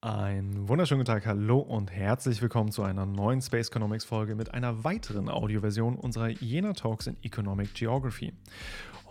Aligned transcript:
Einen 0.00 0.68
wunderschönen 0.68 1.04
Tag, 1.04 1.26
hallo 1.26 1.58
und 1.58 1.90
herzlich 1.90 2.40
willkommen 2.40 2.70
zu 2.70 2.84
einer 2.84 3.04
neuen 3.04 3.42
Space 3.42 3.66
Economics 3.66 4.04
Folge 4.04 4.36
mit 4.36 4.54
einer 4.54 4.84
weiteren 4.84 5.28
Audioversion 5.28 5.96
unserer 5.96 6.28
Jena 6.28 6.72
Talks 6.72 7.08
in 7.08 7.16
Economic 7.24 7.74
Geography. 7.74 8.32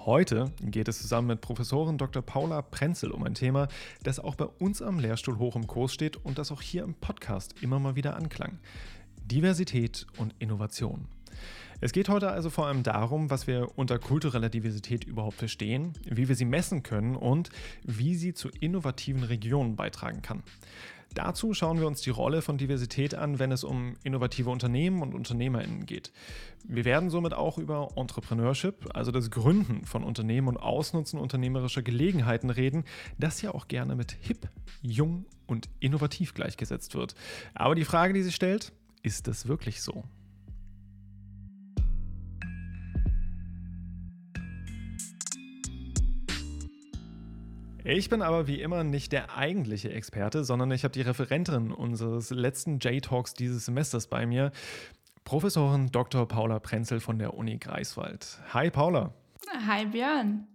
Heute 0.05 0.53
geht 0.61 0.87
es 0.87 1.01
zusammen 1.01 1.27
mit 1.27 1.41
Professorin 1.41 1.97
Dr. 1.97 2.21
Paula 2.21 2.61
Prenzel 2.61 3.11
um 3.11 3.23
ein 3.23 3.33
Thema, 3.33 3.67
das 4.03 4.21
auch 4.21 4.35
bei 4.35 4.45
uns 4.45 4.81
am 4.81 4.97
Lehrstuhl 4.97 5.37
hoch 5.39 5.57
im 5.57 5.67
Kurs 5.67 5.93
steht 5.93 6.15
und 6.23 6.37
das 6.37 6.53
auch 6.53 6.61
hier 6.61 6.85
im 6.85 6.93
Podcast 6.93 7.61
immer 7.61 7.79
mal 7.79 7.97
wieder 7.97 8.15
anklang. 8.15 8.57
Diversität 9.25 10.07
und 10.17 10.35
Innovation. 10.39 11.09
Es 11.79 11.91
geht 11.91 12.09
heute 12.09 12.31
also 12.31 12.49
vor 12.49 12.65
allem 12.65 12.81
darum, 12.81 13.29
was 13.29 13.45
wir 13.45 13.77
unter 13.77 13.99
kultureller 13.99 14.49
Diversität 14.49 15.03
überhaupt 15.03 15.37
verstehen, 15.37 15.93
wie 16.05 16.27
wir 16.27 16.35
sie 16.35 16.45
messen 16.45 16.81
können 16.81 17.15
und 17.15 17.49
wie 17.83 18.15
sie 18.15 18.33
zu 18.33 18.49
innovativen 18.49 19.23
Regionen 19.23 19.75
beitragen 19.75 20.23
kann. 20.23 20.41
Dazu 21.13 21.53
schauen 21.53 21.79
wir 21.79 21.87
uns 21.87 22.01
die 22.01 22.09
Rolle 22.09 22.41
von 22.41 22.57
Diversität 22.57 23.15
an, 23.15 23.39
wenn 23.39 23.51
es 23.51 23.63
um 23.63 23.95
innovative 24.03 24.49
Unternehmen 24.49 25.01
und 25.01 25.13
UnternehmerInnen 25.13 25.85
geht. 25.85 26.11
Wir 26.67 26.83
werden 26.83 27.09
somit 27.09 27.33
auch 27.33 27.57
über 27.57 27.89
Entrepreneurship, 27.95 28.89
also 28.95 29.11
das 29.11 29.29
Gründen 29.29 29.85
von 29.85 30.03
Unternehmen 30.03 30.47
und 30.47 30.57
Ausnutzen 30.57 31.19
unternehmerischer 31.19 31.83
Gelegenheiten 31.83 32.49
reden, 32.49 32.85
das 33.19 33.41
ja 33.41 33.53
auch 33.53 33.67
gerne 33.67 33.95
mit 33.95 34.17
hip, 34.19 34.49
jung 34.81 35.25
und 35.45 35.69
innovativ 35.79 36.33
gleichgesetzt 36.33 36.95
wird. 36.95 37.15
Aber 37.53 37.75
die 37.75 37.85
Frage, 37.85 38.13
die 38.13 38.23
sich 38.23 38.35
stellt, 38.35 38.73
ist 39.03 39.27
das 39.27 39.47
wirklich 39.47 39.81
so? 39.81 40.03
Ich 47.89 48.09
bin 48.09 48.21
aber 48.21 48.47
wie 48.47 48.61
immer 48.61 48.83
nicht 48.83 49.13
der 49.13 49.37
eigentliche 49.37 49.89
Experte, 49.93 50.43
sondern 50.43 50.71
ich 50.71 50.83
habe 50.83 50.91
die 50.91 51.03
Referentin 51.03 51.71
unseres 51.71 52.31
letzten 52.31 52.79
J-Talks 52.79 53.33
dieses 53.33 53.63
Semesters 53.63 54.07
bei 54.07 54.25
mir, 54.25 54.51
Professorin 55.23 55.89
Dr. 55.89 56.27
Paula 56.27 56.59
Prenzel 56.59 56.99
von 56.99 57.17
der 57.17 57.35
Uni 57.35 57.57
Greifswald. 57.59 58.39
Hi 58.53 58.69
Paula. 58.69 59.13
Hi 59.65 59.85
Björn. 59.85 60.45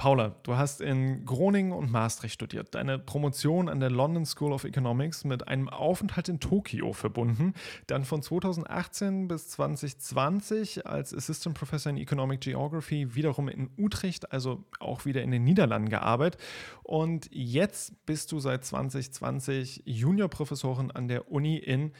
Paula, 0.00 0.34
du 0.44 0.56
hast 0.56 0.80
in 0.80 1.26
Groningen 1.26 1.72
und 1.72 1.90
Maastricht 1.90 2.32
studiert, 2.32 2.74
deine 2.74 2.98
Promotion 2.98 3.68
an 3.68 3.80
der 3.80 3.90
London 3.90 4.24
School 4.24 4.54
of 4.54 4.64
Economics 4.64 5.24
mit 5.24 5.46
einem 5.46 5.68
Aufenthalt 5.68 6.30
in 6.30 6.40
Tokio 6.40 6.94
verbunden, 6.94 7.52
dann 7.86 8.06
von 8.06 8.22
2018 8.22 9.28
bis 9.28 9.50
2020 9.50 10.86
als 10.86 11.12
Assistant 11.12 11.54
Professor 11.54 11.90
in 11.90 11.98
Economic 11.98 12.40
Geography 12.40 13.14
wiederum 13.14 13.48
in 13.48 13.68
Utrecht, 13.76 14.32
also 14.32 14.64
auch 14.78 15.04
wieder 15.04 15.20
in 15.20 15.32
den 15.32 15.44
Niederlanden 15.44 15.90
gearbeitet. 15.90 16.40
Und 16.82 17.28
jetzt 17.30 18.06
bist 18.06 18.32
du 18.32 18.40
seit 18.40 18.64
2020 18.64 19.82
Juniorprofessorin 19.84 20.90
an 20.90 21.08
der 21.08 21.30
Uni 21.30 21.58
in 21.58 21.92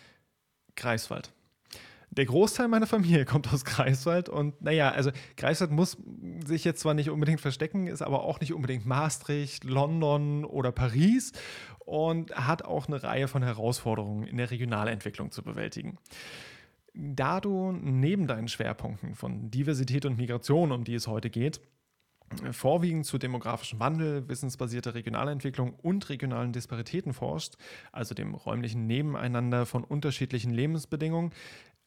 Greifswald. 0.75 1.35
Der 2.11 2.27
Großteil 2.27 2.69
meiner 2.69 2.87
Familie 2.87 3.25
kommt 3.27 3.53
aus 3.53 3.65
Greifswald 3.65 4.29
und 4.29 4.61
naja, 4.63 4.91
also 4.91 5.11
Greifswald 5.37 5.71
muss 5.71 5.97
sich 6.45 6.65
jetzt 6.65 6.81
zwar 6.81 6.95
nicht 6.95 7.11
unbedingt 7.11 7.41
verstecken, 7.41 7.87
ist 7.87 8.03
aber 8.03 8.25
auch 8.25 8.41
nicht 8.41 8.53
unbedingt 8.53 8.85
Maastricht, 8.87 9.65
London 9.65 10.45
oder 10.45 10.73
Paris 10.73 11.33
und 11.79 12.35
hat 12.35 12.65
auch 12.65 12.89
eine 12.89 13.03
Reihe 13.03 13.29
von 13.29 13.43
Herausforderungen 13.43 14.27
in 14.27 14.37
der 14.37 14.51
Regionalentwicklung 14.51 15.31
zu 15.31 15.43
bewältigen. 15.43 15.99
Da 16.95 17.41
du 17.41 17.71
neben 17.73 18.27
deinen 18.27 18.49
Schwerpunkten 18.49 19.15
von 19.15 19.51
Diversität 19.51 20.05
und 20.05 20.17
Migration, 20.17 20.73
um 20.73 20.83
die 20.83 20.95
es 20.95 21.07
heute 21.07 21.31
geht, 21.31 21.61
vorwiegend 22.53 23.07
zu 23.07 23.19
demografischem 23.19 23.81
Wandel, 23.81 24.29
wissensbasierter 24.29 24.95
Regionalentwicklung 24.95 25.75
und 25.75 26.09
regionalen 26.09 26.53
Disparitäten 26.53 27.13
forscht, 27.13 27.55
also 27.93 28.15
dem 28.15 28.35
räumlichen 28.35 28.87
Nebeneinander 28.87 29.67
von 29.67 29.83
unterschiedlichen 29.83 30.53
Lebensbedingungen, 30.53 31.33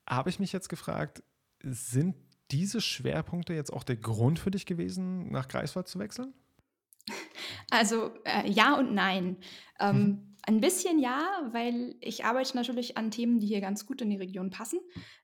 habe 0.07 0.29
ich 0.29 0.39
mich 0.39 0.51
jetzt 0.51 0.69
gefragt, 0.69 1.23
sind 1.61 2.15
diese 2.51 2.81
Schwerpunkte 2.81 3.53
jetzt 3.53 3.73
auch 3.73 3.83
der 3.83 3.95
Grund 3.95 4.39
für 4.39 4.51
dich 4.51 4.65
gewesen, 4.65 5.31
nach 5.31 5.47
Greifswald 5.47 5.87
zu 5.87 5.99
wechseln? 5.99 6.33
Also 7.69 8.11
äh, 8.23 8.49
ja 8.49 8.77
und 8.77 8.93
nein. 8.93 9.37
Ähm, 9.79 9.97
mhm. 9.97 10.33
Ein 10.45 10.59
bisschen 10.59 10.99
ja, 10.99 11.49
weil 11.53 11.95
ich 12.01 12.25
arbeite 12.25 12.57
natürlich 12.57 12.97
an 12.97 13.11
Themen, 13.11 13.39
die 13.39 13.47
hier 13.47 13.61
ganz 13.61 13.85
gut 13.85 14.01
in 14.01 14.09
die 14.09 14.17
Region 14.17 14.49
passen. 14.49 14.79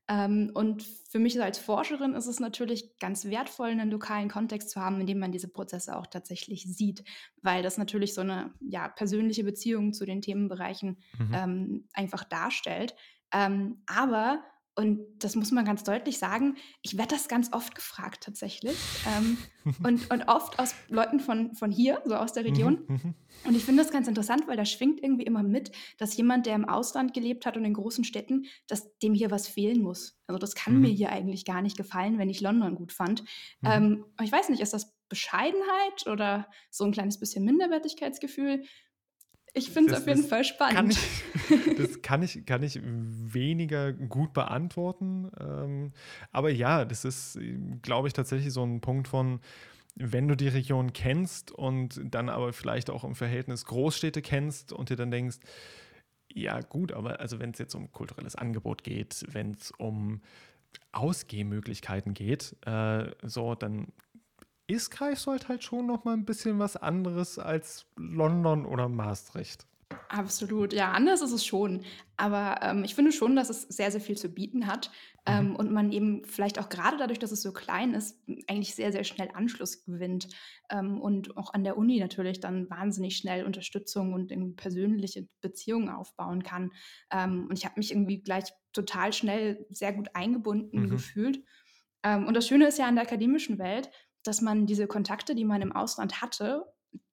Ähm, 0.07 0.49
und 0.53 0.81
für 0.81 1.19
mich 1.19 1.41
als 1.41 1.59
Forscherin 1.59 2.13
ist 2.13 2.25
es 2.25 2.39
natürlich 2.39 2.97
ganz 2.99 3.25
wertvoll, 3.25 3.69
einen 3.69 3.91
lokalen 3.91 4.29
Kontext 4.29 4.69
zu 4.69 4.79
haben, 4.79 5.01
in 5.01 5.07
dem 5.07 5.19
man 5.19 5.33
diese 5.33 5.49
Prozesse 5.49 5.97
auch 5.97 6.07
tatsächlich 6.07 6.63
sieht, 6.63 7.03
weil 7.41 7.63
das 7.63 7.77
natürlich 7.77 8.13
so 8.13 8.21
eine 8.21 8.53
ja, 8.61 8.87
persönliche 8.87 9.43
Beziehung 9.43 9.91
zu 9.91 10.05
den 10.05 10.21
Themenbereichen 10.21 11.01
mhm. 11.17 11.33
ähm, 11.33 11.89
einfach 11.91 12.23
darstellt. 12.23 12.95
Ähm, 13.33 13.83
aber 13.87 14.41
und 14.79 15.05
das 15.19 15.35
muss 15.35 15.51
man 15.51 15.65
ganz 15.65 15.83
deutlich 15.83 16.19
sagen. 16.19 16.55
Ich 16.81 16.97
werde 16.97 17.13
das 17.13 17.27
ganz 17.27 17.51
oft 17.51 17.75
gefragt 17.75 18.23
tatsächlich. 18.23 18.77
Ähm, 19.05 19.37
und, 19.83 20.09
und 20.09 20.29
oft 20.29 20.57
aus 20.57 20.73
Leuten 20.87 21.19
von, 21.19 21.53
von 21.53 21.69
hier, 21.69 22.01
so 22.05 22.15
aus 22.15 22.31
der 22.31 22.45
Region. 22.45 22.85
Mhm, 22.87 22.95
mhm. 22.95 23.15
Und 23.43 23.55
ich 23.57 23.65
finde 23.65 23.83
das 23.83 23.91
ganz 23.91 24.07
interessant, 24.07 24.47
weil 24.47 24.55
da 24.55 24.63
schwingt 24.63 25.03
irgendwie 25.03 25.25
immer 25.25 25.43
mit, 25.43 25.73
dass 25.97 26.15
jemand, 26.15 26.45
der 26.45 26.55
im 26.55 26.63
Ausland 26.63 27.13
gelebt 27.13 27.45
hat 27.45 27.57
und 27.57 27.65
in 27.65 27.73
großen 27.73 28.05
Städten, 28.05 28.45
dass 28.67 28.97
dem 28.99 29.13
hier 29.13 29.31
was 29.31 29.49
fehlen 29.49 29.81
muss. 29.81 30.17
Also 30.27 30.39
das 30.39 30.55
kann 30.55 30.75
mhm. 30.75 30.81
mir 30.81 30.91
hier 30.91 31.09
eigentlich 31.09 31.43
gar 31.43 31.61
nicht 31.61 31.75
gefallen, 31.75 32.17
wenn 32.17 32.29
ich 32.29 32.39
London 32.39 32.75
gut 32.75 32.93
fand. 32.93 33.23
Mhm. 33.59 33.69
Ähm, 33.69 34.05
ich 34.23 34.31
weiß 34.31 34.47
nicht, 34.47 34.61
ist 34.61 34.73
das 34.73 34.97
Bescheidenheit 35.09 36.07
oder 36.07 36.47
so 36.69 36.85
ein 36.85 36.93
kleines 36.93 37.19
bisschen 37.19 37.43
Minderwertigkeitsgefühl? 37.43 38.63
Ich 39.53 39.71
finde 39.71 39.93
es 39.93 40.01
auf 40.01 40.07
jeden 40.07 40.23
Fall 40.23 40.43
spannend. 40.43 40.75
Kann 40.75 40.89
ich, 40.91 41.75
das 41.77 42.01
kann 42.01 42.23
ich, 42.23 42.45
kann 42.45 42.63
ich 42.63 42.79
weniger 42.83 43.93
gut 43.93 44.33
beantworten. 44.33 45.31
Ähm, 45.39 45.91
aber 46.31 46.51
ja, 46.51 46.85
das 46.85 47.05
ist, 47.05 47.39
glaube 47.81 48.07
ich, 48.07 48.13
tatsächlich 48.13 48.53
so 48.53 48.63
ein 48.63 48.81
Punkt 48.81 49.07
von, 49.07 49.39
wenn 49.95 50.27
du 50.27 50.35
die 50.35 50.47
Region 50.47 50.93
kennst 50.93 51.51
und 51.51 51.99
dann 52.03 52.29
aber 52.29 52.53
vielleicht 52.53 52.89
auch 52.89 53.03
im 53.03 53.15
Verhältnis 53.15 53.65
Großstädte 53.65 54.21
kennst 54.21 54.71
und 54.71 54.89
dir 54.89 54.95
dann 54.95 55.11
denkst, 55.11 55.39
ja 56.31 56.59
gut, 56.61 56.91
aber 56.91 57.19
also 57.19 57.39
wenn 57.39 57.51
es 57.51 57.59
jetzt 57.59 57.75
um 57.75 57.91
kulturelles 57.91 58.35
Angebot 58.35 58.83
geht, 58.83 59.25
wenn 59.31 59.51
es 59.51 59.71
um 59.71 60.21
Ausgehmöglichkeiten 60.91 62.13
geht, 62.13 62.55
äh, 62.65 63.11
so, 63.23 63.55
dann 63.55 63.87
ist 64.73 64.91
Greifswald 64.91 65.47
halt 65.47 65.63
schon 65.63 65.87
noch 65.87 66.03
mal 66.05 66.13
ein 66.13 66.25
bisschen 66.25 66.59
was 66.59 66.75
anderes 66.75 67.39
als 67.39 67.85
London 67.95 68.65
oder 68.65 68.87
Maastricht. 68.87 69.65
Absolut, 70.07 70.73
ja, 70.73 70.91
anders 70.91 71.21
ist 71.21 71.31
es 71.31 71.45
schon. 71.45 71.83
Aber 72.17 72.59
ähm, 72.61 72.83
ich 72.83 72.95
finde 72.95 73.11
schon, 73.11 73.35
dass 73.35 73.49
es 73.49 73.63
sehr, 73.63 73.91
sehr 73.91 74.01
viel 74.01 74.17
zu 74.17 74.29
bieten 74.29 74.67
hat 74.67 74.91
ähm, 75.25 75.49
mhm. 75.49 75.55
und 75.55 75.71
man 75.71 75.91
eben 75.91 76.25
vielleicht 76.25 76.59
auch 76.59 76.69
gerade 76.69 76.97
dadurch, 76.97 77.19
dass 77.19 77.31
es 77.31 77.41
so 77.41 77.53
klein 77.53 77.93
ist, 77.93 78.19
eigentlich 78.47 78.75
sehr, 78.75 78.91
sehr 78.91 79.03
schnell 79.03 79.29
Anschluss 79.33 79.85
gewinnt 79.85 80.27
ähm, 80.69 80.99
und 80.99 81.37
auch 81.37 81.53
an 81.53 81.63
der 81.63 81.77
Uni 81.77 81.99
natürlich 81.99 82.39
dann 82.39 82.69
wahnsinnig 82.69 83.17
schnell 83.17 83.45
Unterstützung 83.45 84.13
und 84.13 84.31
irgendwie 84.31 84.53
persönliche 84.53 85.27
Beziehungen 85.41 85.89
aufbauen 85.89 86.43
kann. 86.43 86.71
Ähm, 87.11 87.47
und 87.47 87.57
ich 87.57 87.65
habe 87.65 87.75
mich 87.77 87.91
irgendwie 87.91 88.21
gleich 88.21 88.45
total 88.73 89.13
schnell 89.13 89.65
sehr 89.69 89.93
gut 89.93 90.09
eingebunden 90.13 90.81
mhm. 90.81 90.89
gefühlt. 90.89 91.43
Ähm, 92.03 92.27
und 92.27 92.35
das 92.35 92.47
Schöne 92.47 92.67
ist 92.67 92.79
ja 92.79 92.87
an 92.87 92.95
der 92.95 93.05
akademischen 93.05 93.59
Welt, 93.59 93.89
dass 94.23 94.41
man 94.41 94.65
diese 94.65 94.87
Kontakte, 94.87 95.35
die 95.35 95.45
man 95.45 95.61
im 95.61 95.71
Ausland 95.71 96.21
hatte, 96.21 96.65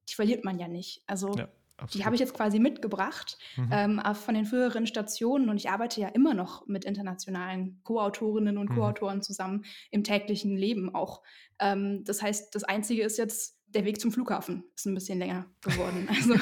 die 0.09 0.15
verliert 0.15 0.44
man 0.44 0.59
ja 0.59 0.69
nicht. 0.69 1.03
Also 1.06 1.34
ja, 1.34 1.49
die 1.93 2.05
habe 2.05 2.15
ich 2.15 2.21
jetzt 2.21 2.34
quasi 2.34 2.59
mitgebracht 2.59 3.39
mhm. 3.56 3.69
ähm, 3.71 4.00
von 4.15 4.34
den 4.34 4.47
früheren 4.47 4.87
Stationen 4.87 5.50
und 5.50 5.56
ich 5.59 5.69
arbeite 5.69 6.00
ja 6.00 6.09
immer 6.09 6.33
noch 6.33 6.67
mit 6.67 6.84
internationalen 6.84 7.81
Co-Autorinnen 7.84 8.56
und 8.56 8.71
mhm. 8.71 8.77
Co-Autoren 8.77 9.22
zusammen 9.22 9.65
im 9.91 10.03
täglichen 10.03 10.56
Leben 10.56 10.94
auch. 10.94 11.22
Ähm, 11.59 12.03
das 12.05 12.22
heißt, 12.22 12.55
das 12.55 12.65
Einzige 12.65 13.03
ist 13.03 13.19
jetzt 13.19 13.56
der 13.69 13.84
Weg 13.84 14.00
zum 14.00 14.11
Flughafen 14.12 14.65
ist 14.75 14.87
ein 14.87 14.94
bisschen 14.94 15.19
länger 15.19 15.47
geworden. 15.61 16.09
Also 16.17 16.34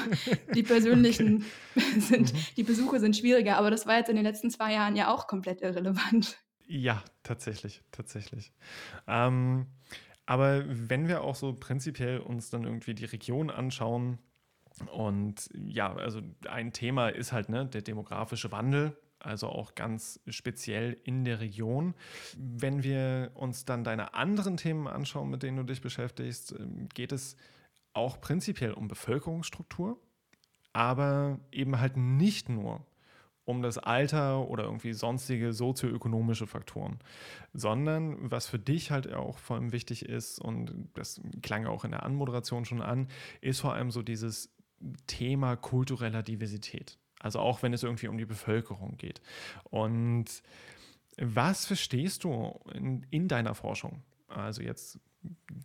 die 0.55 0.63
persönlichen 0.63 1.45
okay. 1.75 1.85
sind, 2.01 2.33
mhm. 2.33 2.39
die 2.57 2.63
Besuche 2.63 3.01
sind 3.01 3.17
schwieriger, 3.17 3.57
aber 3.57 3.71
das 3.71 3.87
war 3.87 3.97
jetzt 3.97 4.11
in 4.11 4.17
den 4.17 4.25
letzten 4.25 4.51
zwei 4.51 4.73
Jahren 4.75 4.95
ja 4.95 5.13
auch 5.13 5.27
komplett 5.27 5.63
irrelevant. 5.63 6.39
Ja, 6.67 7.03
tatsächlich, 7.23 7.83
tatsächlich. 7.91 8.53
Ähm, 9.09 9.67
aber 10.27 10.65
wenn 10.67 11.09
wir 11.09 11.23
auch 11.23 11.35
so 11.35 11.53
prinzipiell 11.53 12.19
uns 12.19 12.51
dann 12.51 12.65
irgendwie 12.65 12.95
die 12.95 13.05
Region 13.05 13.51
anschauen, 13.51 14.19
und 14.93 15.49
ja, 15.55 15.95
also 15.95 16.21
ein 16.49 16.73
Thema 16.73 17.09
ist 17.09 17.33
halt 17.33 17.49
ne, 17.49 17.67
der 17.67 17.83
demografische 17.83 18.51
Wandel, 18.51 18.97
also 19.21 19.49
auch 19.49 19.75
ganz 19.75 20.21
speziell 20.29 20.99
in 21.05 21.25
der 21.25 21.41
Region. 21.41 21.95
Wenn 22.37 22.83
wir 22.83 23.31
uns 23.35 23.65
dann 23.65 23.85
deine 23.85 24.15
anderen 24.15 24.57
Themen 24.57 24.87
anschauen, 24.87 25.31
mit 25.31 25.43
denen 25.43 25.57
du 25.59 25.63
dich 25.63 25.81
beschäftigst, 25.81 26.53
ähm, 26.59 26.89
geht 26.93 27.13
es 27.13 27.37
auch 27.93 28.21
prinzipiell 28.21 28.73
um 28.73 28.89
Bevölkerungsstruktur, 28.89 29.99
aber 30.73 31.39
eben 31.53 31.79
halt 31.79 31.97
nicht 31.97 32.49
nur 32.49 32.85
um 33.45 33.63
das 33.63 33.79
Alter 33.79 34.49
oder 34.49 34.65
irgendwie 34.65 34.93
sonstige 34.93 35.53
sozioökonomische 35.53 36.47
Faktoren, 36.47 36.99
sondern 37.53 38.31
was 38.31 38.47
für 38.47 38.59
dich 38.59 38.91
halt 38.91 39.13
auch 39.13 39.39
vor 39.39 39.57
allem 39.57 39.73
wichtig 39.73 40.07
ist, 40.07 40.39
und 40.39 40.89
das 40.95 41.21
klang 41.43 41.67
auch 41.67 41.85
in 41.85 41.91
der 41.91 42.05
Anmoderation 42.05 42.65
schon 42.65 42.81
an, 42.81 43.09
ist 43.41 43.61
vor 43.61 43.75
allem 43.75 43.91
so 43.91 44.03
dieses 44.03 44.51
Thema 45.07 45.57
kultureller 45.57 46.23
Diversität. 46.23 46.99
Also 47.21 47.39
auch 47.39 47.63
wenn 47.63 47.73
es 47.73 47.83
irgendwie 47.83 48.09
um 48.09 48.19
die 48.19 48.27
Bevölkerung 48.27 48.97
geht. 48.97 49.23
Und 49.65 50.27
was 51.19 51.65
verstehst 51.65 52.25
du 52.25 52.61
in, 52.73 53.07
in 53.11 53.29
deiner 53.29 53.55
Forschung? 53.55 54.03
Also 54.29 54.63
jetzt 54.63 54.99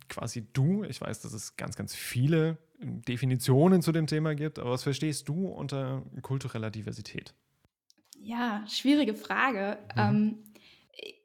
quasi 0.08 0.46
du, 0.52 0.84
ich 0.84 1.00
weiß, 1.00 1.20
dass 1.20 1.32
es 1.32 1.56
ganz, 1.56 1.76
ganz 1.76 1.94
viele 1.94 2.56
Definitionen 2.82 3.82
zu 3.82 3.92
dem 3.92 4.06
Thema 4.06 4.34
gibt, 4.34 4.58
aber 4.58 4.70
was 4.70 4.82
verstehst 4.82 5.28
du 5.28 5.48
unter 5.48 6.02
kultureller 6.22 6.70
Diversität? 6.70 7.34
Ja, 8.22 8.64
schwierige 8.68 9.14
Frage. 9.14 9.78
Mhm. 9.94 10.00
Ähm, 10.00 10.44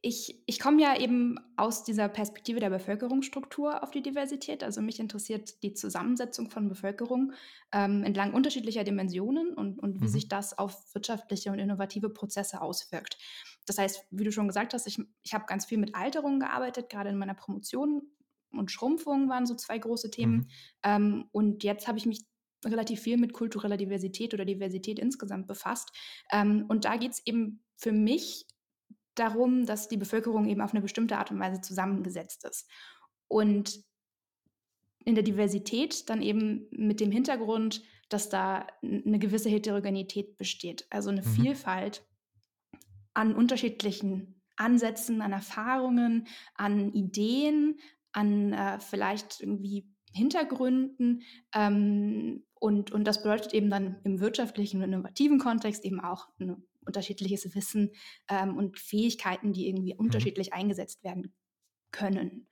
ich, 0.02 0.42
ich 0.46 0.60
komme 0.60 0.82
ja 0.82 0.98
eben 0.98 1.38
aus 1.58 1.84
dieser 1.84 2.08
Perspektive 2.08 2.60
der 2.60 2.70
Bevölkerungsstruktur 2.70 3.84
auf 3.84 3.92
die 3.92 4.02
Diversität. 4.02 4.64
Also 4.64 4.82
mich 4.82 5.00
interessiert 5.00 5.62
die 5.64 5.74
Zusammensetzung 5.74 6.50
von 6.50 6.70
Bevölkerung 6.70 7.34
ähm, 7.74 8.04
entlang 8.04 8.34
unterschiedlicher 8.34 8.84
Dimensionen 8.84 9.54
und, 9.54 9.80
und 9.80 10.00
wie 10.00 10.06
mhm. 10.06 10.10
sich 10.10 10.30
das 10.30 10.58
auf 10.58 10.94
wirtschaftliche 10.94 11.52
und 11.52 11.60
innovative 11.60 12.10
Prozesse 12.10 12.62
auswirkt. 12.62 13.18
Das 13.66 13.78
heißt, 13.78 14.06
wie 14.12 14.24
du 14.24 14.32
schon 14.32 14.48
gesagt 14.48 14.74
hast, 14.74 14.88
ich, 14.88 15.00
ich 15.24 15.34
habe 15.34 15.46
ganz 15.48 15.66
viel 15.66 15.80
mit 15.80 15.96
Alterung 15.96 16.40
gearbeitet, 16.40 16.90
gerade 16.90 17.10
in 17.10 17.18
meiner 17.18 17.34
Promotion 17.34 18.04
und 18.52 18.72
Schrumpfung 18.72 19.28
waren 19.28 19.46
so 19.46 19.56
zwei 19.56 19.78
große 19.78 20.12
Themen. 20.12 20.36
Mhm. 20.36 20.48
Ähm, 20.84 21.26
und 21.32 21.64
jetzt 21.64 21.88
habe 21.88 21.98
ich 21.98 22.06
mich 22.06 22.26
relativ 22.66 23.02
viel 23.02 23.18
mit 23.18 23.34
kultureller 23.34 23.78
Diversität 23.78 24.34
oder 24.34 24.46
Diversität 24.46 25.00
insgesamt 25.00 25.48
befasst. 25.48 25.92
Ähm, 26.32 26.66
und 26.68 26.86
da 26.86 26.98
geht 26.98 27.14
es 27.14 27.26
eben 27.26 27.64
für 27.78 27.92
mich 27.92 28.46
darum, 29.16 29.66
dass 29.66 29.88
die 29.88 29.98
Bevölkerung 29.98 30.48
eben 30.48 30.62
auf 30.62 30.74
eine 30.74 30.82
bestimmte 30.82 31.18
Art 31.18 31.32
und 31.32 31.40
Weise 31.40 31.62
zusammengesetzt 31.62 32.46
ist. 32.46 32.70
Und 33.28 33.80
in 35.06 35.16
der 35.16 35.24
Diversität 35.24 36.10
dann 36.10 36.22
eben 36.22 36.68
mit 36.72 37.00
dem 37.00 37.12
Hintergrund, 37.12 37.82
dass 38.10 38.30
da 38.30 38.68
eine 38.84 39.20
gewisse 39.20 39.50
Heterogenität 39.50 40.38
besteht, 40.38 40.86
also 40.90 41.10
eine 41.10 41.22
mhm. 41.22 41.26
Vielfalt 41.26 42.06
an 43.14 43.36
unterschiedlichen 43.36 44.42
Ansätzen, 44.58 45.22
an 45.22 45.32
Erfahrungen, 45.32 46.28
an 46.56 46.92
Ideen, 46.94 47.80
an 48.12 48.54
äh, 48.54 48.80
vielleicht 48.80 49.42
irgendwie 49.42 49.88
Hintergründen. 50.14 51.24
Ähm, 51.54 52.46
und, 52.66 52.92
und 52.92 53.04
das 53.06 53.22
bedeutet 53.22 53.54
eben 53.54 53.70
dann 53.70 53.98
im 54.04 54.20
wirtschaftlichen 54.20 54.82
und 54.82 54.92
innovativen 54.92 55.38
Kontext 55.38 55.86
eben 55.86 56.00
auch 56.00 56.30
ein 56.40 56.64
unterschiedliches 56.84 57.54
Wissen 57.54 57.92
ähm, 58.28 58.58
und 58.58 58.80
Fähigkeiten, 58.80 59.54
die 59.54 59.70
irgendwie 59.70 59.94
mhm. 59.94 60.00
unterschiedlich 60.00 60.52
eingesetzt 60.52 61.04
werden 61.04 61.32
können. 61.92 62.48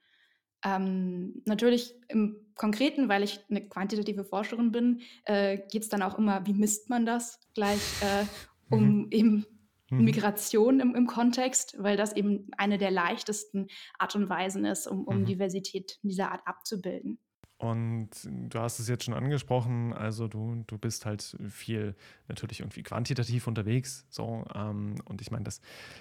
Ähm, 0.64 1.42
natürlich 1.46 1.96
im 2.06 2.36
Konkreten, 2.54 3.08
weil 3.08 3.24
ich 3.24 3.40
eine 3.50 3.68
quantitative 3.68 4.24
Forscherin 4.24 4.70
bin, 4.70 5.00
äh, 5.24 5.58
geht 5.68 5.82
es 5.82 5.88
dann 5.88 6.02
auch 6.02 6.16
immer, 6.16 6.46
wie 6.46 6.54
misst 6.54 6.90
man 6.90 7.04
das 7.04 7.40
gleich, 7.54 7.82
äh, 8.00 8.24
um 8.70 8.98
mhm. 8.98 9.08
eben 9.10 9.46
mhm. 9.90 10.04
Migration 10.04 10.78
im, 10.78 10.94
im, 10.94 11.08
Kontext, 11.08 11.74
weil 11.80 11.96
das 11.96 12.14
eben 12.14 12.48
eine 12.56 12.78
der 12.78 12.92
leichtesten 12.92 13.66
Art 13.98 14.14
und 14.14 14.28
Weisen 14.28 14.64
ist, 14.64 14.86
um, 14.86 15.08
um 15.08 15.22
mhm. 15.22 15.24
Diversität 15.24 15.98
dieser 16.04 16.30
Art 16.30 16.46
abzubilden. 16.46 17.18
Und 17.56 18.10
du 18.24 18.58
hast 18.58 18.80
es 18.80 18.88
jetzt 18.88 19.04
schon 19.04 19.14
angesprochen, 19.14 19.92
also 19.92 20.26
du, 20.26 20.64
du 20.66 20.76
bist 20.76 21.06
halt 21.06 21.36
viel 21.48 21.94
natürlich 22.26 22.60
irgendwie 22.60 22.82
quantitativ 22.82 23.46
unterwegs. 23.46 24.04
So, 24.10 24.44
ähm, 24.54 24.96
und 25.04 25.20
ich 25.20 25.30
meine, 25.30 25.44
das 25.44 25.60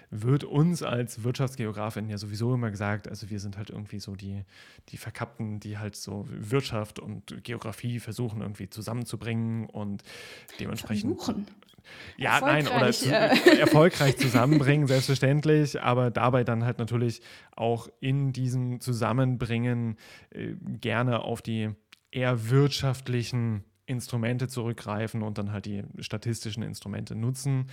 wird 0.10 0.44
uns 0.44 0.82
als 0.82 1.24
Wirtschaftsgeografin 1.24 2.10
ja 2.10 2.18
sowieso 2.18 2.54
immer 2.56 2.72
gesagt. 2.72 3.08
Also 3.08 3.30
wir 3.30 3.40
sind 3.40 3.58
halt 3.58 3.70
irgendwie 3.70 4.00
so 4.00 4.16
die, 4.16 4.44
die 4.90 4.98
Verkappten, 4.98 5.60
die 5.60 5.78
halt 5.78 5.96
so 5.96 6.26
Wirtschaft 6.28 7.00
und 7.00 7.44
Geografie 7.44 8.00
versuchen 8.00 8.42
irgendwie 8.42 8.70
zusammenzubringen 8.70 9.68
und 9.68 10.04
dementsprechend. 10.60 11.16
Versuchen. 11.22 11.48
Ja, 12.18 12.40
nein, 12.40 12.68
oder 12.68 12.92
zu, 12.92 13.10
äh. 13.10 13.60
erfolgreich 13.60 14.18
zusammenbringen, 14.18 14.88
selbstverständlich, 14.88 15.82
aber 15.82 16.12
dabei 16.12 16.44
dann 16.44 16.64
halt 16.64 16.80
natürlich 16.80 17.22
auch 17.56 17.88
in 18.00 18.34
diesem 18.34 18.80
Zusammenbringen 18.80 19.98
äh, 20.32 20.56
gerne 20.80 21.24
auf 21.24 21.42
die 21.42 21.70
eher 22.12 22.50
wirtschaftlichen 22.50 23.64
Instrumente 23.86 24.48
zurückgreifen 24.48 25.24
und 25.24 25.38
dann 25.38 25.52
halt 25.52 25.66
die 25.66 25.84
statistischen 26.00 26.64
Instrumente 26.64 27.16
nutzen. 27.16 27.70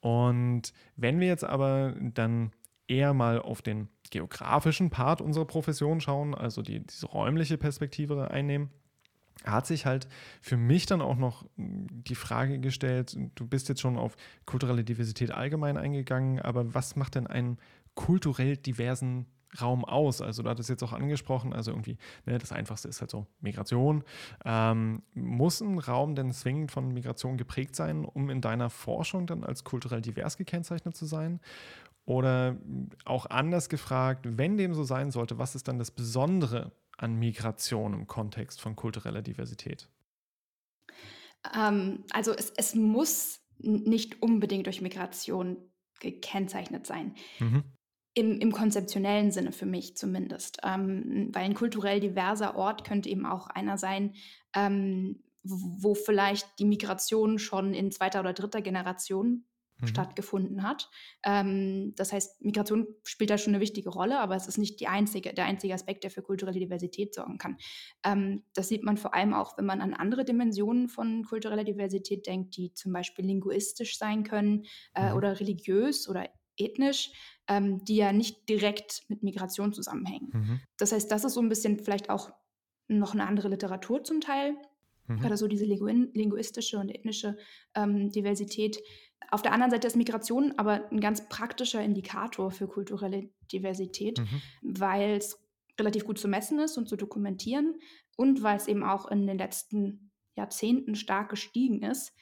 Und 0.00 0.72
wenn 0.96 1.20
wir 1.20 1.28
jetzt 1.28 1.44
aber 1.44 1.94
dann 2.00 2.52
eher 2.86 3.14
mal 3.14 3.40
auf 3.40 3.62
den 3.62 3.88
geografischen 4.10 4.90
Part 4.90 5.20
unserer 5.20 5.44
Profession 5.44 6.00
schauen, 6.00 6.34
also 6.34 6.62
die, 6.62 6.80
diese 6.80 7.06
räumliche 7.06 7.58
Perspektive 7.58 8.30
einnehmen, 8.30 8.70
hat 9.44 9.66
sich 9.66 9.86
halt 9.86 10.08
für 10.40 10.56
mich 10.56 10.86
dann 10.86 11.00
auch 11.00 11.16
noch 11.16 11.46
die 11.56 12.14
Frage 12.14 12.58
gestellt, 12.58 13.16
du 13.34 13.46
bist 13.46 13.68
jetzt 13.68 13.80
schon 13.80 13.96
auf 13.96 14.16
kulturelle 14.46 14.84
Diversität 14.84 15.30
allgemein 15.30 15.76
eingegangen, 15.76 16.40
aber 16.40 16.74
was 16.74 16.96
macht 16.96 17.14
denn 17.14 17.26
einen 17.26 17.58
kulturell 17.94 18.56
diversen 18.56 19.26
Raum 19.60 19.84
aus? 19.84 20.20
Also 20.20 20.42
du 20.42 20.50
hattest 20.50 20.68
jetzt 20.68 20.82
auch 20.82 20.92
angesprochen, 20.92 21.52
also 21.52 21.70
irgendwie, 21.70 21.96
ne, 22.26 22.38
das 22.38 22.52
Einfachste 22.52 22.88
ist 22.88 23.00
halt 23.00 23.10
so 23.10 23.26
Migration. 23.40 24.04
Ähm, 24.44 25.02
muss 25.14 25.60
ein 25.60 25.78
Raum 25.78 26.14
denn 26.14 26.32
zwingend 26.32 26.70
von 26.70 26.92
Migration 26.92 27.36
geprägt 27.36 27.74
sein, 27.74 28.04
um 28.04 28.30
in 28.30 28.40
deiner 28.40 28.70
Forschung 28.70 29.26
dann 29.26 29.44
als 29.44 29.64
kulturell 29.64 30.02
divers 30.02 30.36
gekennzeichnet 30.36 30.96
zu 30.96 31.06
sein? 31.06 31.40
Oder 32.04 32.56
auch 33.04 33.26
anders 33.26 33.68
gefragt, 33.68 34.26
wenn 34.26 34.56
dem 34.56 34.74
so 34.74 34.82
sein 34.82 35.10
sollte, 35.10 35.38
was 35.38 35.54
ist 35.54 35.68
dann 35.68 35.78
das 35.78 35.90
Besondere 35.90 36.72
an 36.98 37.14
Migration 37.14 37.94
im 37.94 38.06
Kontext 38.06 38.60
von 38.60 38.76
kultureller 38.76 39.22
Diversität? 39.22 39.88
Ähm, 41.56 42.04
also 42.10 42.32
es, 42.32 42.50
es 42.56 42.74
muss 42.74 43.40
nicht 43.58 44.22
unbedingt 44.22 44.66
durch 44.66 44.80
Migration 44.80 45.56
gekennzeichnet 46.00 46.86
sein. 46.86 47.14
Mhm. 47.38 47.64
Im, 48.14 48.40
Im, 48.40 48.52
konzeptionellen 48.52 49.30
Sinne 49.30 49.52
für 49.52 49.66
mich 49.66 49.96
zumindest. 49.96 50.58
Ähm, 50.64 51.30
weil 51.32 51.44
ein 51.44 51.54
kulturell 51.54 52.00
diverser 52.00 52.56
Ort 52.56 52.84
könnte 52.84 53.08
eben 53.08 53.26
auch 53.26 53.46
einer 53.46 53.78
sein, 53.78 54.14
ähm, 54.54 55.22
wo 55.42 55.94
vielleicht 55.94 56.58
die 56.58 56.64
Migration 56.64 57.38
schon 57.38 57.74
in 57.74 57.92
zweiter 57.92 58.20
oder 58.20 58.32
dritter 58.32 58.60
Generation 58.60 59.44
mhm. 59.80 59.86
stattgefunden 59.86 60.62
hat. 60.62 60.90
Ähm, 61.24 61.92
das 61.96 62.12
heißt, 62.12 62.42
Migration 62.42 62.86
spielt 63.04 63.30
da 63.30 63.38
schon 63.38 63.54
eine 63.54 63.62
wichtige 63.62 63.90
Rolle, 63.90 64.20
aber 64.20 64.36
es 64.36 64.46
ist 64.46 64.58
nicht 64.58 64.86
einzige, 64.88 65.32
der 65.34 65.44
einzige 65.44 65.74
Aspekt, 65.74 66.04
der 66.04 66.10
für 66.10 66.22
kulturelle 66.22 66.58
Diversität 66.58 67.14
sorgen 67.14 67.38
kann. 67.38 67.56
Ähm, 68.04 68.44
das 68.54 68.68
sieht 68.68 68.82
man 68.82 68.96
vor 68.96 69.14
allem 69.14 69.34
auch, 69.34 69.56
wenn 69.58 69.66
man 69.66 69.80
an 69.80 69.94
andere 69.94 70.24
Dimensionen 70.24 70.88
von 70.88 71.24
kultureller 71.24 71.64
Diversität 71.64 72.26
denkt, 72.26 72.56
die 72.56 72.72
zum 72.74 72.92
Beispiel 72.92 73.24
linguistisch 73.24 73.98
sein 73.98 74.24
können 74.24 74.64
äh, 74.94 75.10
mhm. 75.10 75.16
oder 75.16 75.40
religiös 75.40 76.08
oder 76.08 76.28
ethnisch, 76.58 77.12
ähm, 77.46 77.84
die 77.84 77.96
ja 77.96 78.12
nicht 78.12 78.48
direkt 78.48 79.04
mit 79.08 79.22
Migration 79.22 79.72
zusammenhängen. 79.72 80.30
Mhm. 80.32 80.60
Das 80.76 80.92
heißt, 80.92 81.10
das 81.10 81.24
ist 81.24 81.34
so 81.34 81.40
ein 81.40 81.48
bisschen 81.48 81.78
vielleicht 81.78 82.10
auch 82.10 82.30
noch 82.88 83.14
eine 83.14 83.26
andere 83.26 83.48
Literatur 83.48 84.02
zum 84.02 84.20
Teil, 84.20 84.56
mhm. 85.06 85.20
gerade 85.20 85.36
so 85.36 85.46
diese 85.46 85.64
linguistische 85.64 86.78
und 86.78 86.88
ethnische 86.88 87.36
ähm, 87.74 88.10
Diversität, 88.10 88.78
auf 89.30 89.42
der 89.42 89.52
anderen 89.52 89.70
Seite 89.70 89.86
ist 89.86 89.96
Migration 89.96 90.54
aber 90.56 90.90
ein 90.90 91.00
ganz 91.00 91.28
praktischer 91.28 91.82
Indikator 91.82 92.50
für 92.50 92.66
kulturelle 92.66 93.30
Diversität, 93.52 94.18
mhm. 94.18 94.42
weil 94.62 95.16
es 95.16 95.38
relativ 95.78 96.04
gut 96.04 96.18
zu 96.18 96.28
messen 96.28 96.58
ist 96.58 96.76
und 96.76 96.88
zu 96.88 96.96
dokumentieren 96.96 97.78
und 98.16 98.42
weil 98.42 98.56
es 98.56 98.68
eben 98.68 98.82
auch 98.82 99.06
in 99.10 99.26
den 99.26 99.38
letzten 99.38 100.10
Jahrzehnten 100.36 100.94
stark 100.94 101.28
gestiegen 101.28 101.82
ist. 101.82 102.12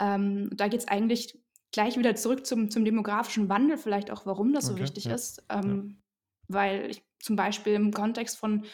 Ähm, 0.00 0.50
da 0.54 0.68
geht 0.68 0.80
es 0.80 0.88
eigentlich 0.88 1.38
gleich 1.72 1.96
wieder 1.98 2.14
zurück 2.14 2.46
zum, 2.46 2.70
zum 2.70 2.84
demografischen 2.84 3.48
Wandel, 3.48 3.76
vielleicht 3.76 4.10
auch, 4.10 4.26
warum 4.26 4.52
das 4.52 4.66
okay, 4.66 4.78
so 4.78 4.82
wichtig 4.82 5.04
ja. 5.04 5.14
ist. 5.14 5.44
Ähm, 5.50 5.88
ja. 5.88 5.96
Weil 6.48 6.90
ich 6.90 7.02
zum 7.20 7.36
Beispiel 7.36 7.74
im 7.74 7.92
Kontext 7.92 8.36
von 8.36 8.64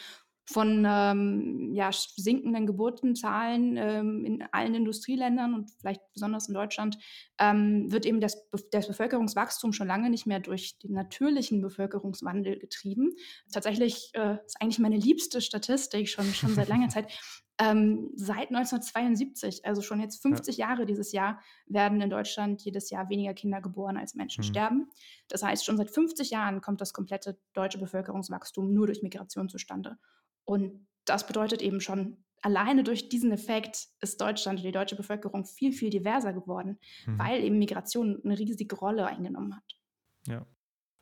von 0.51 0.85
ähm, 0.87 1.73
ja, 1.73 1.89
sinkenden 1.91 2.65
Geburtenzahlen 2.65 3.77
ähm, 3.77 4.25
in 4.25 4.43
allen 4.51 4.75
Industrieländern 4.75 5.53
und 5.53 5.71
vielleicht 5.79 6.01
besonders 6.13 6.47
in 6.47 6.53
Deutschland, 6.53 6.97
ähm, 7.39 7.91
wird 7.91 8.05
eben 8.05 8.21
das, 8.21 8.49
das, 8.71 8.87
Bevölkerungswachstum 8.87 9.73
schon 9.73 9.87
lange 9.87 10.09
nicht 10.09 10.25
mehr 10.25 10.39
durch 10.39 10.77
den 10.79 10.93
natürlichen 10.93 11.61
Bevölkerungswandel 11.61 12.59
getrieben. 12.59 13.15
Tatsächlich 13.51 14.11
äh, 14.13 14.37
ist 14.45 14.61
eigentlich 14.61 14.79
meine 14.79 14.97
liebste 14.97 15.41
Statistik 15.41 16.09
schon, 16.09 16.25
schon 16.25 16.53
seit 16.53 16.67
langer 16.67 16.89
Zeit. 16.89 17.11
Ähm, 17.59 18.09
seit 18.15 18.49
1972, 18.49 19.65
also 19.65 19.83
schon 19.83 19.99
jetzt 19.99 20.21
50 20.23 20.57
ja. 20.57 20.69
Jahre 20.69 20.87
dieses 20.87 21.11
Jahr, 21.11 21.39
werden 21.67 22.01
in 22.01 22.09
Deutschland 22.09 22.63
jedes 22.63 22.89
Jahr 22.89 23.09
weniger 23.09 23.35
Kinder 23.35 23.61
geboren 23.61 23.97
als 23.97 24.15
Menschen 24.15 24.41
mhm. 24.41 24.49
sterben. 24.49 24.89
Das 25.27 25.43
heißt, 25.43 25.63
schon 25.63 25.77
seit 25.77 25.91
50 25.91 26.31
Jahren 26.31 26.61
kommt 26.61 26.81
das 26.81 26.91
komplette 26.91 27.39
deutsche 27.53 27.77
Bevölkerungswachstum 27.77 28.73
nur 28.73 28.87
durch 28.87 29.03
Migration 29.03 29.47
zustande. 29.47 29.97
Und 30.45 30.87
das 31.05 31.27
bedeutet 31.27 31.61
eben 31.61 31.81
schon, 31.81 32.17
alleine 32.41 32.83
durch 32.83 33.09
diesen 33.09 33.31
Effekt 33.31 33.87
ist 34.01 34.19
Deutschland 34.19 34.59
und 34.59 34.65
die 34.65 34.71
deutsche 34.71 34.95
Bevölkerung 34.95 35.45
viel, 35.45 35.71
viel 35.71 35.89
diverser 35.89 36.33
geworden, 36.33 36.79
mhm. 37.05 37.19
weil 37.19 37.43
eben 37.43 37.59
Migration 37.59 38.19
eine 38.23 38.37
riesige 38.37 38.75
Rolle 38.75 39.05
eingenommen 39.05 39.55
hat. 39.55 39.77
Ja, 40.27 40.45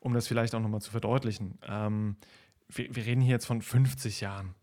um 0.00 0.14
das 0.14 0.28
vielleicht 0.28 0.54
auch 0.54 0.60
nochmal 0.60 0.80
zu 0.80 0.90
verdeutlichen. 0.90 1.58
Ähm, 1.66 2.16
wir, 2.68 2.94
wir 2.94 3.06
reden 3.06 3.20
hier 3.20 3.32
jetzt 3.32 3.46
von 3.46 3.62
50 3.62 4.20
Jahren. 4.20 4.54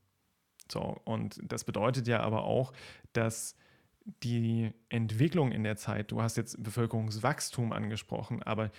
So, 0.72 1.00
und 1.06 1.40
das 1.44 1.64
bedeutet 1.64 2.08
ja 2.08 2.22
aber 2.22 2.44
auch, 2.44 2.74
dass 3.14 3.56
die 4.24 4.72
Entwicklung 4.90 5.52
in 5.52 5.64
der 5.64 5.76
Zeit, 5.76 6.12
du 6.12 6.22
hast 6.22 6.38
jetzt 6.38 6.62
Bevölkerungswachstum 6.64 7.74
angesprochen, 7.74 8.42
aber 8.44 8.72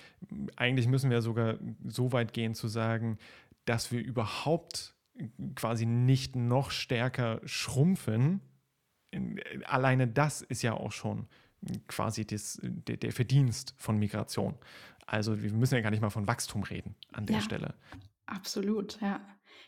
eigentlich 0.57 0.89
müssen 0.89 1.11
wir 1.11 1.21
sogar 1.21 1.59
so 1.87 2.13
weit 2.13 2.33
gehen 2.33 2.55
zu 2.55 2.69
sagen, 2.69 3.19
dass 3.67 3.93
wir 3.93 4.01
überhaupt 4.01 4.95
quasi 5.55 5.87
nicht 5.87 6.37
noch 6.37 6.71
stärker 6.71 7.41
schrumpfen. 7.45 8.41
Alleine 9.65 10.07
das 10.07 10.43
ist 10.43 10.63
ja 10.63 10.75
auch 10.75 10.93
schon 10.93 11.27
quasi 11.87 12.27
das, 12.27 12.59
der, 12.63 13.13
Verdienst 13.13 13.75
von 13.79 13.99
Migration. 13.99 14.55
Also 15.07 15.43
wir 15.43 15.53
müssen 15.53 15.75
ja 15.75 15.81
gar 15.81 15.91
nicht 15.91 16.01
mal 16.03 16.11
von 16.11 16.27
Wachstum 16.27 16.63
reden 16.63 16.95
an 17.13 17.27
der 17.27 17.37
Ja, 17.37 17.43
Stelle. 17.43 17.75
absolut, 18.27 19.01
ja. 19.01 19.21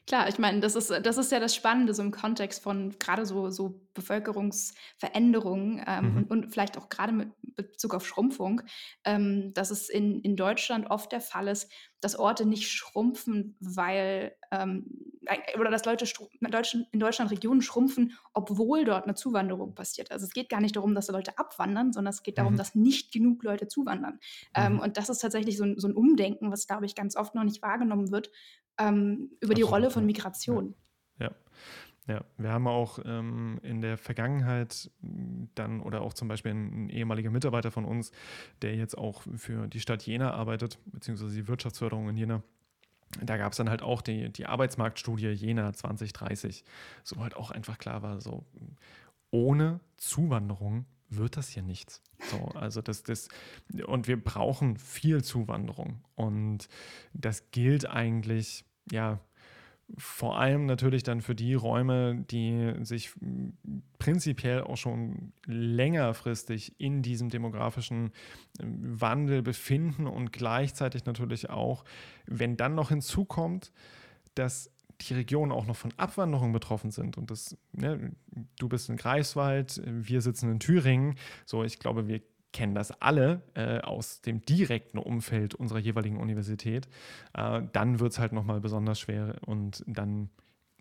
Klar, 0.07 0.29
ich 0.29 0.39
meine, 0.39 0.61
das 0.61 0.75
ist 0.77 0.91
das 0.91 1.19
ist 1.19 1.31
ja 1.33 1.41
das 1.41 1.55
Spannende 1.55 1.95
so 1.95 2.03
im 2.03 2.11
Kontext 2.11 2.63
von 2.63 2.91
gerade 2.99 3.27
so 3.27 3.51
so 3.51 3.81
Bevölkerungsveränderungen, 3.95 5.83
ähm, 5.87 6.13
Mhm. 6.13 6.17
und 6.17 6.31
und 6.31 6.51
vielleicht 6.53 6.79
auch 6.79 6.89
gerade 6.89 7.13
mit 7.13 7.29
Bezug 7.57 7.95
auf 7.95 8.07
Schrumpfung, 8.07 8.63
ähm, 9.05 9.53
dass 9.55 9.71
es 9.71 9.89
in 9.89 10.21
in 10.23 10.37
Deutschland 10.37 10.91
oft 10.91 11.13
der 11.13 11.21
Fall 11.21 11.49
ist, 11.49 11.71
dass 12.01 12.17
Orte 12.19 12.47
nicht 12.47 12.71
schrumpfen, 12.71 13.57
weil, 13.61 14.37
ähm, 14.51 14.87
ei 15.27 15.39
oder 15.61 15.71
dass 15.71 15.85
Leute 15.85 16.07
in 16.41 16.99
Deutschland 17.01 17.31
Regionen 17.31 17.61
schrumpfen, 17.63 18.15
obwohl 18.33 18.85
dort 18.85 19.05
eine 19.05 19.15
Zuwanderung 19.15 19.75
passiert. 19.75 20.11
Also, 20.11 20.25
es 20.25 20.33
geht 20.33 20.49
gar 20.49 20.61
nicht 20.61 20.77
darum, 20.77 20.95
dass 20.95 21.09
Leute 21.09 21.39
abwandern, 21.39 21.93
sondern 21.93 22.13
es 22.15 22.23
geht 22.23 22.39
darum, 22.39 22.57
Mhm. 22.57 22.57
dass 22.57 22.75
nicht 22.75 23.13
genug 23.13 23.43
Leute 23.45 23.69
zuwandern. 23.69 24.19
Ähm, 24.55 24.79
Mhm. 24.79 24.81
und 24.81 24.97
das 24.97 25.09
ist 25.11 25.19
tatsächlich 25.19 25.57
so 25.59 25.65
so 25.77 25.87
'n 25.89 25.95
Umdenken, 25.95 26.51
was, 26.51 26.67
glaube 26.67 26.87
ich, 26.87 26.95
ganz 26.95 27.17
oft 27.17 27.35
noch 27.35 27.45
nicht 27.45 27.61
wahrgenommen 27.63 28.11
wird, 28.11 28.31
ähm, 28.81 29.31
über 29.41 29.55
die 29.55 29.63
Rolle 29.63 29.91
von 29.91 30.03
ja. 30.03 30.07
Ja. 30.09 30.13
Migration. 30.13 30.75
Ja. 31.19 31.31
Ja, 32.07 32.25
wir 32.39 32.51
haben 32.51 32.67
auch 32.67 32.99
ähm, 33.05 33.61
in 33.63 33.83
der 33.83 33.97
Vergangenheit 33.97 34.91
dann 35.55 35.81
oder 35.81 36.01
auch 36.01 36.13
zum 36.13 36.27
Beispiel 36.27 36.53
ein, 36.53 36.87
ein 36.87 36.89
ehemaliger 36.89 37.31
Mitarbeiter 37.31 37.71
von 37.71 37.85
uns, 37.85 38.11
der 38.63 38.75
jetzt 38.75 38.99
auch 38.99 39.23
für 39.37 39.69
die 39.69 39.79
Stadt 39.79 40.03
Jena 40.05 40.33
arbeitet, 40.33 40.79
beziehungsweise 40.87 41.35
die 41.35 41.47
Wirtschaftsförderung 41.47 42.09
in 42.09 42.17
Jena. 42.17 42.43
Da 43.23 43.37
gab 43.37 43.53
es 43.53 43.59
dann 43.59 43.71
halt 43.71 43.83
auch 43.83 44.03
die, 44.03 44.31
die 44.33 44.47
Arbeitsmarktstudie 44.47 45.29
Jena 45.29 45.73
2030, 45.73 46.65
so 47.05 47.21
halt 47.21 47.37
auch 47.37 47.51
einfach 47.51 47.79
klar 47.79 48.03
war, 48.03 48.21
so 48.21 48.45
ohne 49.31 49.81
Zuwanderung 49.97 50.87
wird 51.11 51.37
das 51.37 51.49
hier 51.49 51.63
nichts. 51.63 52.03
So, 52.31 52.39
also 52.55 52.81
das, 52.81 53.03
das, 53.03 53.29
und 53.87 54.07
wir 54.07 54.23
brauchen 54.23 54.77
viel 54.79 55.23
Zuwanderung. 55.25 56.05
Und 56.15 56.69
das 57.13 57.51
gilt 57.51 57.87
eigentlich, 57.87 58.65
ja, 58.91 59.21
vor 59.97 60.39
allem 60.39 60.67
natürlich 60.67 61.03
dann 61.03 61.21
für 61.21 61.35
die 61.35 61.55
Räume, 61.55 62.25
die 62.31 62.75
sich 62.83 63.13
prinzipiell 63.99 64.63
auch 64.63 64.77
schon 64.77 65.33
längerfristig 65.47 66.79
in 66.79 67.03
diesem 67.03 67.29
demografischen 67.29 68.13
ähm, 68.61 69.01
Wandel 69.01 69.43
befinden 69.43 70.07
und 70.07 70.33
gleichzeitig 70.33 71.05
natürlich 71.07 71.51
auch, 71.51 71.85
wenn 72.27 72.57
dann 72.57 72.75
noch 72.75 72.91
hinzukommt, 72.91 73.73
dass 74.35 74.71
die 75.01 75.15
Regionen 75.15 75.51
auch 75.51 75.67
noch 75.67 75.77
von 75.77 75.93
Abwanderung 75.97 76.53
betroffen 76.53 76.91
sind 76.91 77.17
und 77.17 77.31
das, 77.31 77.57
ne, 77.73 78.13
du 78.59 78.69
bist 78.69 78.91
in 78.91 78.97
Greifswald, 78.97 79.81
wir 79.85 80.21
sitzen 80.21 80.51
in 80.51 80.61
Thüringen, 80.61 81.17
so 81.47 81.65
ich 81.65 81.79
glaube, 81.79 82.07
wir 82.07 82.21
kennen 82.53 82.75
das 82.75 82.91
alle 83.01 83.43
äh, 83.55 83.81
aus 83.81 84.23
dem 84.23 84.43
direkten 84.43 84.99
Umfeld 84.99 85.55
unserer 85.55 85.79
jeweiligen 85.79 86.19
Universität, 86.19 86.89
äh, 87.35 87.63
dann 87.73 88.01
wird 88.01 88.13
es 88.13 88.19
halt 88.19 88.33
nochmal 88.33 88.61
besonders 88.61 89.01
schwer 89.01 89.37
und 89.47 89.85
dann 89.87 90.31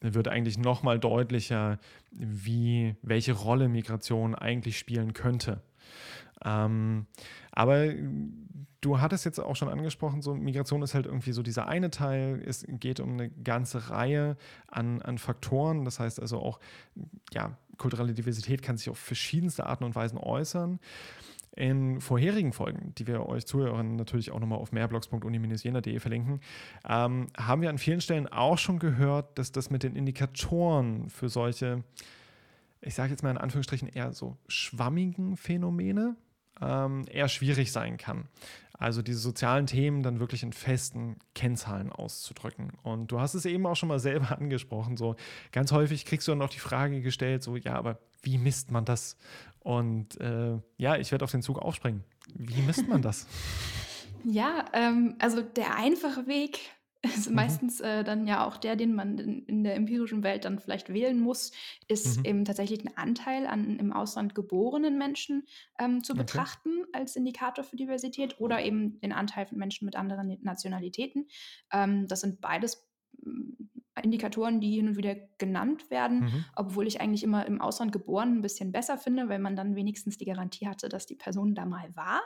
wird 0.02 0.28
eigentlich 0.28 0.58
nochmal 0.58 1.00
deutlicher, 1.00 1.78
wie, 2.12 2.96
welche 3.02 3.34
Rolle 3.34 3.68
Migration 3.68 4.34
eigentlich 4.34 4.80
spielen 4.80 5.14
könnte. 5.14 5.62
Ähm, 6.44 7.06
aber 7.52 7.88
du 8.82 9.02
hattest 9.02 9.26
jetzt 9.26 9.40
auch 9.40 9.56
schon 9.56 9.70
angesprochen, 9.70 10.22
so 10.22 10.34
Migration 10.34 10.82
ist 10.82 10.94
halt 10.94 11.06
irgendwie 11.06 11.34
so 11.34 11.44
dieser 11.44 11.68
eine 11.68 11.92
Teil. 11.92 12.42
Es 12.46 12.66
geht 12.68 13.00
um 13.00 13.14
eine 13.14 13.30
ganze 13.30 13.90
Reihe 13.90 14.38
an, 14.68 15.02
an 15.02 15.18
Faktoren. 15.18 15.84
Das 15.86 16.00
heißt 16.00 16.22
also 16.22 16.40
auch, 16.40 16.60
ja, 17.34 17.58
kulturelle 17.78 18.14
Diversität 18.14 18.62
kann 18.62 18.78
sich 18.78 18.90
auf 18.90 18.98
verschiedenste 18.98 19.66
Arten 19.66 19.84
und 19.84 19.96
Weisen 19.96 20.18
äußern. 20.18 20.80
In 21.60 22.00
vorherigen 22.00 22.54
Folgen, 22.54 22.94
die 22.98 23.06
wir 23.06 23.28
euch 23.28 23.46
Zuhörern 23.46 23.98
natürlich 23.98 24.32
auch 24.32 24.40
nochmal 24.40 24.60
auf 24.60 24.72
mehrblogs.uni-jena.de 24.72 26.00
verlinken, 26.00 26.40
ähm, 26.88 27.28
haben 27.38 27.62
wir 27.62 27.70
an 27.70 27.78
vielen 27.78 28.00
Stellen 28.00 28.28
auch 28.28 28.58
schon 28.58 28.80
gehört, 28.80 29.38
dass 29.38 29.52
das 29.52 29.70
mit 29.70 29.84
den 29.84 29.98
Indikatoren 29.98 31.10
für 31.10 31.28
solche, 31.28 31.84
ich 32.80 32.96
sage 32.96 33.10
jetzt 33.10 33.24
mal 33.24 33.32
in 33.32 33.38
Anführungsstrichen, 33.38 33.90
eher 33.90 34.14
so 34.14 34.38
schwammigen 34.48 35.36
Phänomene 35.36 36.16
ähm, 36.62 37.04
eher 37.12 37.28
schwierig 37.28 37.74
sein 37.74 37.98
kann. 37.98 38.30
Also 38.72 39.02
diese 39.02 39.20
sozialen 39.20 39.66
Themen 39.66 40.02
dann 40.02 40.22
wirklich 40.22 40.44
in 40.44 40.54
festen 40.54 41.18
Kennzahlen 41.36 41.92
auszudrücken. 41.92 42.72
Und 42.84 43.12
du 43.12 43.20
hast 43.20 43.34
es 43.34 43.44
eben 43.44 43.66
auch 43.66 43.76
schon 43.76 43.90
mal 43.90 44.00
selber 44.00 44.32
angesprochen. 44.38 44.96
So 44.96 45.18
ganz 45.52 45.74
häufig 45.74 46.06
kriegst 46.06 46.26
du 46.30 46.32
dann 46.32 46.42
auch 46.42 46.50
die 46.50 46.60
Frage 46.60 47.02
gestellt: 47.02 47.44
so, 47.44 47.58
ja, 47.58 47.74
aber 47.76 48.00
wie 48.22 48.38
misst 48.38 48.72
man 48.72 48.86
das? 48.86 49.18
Und 49.60 50.20
äh, 50.22 50.60
ja, 50.78 50.96
ich 50.98 51.12
werde 51.12 51.26
auf 51.26 51.32
den 51.32 51.42
Zug 51.42 51.60
aufspringen. 51.60 52.04
Wie 52.34 52.62
misst 52.62 52.88
man 52.88 53.02
das? 53.02 53.28
Ja, 54.24 54.66
ähm, 54.74 55.16
also 55.20 55.42
der 55.42 55.76
einfache 55.76 56.28
Weg 56.28 56.60
ist 57.02 57.32
Mhm. 57.32 57.32
meistens 57.32 57.80
äh, 57.80 58.04
dann 58.04 58.28
ja 58.28 58.46
auch 58.46 58.58
der, 58.58 58.76
den 58.76 58.94
man 58.94 59.18
in, 59.18 59.46
in 59.46 59.64
der 59.64 59.76
empirischen 59.76 60.22
Welt 60.24 60.44
dann 60.44 60.60
vielleicht 60.60 60.90
wählen 60.94 61.20
muss, 61.20 61.52
ist 61.88 62.18
Mhm. 62.18 62.26
eben 62.26 62.44
tatsächlich 62.44 62.84
ein 62.84 62.98
Anteil 62.98 63.48
an 63.48 63.80
im 63.80 63.94
Ausland 63.94 64.36
geborenen 64.36 64.98
Menschen 64.98 65.48
ähm, 65.80 66.04
zu 66.04 66.18
Okay. 66.18 66.18
betrachten 66.18 66.84
als 66.92 67.16
Indikator 67.16 67.64
für 67.64 67.78
Diversität 67.78 68.40
oder 68.42 68.62
eben 68.62 69.00
den 69.00 69.14
Anteil 69.14 69.46
von 69.46 69.58
Menschen 69.58 69.86
mit 69.86 69.96
anderen 69.96 70.38
Nationalitäten. 70.42 71.28
Ähm, 71.72 72.08
das 72.08 72.20
sind 72.22 72.42
beides 72.42 72.86
Indikatoren, 74.04 74.60
die 74.60 74.76
hin 74.76 74.88
und 74.90 74.98
wieder 74.98 75.16
genannt 75.38 75.90
werden, 75.90 76.22
Mhm. 76.22 76.46
obwohl 76.56 76.88
ich 76.88 77.02
eigentlich 77.02 77.24
immer 77.24 77.46
im 77.46 77.62
Ausland 77.62 77.92
geboren 77.92 78.38
ein 78.38 78.42
bisschen 78.42 78.72
besser 78.72 78.98
finde, 78.98 79.30
weil 79.30 79.40
man 79.40 79.56
dann 79.56 79.76
wenigstens 79.76 80.18
die 80.18 80.26
Garantie 80.26 80.68
hatte, 80.68 80.90
dass 80.90 81.06
die 81.06 81.16
Person 81.16 81.56
da 81.56 81.66
mal 81.66 81.96
war. 81.96 82.22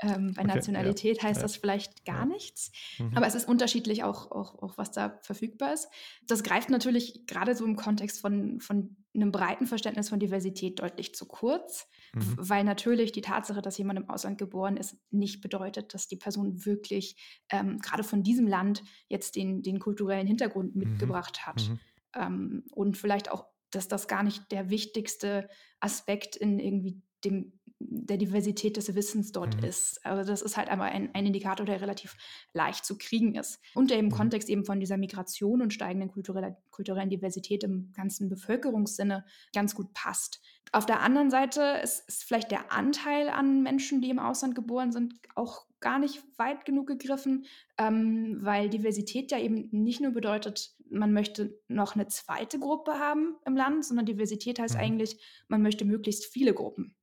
Ähm, 0.00 0.32
bei 0.34 0.42
Okay, 0.42 0.48
ja, 0.48 0.54
Nationalität 0.54 1.22
heißt 1.22 1.36
ja, 1.36 1.42
das 1.42 1.56
vielleicht 1.56 2.04
gar 2.04 2.20
ja. 2.20 2.26
nichts. 2.26 2.72
Mhm. 2.98 3.16
Aber 3.16 3.26
es 3.26 3.34
ist 3.34 3.48
unterschiedlich 3.48 4.04
auch, 4.04 4.30
auch, 4.30 4.62
auch, 4.62 4.78
was 4.78 4.90
da 4.90 5.18
verfügbar 5.22 5.72
ist. 5.72 5.88
Das 6.26 6.42
greift 6.42 6.70
natürlich 6.70 7.26
gerade 7.26 7.54
so 7.54 7.64
im 7.64 7.76
Kontext 7.76 8.20
von, 8.20 8.60
von 8.60 8.96
einem 9.14 9.32
breiten 9.32 9.66
Verständnis 9.66 10.08
von 10.10 10.20
Diversität 10.20 10.78
deutlich 10.80 11.14
zu 11.14 11.26
kurz, 11.26 11.86
Mhm. 12.14 12.34
weil 12.38 12.64
natürlich 12.64 13.12
die 13.12 13.20
Tatsache, 13.20 13.62
dass 13.62 13.78
jemand 13.78 13.98
im 13.98 14.08
Ausland 14.08 14.38
geboren 14.38 14.76
ist, 14.76 14.96
nicht 15.10 15.40
bedeutet, 15.40 15.92
dass 15.94 16.08
die 16.08 16.16
Person 16.16 16.64
wirklich 16.64 17.16
ähm, 17.50 17.78
gerade 17.78 18.04
von 18.04 18.22
diesem 18.22 18.46
Land 18.46 18.82
jetzt 19.08 19.36
den, 19.36 19.62
den 19.62 19.78
kulturellen 19.78 20.26
Hintergrund 20.26 20.74
Mhm. 20.74 20.80
mitgebracht 20.82 21.46
hat. 21.46 21.68
Mhm. 21.68 21.80
Ähm, 22.14 22.64
und 22.70 22.96
vielleicht 22.96 23.30
auch, 23.30 23.46
dass 23.70 23.88
das 23.88 24.08
gar 24.08 24.22
nicht 24.22 24.50
der 24.52 24.70
wichtigste 24.70 25.48
Aspekt 25.80 26.36
in 26.36 26.58
irgendwie 26.58 27.02
dem 27.24 27.57
der 27.80 28.16
Diversität 28.16 28.76
des 28.76 28.94
Wissens 28.94 29.30
dort 29.32 29.56
Mhm. 29.62 29.68
ist. 29.68 30.04
Also 30.04 30.28
das 30.30 30.42
ist 30.42 30.56
halt 30.56 30.68
aber 30.68 30.84
ein, 30.84 31.14
ein 31.14 31.26
Indikator, 31.26 31.64
der 31.64 31.80
relativ 31.80 32.16
leicht 32.52 32.84
zu 32.84 32.98
kriegen 32.98 33.34
ist. 33.36 33.60
Und 33.74 33.90
der 33.90 33.98
im 33.98 34.06
Mhm. 34.06 34.10
Kontext 34.10 34.48
eben 34.48 34.64
von 34.64 34.80
dieser 34.80 34.96
Migration 34.96 35.62
und 35.62 35.72
steigenden 35.72 36.10
kultureller, 36.10 36.56
kulturellen 36.70 37.08
Diversität 37.10 37.62
im 37.64 37.92
ganzen 37.94 38.28
Bevölkerungssinne 38.28 39.24
ganz 39.54 39.74
gut 39.74 39.92
passt. 39.94 40.40
Auf 40.72 40.86
der 40.86 41.00
anderen 41.00 41.30
Seite 41.30 41.80
ist, 41.82 42.06
ist 42.08 42.24
vielleicht 42.24 42.50
der 42.50 42.72
Anteil 42.72 43.28
an 43.28 43.62
Menschen, 43.62 44.00
die 44.02 44.10
im 44.10 44.18
Ausland 44.18 44.54
geboren 44.54 44.92
sind, 44.92 45.14
auch 45.34 45.66
gar 45.80 45.98
nicht 46.00 46.22
weit 46.36 46.64
genug 46.64 46.88
gegriffen, 46.88 47.46
ähm, 47.78 48.38
weil 48.40 48.68
Diversität 48.68 49.30
ja 49.30 49.38
eben 49.38 49.68
nicht 49.70 50.00
nur 50.00 50.10
bedeutet, 50.10 50.74
man 50.90 51.12
möchte 51.12 51.58
noch 51.68 51.94
eine 51.94 52.08
zweite 52.08 52.58
Gruppe 52.58 52.94
haben 52.98 53.36
im 53.46 53.56
Land, 53.56 53.84
sondern 53.84 54.04
Diversität 54.06 54.58
heißt 54.58 54.74
Mhm. 54.74 54.80
eigentlich, 54.80 55.20
man 55.46 55.62
möchte 55.62 55.84
möglichst 55.84 56.26
viele 56.26 56.52
Gruppen. 56.52 56.96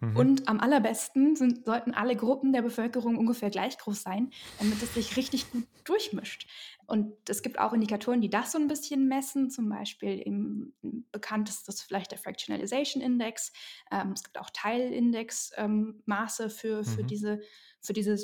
Mhm. 0.00 0.16
Und 0.16 0.48
am 0.48 0.60
allerbesten 0.60 1.36
sind, 1.36 1.64
sollten 1.64 1.94
alle 1.94 2.16
Gruppen 2.16 2.52
der 2.52 2.62
Bevölkerung 2.62 3.16
ungefähr 3.16 3.50
gleich 3.50 3.78
groß 3.78 4.02
sein, 4.02 4.30
damit 4.58 4.82
es 4.82 4.94
sich 4.94 5.16
richtig 5.16 5.50
gut 5.50 5.64
durchmischt. 5.84 6.48
Und 6.86 7.14
es 7.28 7.42
gibt 7.42 7.58
auch 7.58 7.72
Indikatoren, 7.72 8.20
die 8.20 8.30
das 8.30 8.52
so 8.52 8.58
ein 8.58 8.68
bisschen 8.68 9.08
messen. 9.08 9.50
Zum 9.50 9.68
Beispiel 9.68 10.18
im 10.18 10.74
bekannt 11.10 11.48
ist 11.48 11.66
das 11.66 11.80
vielleicht 11.80 12.12
der 12.12 12.18
Fractionalization 12.18 13.02
Index. 13.02 13.52
Ähm, 13.90 14.12
es 14.12 14.22
gibt 14.22 14.38
auch 14.38 14.50
Teilindex-Maße 14.50 16.50
für, 16.50 16.84
für, 16.84 17.02
Mhm. 17.02 17.06
diese, 17.06 17.40
für 17.80 17.92
diese 17.92 18.18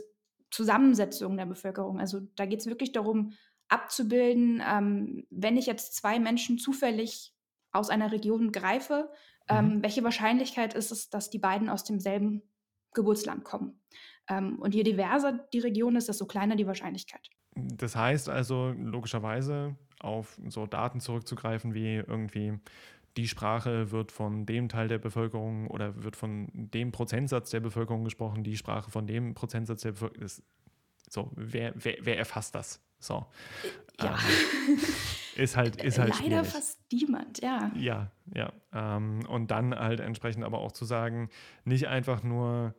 Zusammensetzung 0.51 1.37
der 1.37 1.47
Bevölkerung. 1.47 1.99
Also 1.99 2.21
da 2.37 2.47
geht 2.47 2.61
es 2.61 2.67
wirklich 2.67 2.93
darum, 2.93 3.33
abzubilden, 3.69 4.63
ähm, 4.65 5.27
wenn 5.31 5.57
ich 5.57 5.67
jetzt 5.67 5.95
zwei 5.95 6.19
Menschen 6.19 6.59
zufällig 6.59 7.35
aus 7.73 7.89
einer 7.89 8.13
Region 8.13 8.53
greife, 8.53 9.11
Mhm. 9.51 9.57
ähm, 9.57 9.83
welche 9.83 10.05
Wahrscheinlichkeit 10.05 10.75
ist 10.75 10.93
es, 10.93 11.11
dass 11.11 11.31
die 11.31 11.39
beiden 11.39 11.69
aus 11.69 11.85
demselben 11.85 12.43
Geburtsland 12.95 13.45
kommen? 13.45 13.81
Ähm, 14.29 14.59
und 14.59 14.75
je 14.75 14.83
diverser 14.83 15.33
die 15.53 15.59
Region 15.59 15.97
ist, 15.97 16.09
desto 16.09 16.27
kleiner 16.27 16.57
die 16.57 16.67
Wahrscheinlichkeit. 16.67 17.29
Das 17.55 17.97
heißt 17.97 18.29
also 18.29 18.75
logischerweise 18.77 19.77
auf 20.01 20.39
so 20.49 20.67
Daten 20.67 21.01
zurückzugreifen 21.01 21.75
wie 21.75 21.97
irgendwie 21.97 22.59
die 23.17 23.29
Sprache 23.29 23.91
wird 23.91 24.11
von 24.11 24.47
dem 24.47 24.69
Teil 24.69 24.89
der 24.89 24.99
Bevölkerung 24.99 25.67
oder 25.69 26.03
wird 26.03 26.17
von 26.17 26.49
dem 26.53 26.93
Prozentsatz 26.93 27.51
der 27.51 27.61
Bevölkerung 27.61 28.05
gesprochen, 28.05 28.43
die 28.43 28.57
Sprache 28.57 28.91
von 28.91 29.07
dem 29.07 29.35
Prozentsatz 29.35 29.83
der 29.83 29.93
Bevölkerung. 29.93 30.25
Ist, 30.25 30.43
so, 31.11 31.31
wer, 31.37 31.75
wer, 31.77 31.97
wer 32.01 32.17
erfasst 32.17 32.55
das? 32.55 32.81
So. 32.99 33.27
Ja. 34.01 34.17
Ähm, 34.69 34.79
ist 35.37 35.57
halt, 35.57 35.83
ist 35.83 35.99
halt 35.99 36.11
Leider 36.11 36.23
schwierig. 36.23 36.47
fast 36.49 36.81
niemand, 36.93 37.43
ja. 37.43 37.71
Ja, 37.77 38.11
ja. 38.35 38.53
Ähm, 38.73 39.21
und 39.29 39.51
dann 39.51 39.75
halt 39.75 40.01
entsprechend 40.01 40.45
aber 40.45 40.59
auch 40.59 40.73
zu 40.73 40.85
sagen, 40.85 41.31
nicht 41.65 41.89
einfach 41.89 42.23
nur 42.23 42.75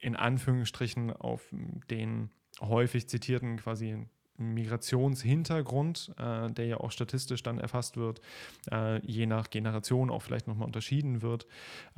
in 0.00 0.16
Anführungsstrichen 0.16 1.12
auf 1.12 1.48
den 1.90 2.30
häufig 2.60 3.08
zitierten 3.08 3.56
quasi 3.56 4.06
Migrationshintergrund, 4.38 6.14
äh, 6.16 6.50
der 6.52 6.66
ja 6.66 6.76
auch 6.78 6.92
statistisch 6.92 7.42
dann 7.42 7.58
erfasst 7.58 7.96
wird, 7.96 8.20
äh, 8.70 9.04
je 9.04 9.26
nach 9.26 9.50
Generation 9.50 10.10
auch 10.10 10.22
vielleicht 10.22 10.46
nochmal 10.46 10.66
unterschieden 10.66 11.22
wird, 11.22 11.46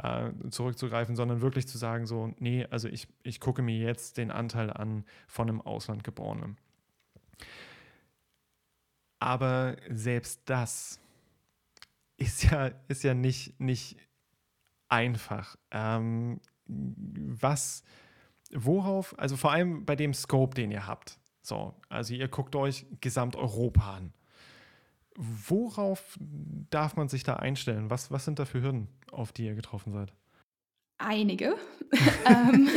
äh, 0.03 0.31
zurückzugreifen, 0.49 1.17
sondern 1.17 1.43
wirklich 1.43 1.69
zu 1.69 1.77
sagen, 1.77 2.07
so, 2.07 2.33
nee, 2.39 2.67
also 2.71 2.89
ich, 2.89 3.09
ich 3.23 3.41
gucke 3.41 3.61
mir 3.63 3.77
jetzt 3.77 4.17
den 4.17 4.31
Anteil 4.31 4.71
an 4.71 5.05
von 5.27 5.49
einem 5.49 5.61
Auslandgeborenen. 5.61 6.57
Aber 9.21 9.77
selbst 9.89 10.41
das 10.47 10.99
ist 12.17 12.45
ja, 12.45 12.71
ist 12.89 13.05
ja 13.05 13.15
nicht, 13.15 13.59
nicht 13.61 13.97
einfach. 14.89 15.57
Ähm, 15.71 16.41
was, 16.67 17.83
worauf, 18.53 19.19
also 19.19 19.37
vor 19.37 19.53
allem 19.53 19.85
bei 19.85 19.97
dem 19.97 20.15
Scope, 20.15 20.55
den 20.55 20.71
ihr 20.71 20.87
habt, 20.87 21.19
so, 21.43 21.75
also 21.89 22.15
ihr 22.15 22.29
guckt 22.29 22.57
euch 22.57 22.87
Gesamteuropa 23.01 23.97
an. 23.97 24.13
Worauf 25.17 26.19
darf 26.71 26.97
man 26.97 27.09
sich 27.09 27.25
da 27.25 27.37
einstellen? 27.37 27.91
Was, 27.91 28.11
was 28.11 28.25
sind 28.25 28.39
da 28.39 28.45
für 28.45 28.63
Hürden, 28.63 28.89
auf 29.11 29.33
die 29.33 29.45
ihr 29.47 29.55
getroffen 29.55 29.93
seid? 29.93 30.13
Einige. 30.99 31.57
ähm, 32.27 32.69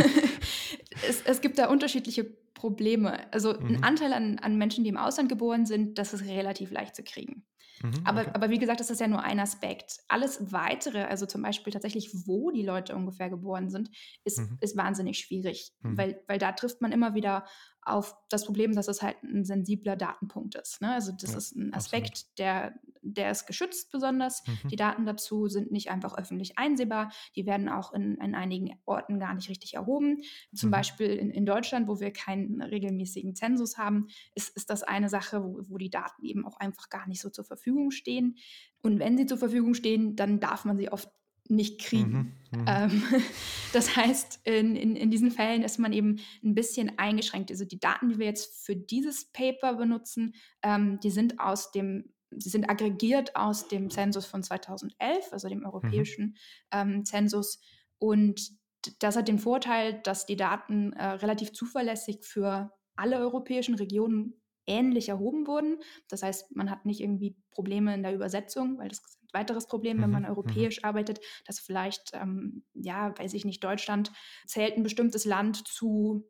es, 1.08 1.22
es 1.22 1.42
gibt 1.42 1.58
da 1.58 1.68
unterschiedliche 1.68 2.26
Probleme. 2.64 3.30
Also 3.34 3.54
mhm. 3.54 3.68
ein 3.68 3.84
Anteil 3.84 4.14
an, 4.14 4.40
an 4.40 4.58
Menschen, 4.58 4.86
die 4.86 4.90
im 4.90 4.96
Ausland 4.96 5.28
geboren 5.28 5.66
sind, 5.66 5.98
das 5.98 6.14
ist 6.14 6.24
relativ 6.24 6.72
leicht 6.72 6.96
zu 6.96 7.04
kriegen. 7.04 7.46
Mhm, 7.82 8.06
aber, 8.06 8.22
okay. 8.22 8.32
aber 8.36 8.50
wie 8.52 8.58
gesagt, 8.58 8.80
das 8.80 8.90
ist 8.90 9.02
ja 9.02 9.10
nur 9.10 9.22
ein 9.22 9.42
Aspekt. 9.42 9.98
Alles 10.08 10.54
Weitere, 10.54 11.04
also 11.04 11.26
zum 11.26 11.42
Beispiel 11.42 11.74
tatsächlich, 11.74 12.10
wo 12.26 12.52
die 12.52 12.64
Leute 12.64 12.96
ungefähr 12.96 13.30
geboren 13.30 13.70
sind, 13.70 13.90
ist, 14.24 14.40
mhm. 14.40 14.60
ist 14.62 14.78
wahnsinnig 14.78 15.20
schwierig, 15.20 15.74
mhm. 15.82 15.98
weil, 15.98 16.24
weil 16.28 16.38
da 16.40 16.54
trifft 16.54 16.80
man 16.80 16.94
immer 16.94 17.16
wieder 17.16 17.46
auf 17.86 18.16
das 18.30 18.46
Problem, 18.46 18.76
dass 18.76 18.88
es 18.88 19.02
halt 19.02 19.22
ein 19.24 19.44
sensibler 19.46 19.96
Datenpunkt 19.96 20.56
ist. 20.56 20.82
Ne? 20.82 20.94
Also 20.94 21.12
das 21.12 21.32
ja, 21.32 21.38
ist 21.38 21.56
ein 21.56 21.74
Aspekt, 21.74 22.40
der, 22.40 22.74
der 23.02 23.32
ist 23.32 23.46
geschützt 23.46 23.92
besonders. 23.92 24.44
Mhm. 24.48 24.70
Die 24.70 24.76
Daten 24.76 25.06
dazu 25.06 25.48
sind 25.48 25.72
nicht 25.72 25.92
einfach 25.92 26.18
öffentlich 26.18 26.58
einsehbar. 26.58 27.12
Die 27.36 27.46
werden 27.46 27.70
auch 27.70 27.94
in, 27.94 28.16
in 28.16 28.36
einigen 28.36 28.80
Orten 28.86 29.20
gar 29.20 29.34
nicht 29.34 29.50
richtig 29.50 29.74
erhoben. 29.74 30.22
Zum 30.56 30.70
mhm. 30.70 30.72
Beispiel 30.72 31.08
in, 31.08 31.32
in 31.32 31.46
Deutschland, 31.46 31.88
wo 31.88 32.00
wir 32.00 32.12
keinen 32.12 32.62
regelmäßigen 32.62 33.36
Zensus 33.36 33.78
haben, 33.78 34.08
ist, 34.36 34.56
ist 34.56 34.70
das 34.70 34.84
eine 34.84 35.10
Sache, 35.10 35.44
wo, 35.44 35.62
wo 35.68 35.78
die 35.78 35.90
Daten 35.90 36.24
eben 36.24 36.46
auch 36.46 36.58
einfach 36.58 36.90
gar 36.90 37.08
nicht 37.08 37.22
so 37.22 37.30
zur 37.30 37.46
Verfügung 37.46 37.92
stehen. 37.92 38.38
Und 38.82 39.00
wenn 39.00 39.18
sie 39.18 39.26
zur 39.26 39.38
Verfügung 39.38 39.74
stehen, 39.74 40.16
dann 40.16 40.40
darf 40.40 40.66
man 40.66 40.78
sie 40.78 40.92
oft 40.92 41.10
nicht 41.50 41.82
kriegen. 41.82 42.36
Mhm, 42.52 42.60
mhm, 42.60 42.66
ähm, 42.68 43.04
das 43.74 43.96
heißt, 43.96 44.42
in, 44.46 44.76
in, 44.76 44.96
in 44.96 45.12
diesen 45.12 45.32
Fällen 45.32 45.64
ist 45.64 45.80
man 45.80 45.94
eben 45.94 46.20
ein 46.44 46.56
bisschen 46.56 46.98
eingeschränkt. 46.98 47.52
Also 47.52 47.66
die 47.66 47.80
Daten, 47.80 48.10
die 48.10 48.20
wir 48.20 48.26
jetzt 48.26 48.66
für 48.66 48.76
dieses 48.76 49.32
Paper 49.32 49.76
benutzen, 49.76 50.36
ähm, 50.62 51.00
die 51.02 51.12
sind 51.12 51.40
aus 51.40 51.72
dem, 51.72 52.14
sie 52.32 52.50
sind 52.50 52.70
aggregiert 52.70 53.36
aus 53.36 53.68
dem 53.68 53.90
Zensus 53.90 54.26
von 54.26 54.42
2011, 54.44 55.32
also 55.32 55.50
dem 55.50 55.60
mhm. 55.60 55.66
europäischen 55.66 56.26
mhm. 56.26 56.36
ähm, 56.72 57.06
Zensus. 57.06 57.60
Und 57.98 58.52
das 59.00 59.16
hat 59.16 59.28
den 59.28 59.40
Vorteil, 59.40 60.02
dass 60.04 60.26
die 60.26 60.36
Daten 60.36 60.94
äh, 60.94 61.06
relativ 61.06 61.54
zuverlässig 61.54 62.24
für 62.24 62.72
alle 62.96 63.18
europäischen 63.18 63.76
Regionen 63.76 64.42
ähnlich 64.66 65.10
erhoben 65.10 65.48
wurden. 65.48 65.80
Das 66.08 66.24
heißt, 66.24 66.56
man 66.56 66.70
hat 66.70 66.86
nicht 66.86 67.02
irgendwie 67.02 67.36
Probleme 67.52 67.94
in 67.94 68.04
der 68.04 68.14
Übersetzung, 68.14 68.78
weil 68.78 68.90
das 68.90 69.00
ist 69.00 69.20
ein 69.22 69.40
weiteres 69.40 69.68
Problem, 69.68 70.02
wenn 70.02 70.12
man 70.12 70.24
mhm, 70.24 70.30
europäisch 70.30 70.78
mhm. 70.82 70.86
arbeitet, 70.86 71.20
dass 71.46 71.60
vielleicht, 71.60 72.12
ähm, 72.14 72.64
ja, 72.74 73.18
weiß 73.18 73.34
ich 73.34 73.46
nicht, 73.46 73.64
Deutschland 73.64 74.12
zählt 74.46 74.78
ein 74.78 74.84
bestimmtes 74.84 75.26
Land 75.26 75.68
zu 75.68 76.28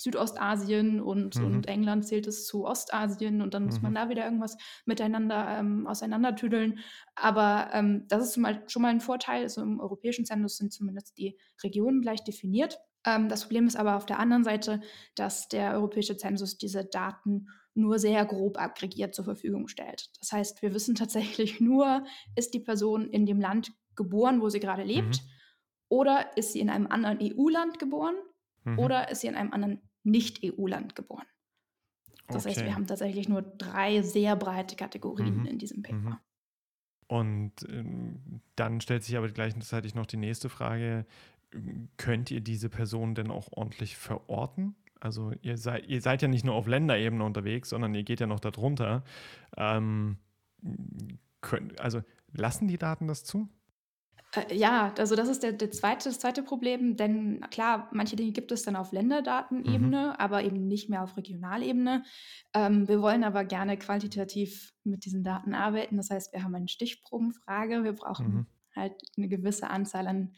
Südostasien 0.00 1.00
und, 1.00 1.36
mhm. 1.36 1.44
und 1.44 1.68
England 1.68 2.06
zählt 2.06 2.26
es 2.26 2.46
zu 2.46 2.64
Ostasien 2.64 3.42
und 3.42 3.54
dann 3.54 3.66
muss 3.66 3.82
man 3.82 3.92
mhm. 3.92 3.96
da 3.96 4.08
wieder 4.08 4.24
irgendwas 4.24 4.56
miteinander 4.86 5.58
ähm, 5.58 5.86
auseinandertüdeln. 5.86 6.80
Aber 7.14 7.70
ähm, 7.72 8.06
das 8.08 8.24
ist 8.24 8.36
mal, 8.38 8.62
schon 8.66 8.82
mal 8.82 8.88
ein 8.88 9.00
Vorteil. 9.00 9.42
Also 9.42 9.62
im 9.62 9.80
europäischen 9.80 10.24
Zensus 10.24 10.56
sind 10.56 10.72
zumindest 10.72 11.18
die 11.18 11.38
Regionen 11.62 12.00
gleich 12.00 12.24
definiert. 12.24 12.78
Ähm, 13.06 13.28
das 13.28 13.42
Problem 13.42 13.66
ist 13.66 13.76
aber 13.76 13.96
auf 13.96 14.06
der 14.06 14.18
anderen 14.18 14.44
Seite, 14.44 14.80
dass 15.14 15.48
der 15.48 15.72
europäische 15.72 16.16
Zensus 16.16 16.58
diese 16.58 16.84
Daten 16.84 17.48
nur 17.74 17.98
sehr 17.98 18.24
grob 18.24 18.58
aggregiert 18.58 19.14
zur 19.14 19.24
Verfügung 19.24 19.68
stellt. 19.68 20.10
Das 20.20 20.32
heißt, 20.32 20.62
wir 20.62 20.74
wissen 20.74 20.94
tatsächlich 20.94 21.60
nur, 21.60 22.04
ist 22.36 22.54
die 22.54 22.60
Person 22.60 23.10
in 23.10 23.26
dem 23.26 23.40
Land 23.40 23.72
geboren, 23.96 24.40
wo 24.40 24.48
sie 24.48 24.60
gerade 24.60 24.82
lebt, 24.82 25.22
mhm. 25.22 25.28
oder 25.88 26.36
ist 26.36 26.52
sie 26.52 26.60
in 26.60 26.70
einem 26.70 26.86
anderen 26.86 27.18
EU-Land 27.20 27.78
geboren, 27.78 28.14
mhm. 28.64 28.78
oder 28.78 29.10
ist 29.10 29.20
sie 29.20 29.28
in 29.28 29.34
einem 29.34 29.52
anderen 29.52 29.80
Nicht-EU-Land 30.02 30.94
geboren. 30.94 31.26
Das 32.28 32.44
okay. 32.44 32.54
heißt, 32.54 32.64
wir 32.64 32.74
haben 32.74 32.86
tatsächlich 32.86 33.28
nur 33.28 33.42
drei 33.42 34.02
sehr 34.02 34.36
breite 34.36 34.76
Kategorien 34.76 35.40
mhm. 35.40 35.46
in 35.46 35.58
diesem 35.58 35.82
Paper. 35.82 35.96
Mhm. 35.96 36.16
Und 37.08 37.52
ähm, 37.68 38.40
dann 38.54 38.80
stellt 38.80 39.02
sich 39.02 39.16
aber 39.16 39.28
gleichzeitig 39.28 39.96
noch 39.96 40.06
die 40.06 40.16
nächste 40.16 40.48
Frage, 40.48 41.06
könnt 41.96 42.30
ihr 42.30 42.40
diese 42.40 42.68
Person 42.68 43.14
denn 43.14 43.30
auch 43.30 43.48
ordentlich 43.52 43.96
verorten? 43.96 44.76
Also 45.00 45.32
ihr 45.42 45.56
seid, 45.56 45.86
ihr 45.86 46.00
seid 46.02 46.22
ja 46.22 46.28
nicht 46.28 46.44
nur 46.44 46.54
auf 46.54 46.66
Länderebene 46.66 47.24
unterwegs, 47.24 47.70
sondern 47.70 47.94
ihr 47.94 48.02
geht 48.02 48.20
ja 48.20 48.26
noch 48.26 48.40
darunter. 48.40 49.02
Ähm, 49.56 50.18
könnt, 51.40 51.80
also 51.80 52.02
lassen 52.32 52.68
die 52.68 52.78
Daten 52.78 53.08
das 53.08 53.24
zu? 53.24 53.48
Äh, 54.34 54.54
ja, 54.54 54.92
also 54.98 55.16
das 55.16 55.28
ist 55.28 55.42
der, 55.42 55.52
der 55.52 55.70
zweite, 55.70 56.08
das 56.08 56.18
zweite 56.18 56.42
Problem, 56.42 56.96
denn 56.96 57.40
klar, 57.50 57.88
manche 57.92 58.16
Dinge 58.16 58.32
gibt 58.32 58.52
es 58.52 58.62
dann 58.62 58.76
auf 58.76 58.92
Länderdatenebene, 58.92 60.08
mhm. 60.08 60.14
aber 60.18 60.44
eben 60.44 60.66
nicht 60.66 60.88
mehr 60.88 61.02
auf 61.02 61.16
Regionalebene. 61.16 62.04
Ähm, 62.54 62.86
wir 62.86 63.00
wollen 63.02 63.24
aber 63.24 63.44
gerne 63.44 63.76
qualitativ 63.76 64.72
mit 64.84 65.04
diesen 65.04 65.24
Daten 65.24 65.54
arbeiten. 65.54 65.96
Das 65.96 66.10
heißt, 66.10 66.32
wir 66.32 66.44
haben 66.44 66.54
eine 66.54 66.68
Stichprobenfrage. 66.68 67.84
Wir 67.84 67.94
brauchen 67.94 68.34
mhm. 68.34 68.46
halt 68.76 68.94
eine 69.16 69.28
gewisse 69.28 69.70
Anzahl 69.70 70.06
an 70.06 70.34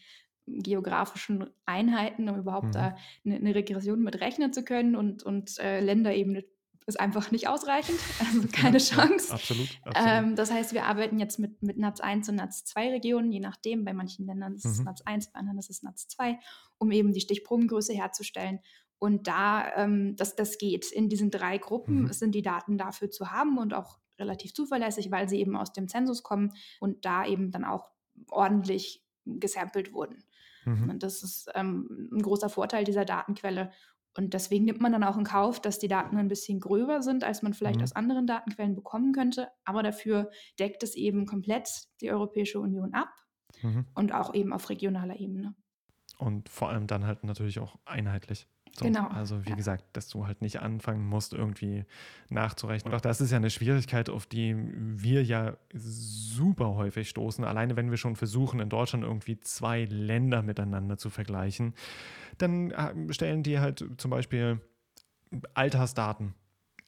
geografischen 0.47 1.51
Einheiten, 1.67 2.29
um 2.29 2.39
überhaupt 2.39 2.69
mhm. 2.69 2.73
da 2.73 2.97
eine, 3.25 3.37
eine, 3.37 3.55
Regression 3.55 4.03
mit 4.03 4.21
rechnen 4.21 4.53
zu 4.53 4.65
können 4.65 4.97
und, 4.97 5.23
und 5.23 5.59
äh, 5.59 5.81
Länderebene 5.81 6.45
ist 6.87 6.99
einfach 6.99 7.31
nicht 7.31 7.49
ausreichend, 7.49 7.99
also 8.19 8.49
keine 8.53 8.79
ja, 8.79 8.85
Chance. 8.85 9.29
Ja, 9.29 9.35
absolut. 9.35 9.69
absolut. 9.85 10.09
Ähm, 10.09 10.37
das 10.37 10.51
heißt, 10.51 10.73
wir 10.73 10.85
arbeiten 10.85 11.19
jetzt 11.19 11.39
mit, 11.39 11.63
mit 11.63 11.79
NATS 11.79 12.01
1 12.01 12.29
und 12.29 12.37
NATS 12.37 12.65
2 12.65 12.91
Regionen, 12.91 13.31
je 13.31 13.41
nachdem. 13.41 13.85
Bei 13.85 13.93
manchen 13.93 14.27
Ländern 14.27 14.55
ist 14.55 14.65
es 14.65 14.79
mhm. 14.79 14.87
NATS 14.87 15.07
1, 15.07 15.33
bei 15.33 15.39
anderen 15.39 15.59
ist 15.59 15.71
es 15.71 15.83
NATS 15.83 16.09
2, 16.09 16.39
um 16.79 16.91
eben 16.91 17.13
die 17.13 17.21
Stichprobengröße 17.21 17.93
herzustellen. 17.93 18.59
Und 18.99 19.27
da, 19.27 19.75
ähm, 19.77 20.17
das, 20.17 20.37
das 20.37 20.59
geht. 20.59 20.91
In 20.93 21.09
diesen 21.09 21.31
drei 21.31 21.59
Gruppen 21.59 22.03
mhm. 22.03 22.13
sind 22.13 22.35
die 22.35 22.43
Daten 22.43 22.79
dafür 22.79 23.11
zu 23.11 23.31
haben 23.31 23.59
und 23.59 23.75
auch 23.75 23.99
relativ 24.19 24.55
zuverlässig, 24.55 25.11
weil 25.11 25.29
sie 25.29 25.41
eben 25.41 25.57
aus 25.57 25.73
dem 25.73 25.89
Zensus 25.89 26.23
kommen 26.23 26.53
und 26.81 27.05
da 27.05 27.27
eben 27.27 27.51
dann 27.51 27.65
auch 27.65 27.91
ordentlich 28.31 29.05
gesampelt 29.25 29.93
wurden. 29.93 30.25
Mhm. 30.65 30.91
Und 30.91 31.03
das 31.03 31.23
ist 31.23 31.51
ähm, 31.55 32.09
ein 32.13 32.23
großer 32.23 32.49
Vorteil 32.49 32.85
dieser 32.85 33.05
Datenquelle. 33.05 33.71
Und 34.17 34.35
deswegen 34.35 34.67
nimmt 34.67 34.81
man 34.81 34.93
dann 34.93 35.05
auch 35.05 35.17
in 35.17 35.25
Kauf, 35.25 35.61
dass 35.61 35.79
die 35.79 35.89
Daten 35.89 36.19
ein 36.19 36.29
bisschen 36.29 36.61
gröber 36.61 37.03
sind, 37.03 37.25
als 37.25 37.43
man 37.43 37.55
vielleicht 37.55 37.79
mhm. 37.79 37.85
aus 37.85 37.97
anderen 37.97 38.27
Datenquellen 38.27 38.75
bekommen 38.75 39.13
könnte. 39.13 39.49
Aber 39.65 39.83
dafür 39.83 40.31
deckt 40.59 40.83
es 40.83 40.95
eben 40.95 41.25
komplett 41.25 41.69
die 42.01 42.11
Europäische 42.11 42.61
Union 42.61 42.93
ab 42.93 43.11
mhm. 43.63 43.87
und 43.95 44.13
auch 44.13 44.35
eben 44.35 44.53
auf 44.53 44.69
regionaler 44.69 45.19
Ebene. 45.19 45.55
Und 46.19 46.49
vor 46.49 46.69
allem 46.69 46.87
dann 46.87 47.07
halt 47.07 47.25
natürlich 47.25 47.59
auch 47.59 47.79
einheitlich. 47.85 48.47
So, 48.79 48.87
genau. 48.87 49.07
Also 49.09 49.45
wie 49.45 49.51
ja. 49.51 49.57
gesagt, 49.57 49.85
dass 49.93 50.09
du 50.09 50.27
halt 50.27 50.41
nicht 50.41 50.61
anfangen 50.61 51.07
musst, 51.07 51.35
irgendwie 51.35 51.85
nachzurechnen. 52.31 52.93
Und 52.93 52.97
auch 52.97 53.03
das 53.03 53.21
ist 53.21 53.31
ja 53.31 53.37
eine 53.37 53.51
Schwierigkeit, 53.51 54.09
auf 54.09 54.25
die 54.27 54.57
wir 54.57 55.23
ja 55.23 55.57
super 55.75 56.75
häufig 56.75 57.09
stoßen. 57.09 57.45
Alleine 57.45 57.77
wenn 57.77 57.91
wir 57.91 57.99
schon 57.99 58.17
versuchen, 58.17 58.61
in 58.61 58.71
Deutschland 58.71 59.05
irgendwie 59.05 59.39
zwei 59.41 59.85
Länder 59.85 60.43
miteinander 60.43 60.97
zu 60.97 61.11
vergleichen, 61.11 61.75
dann 62.39 62.71
äh, 62.71 63.13
stellen 63.13 63.43
die 63.43 63.59
halt 63.59 63.85
zum 63.99 64.11
Beispiel 64.11 64.61
Altersdaten 65.55 66.35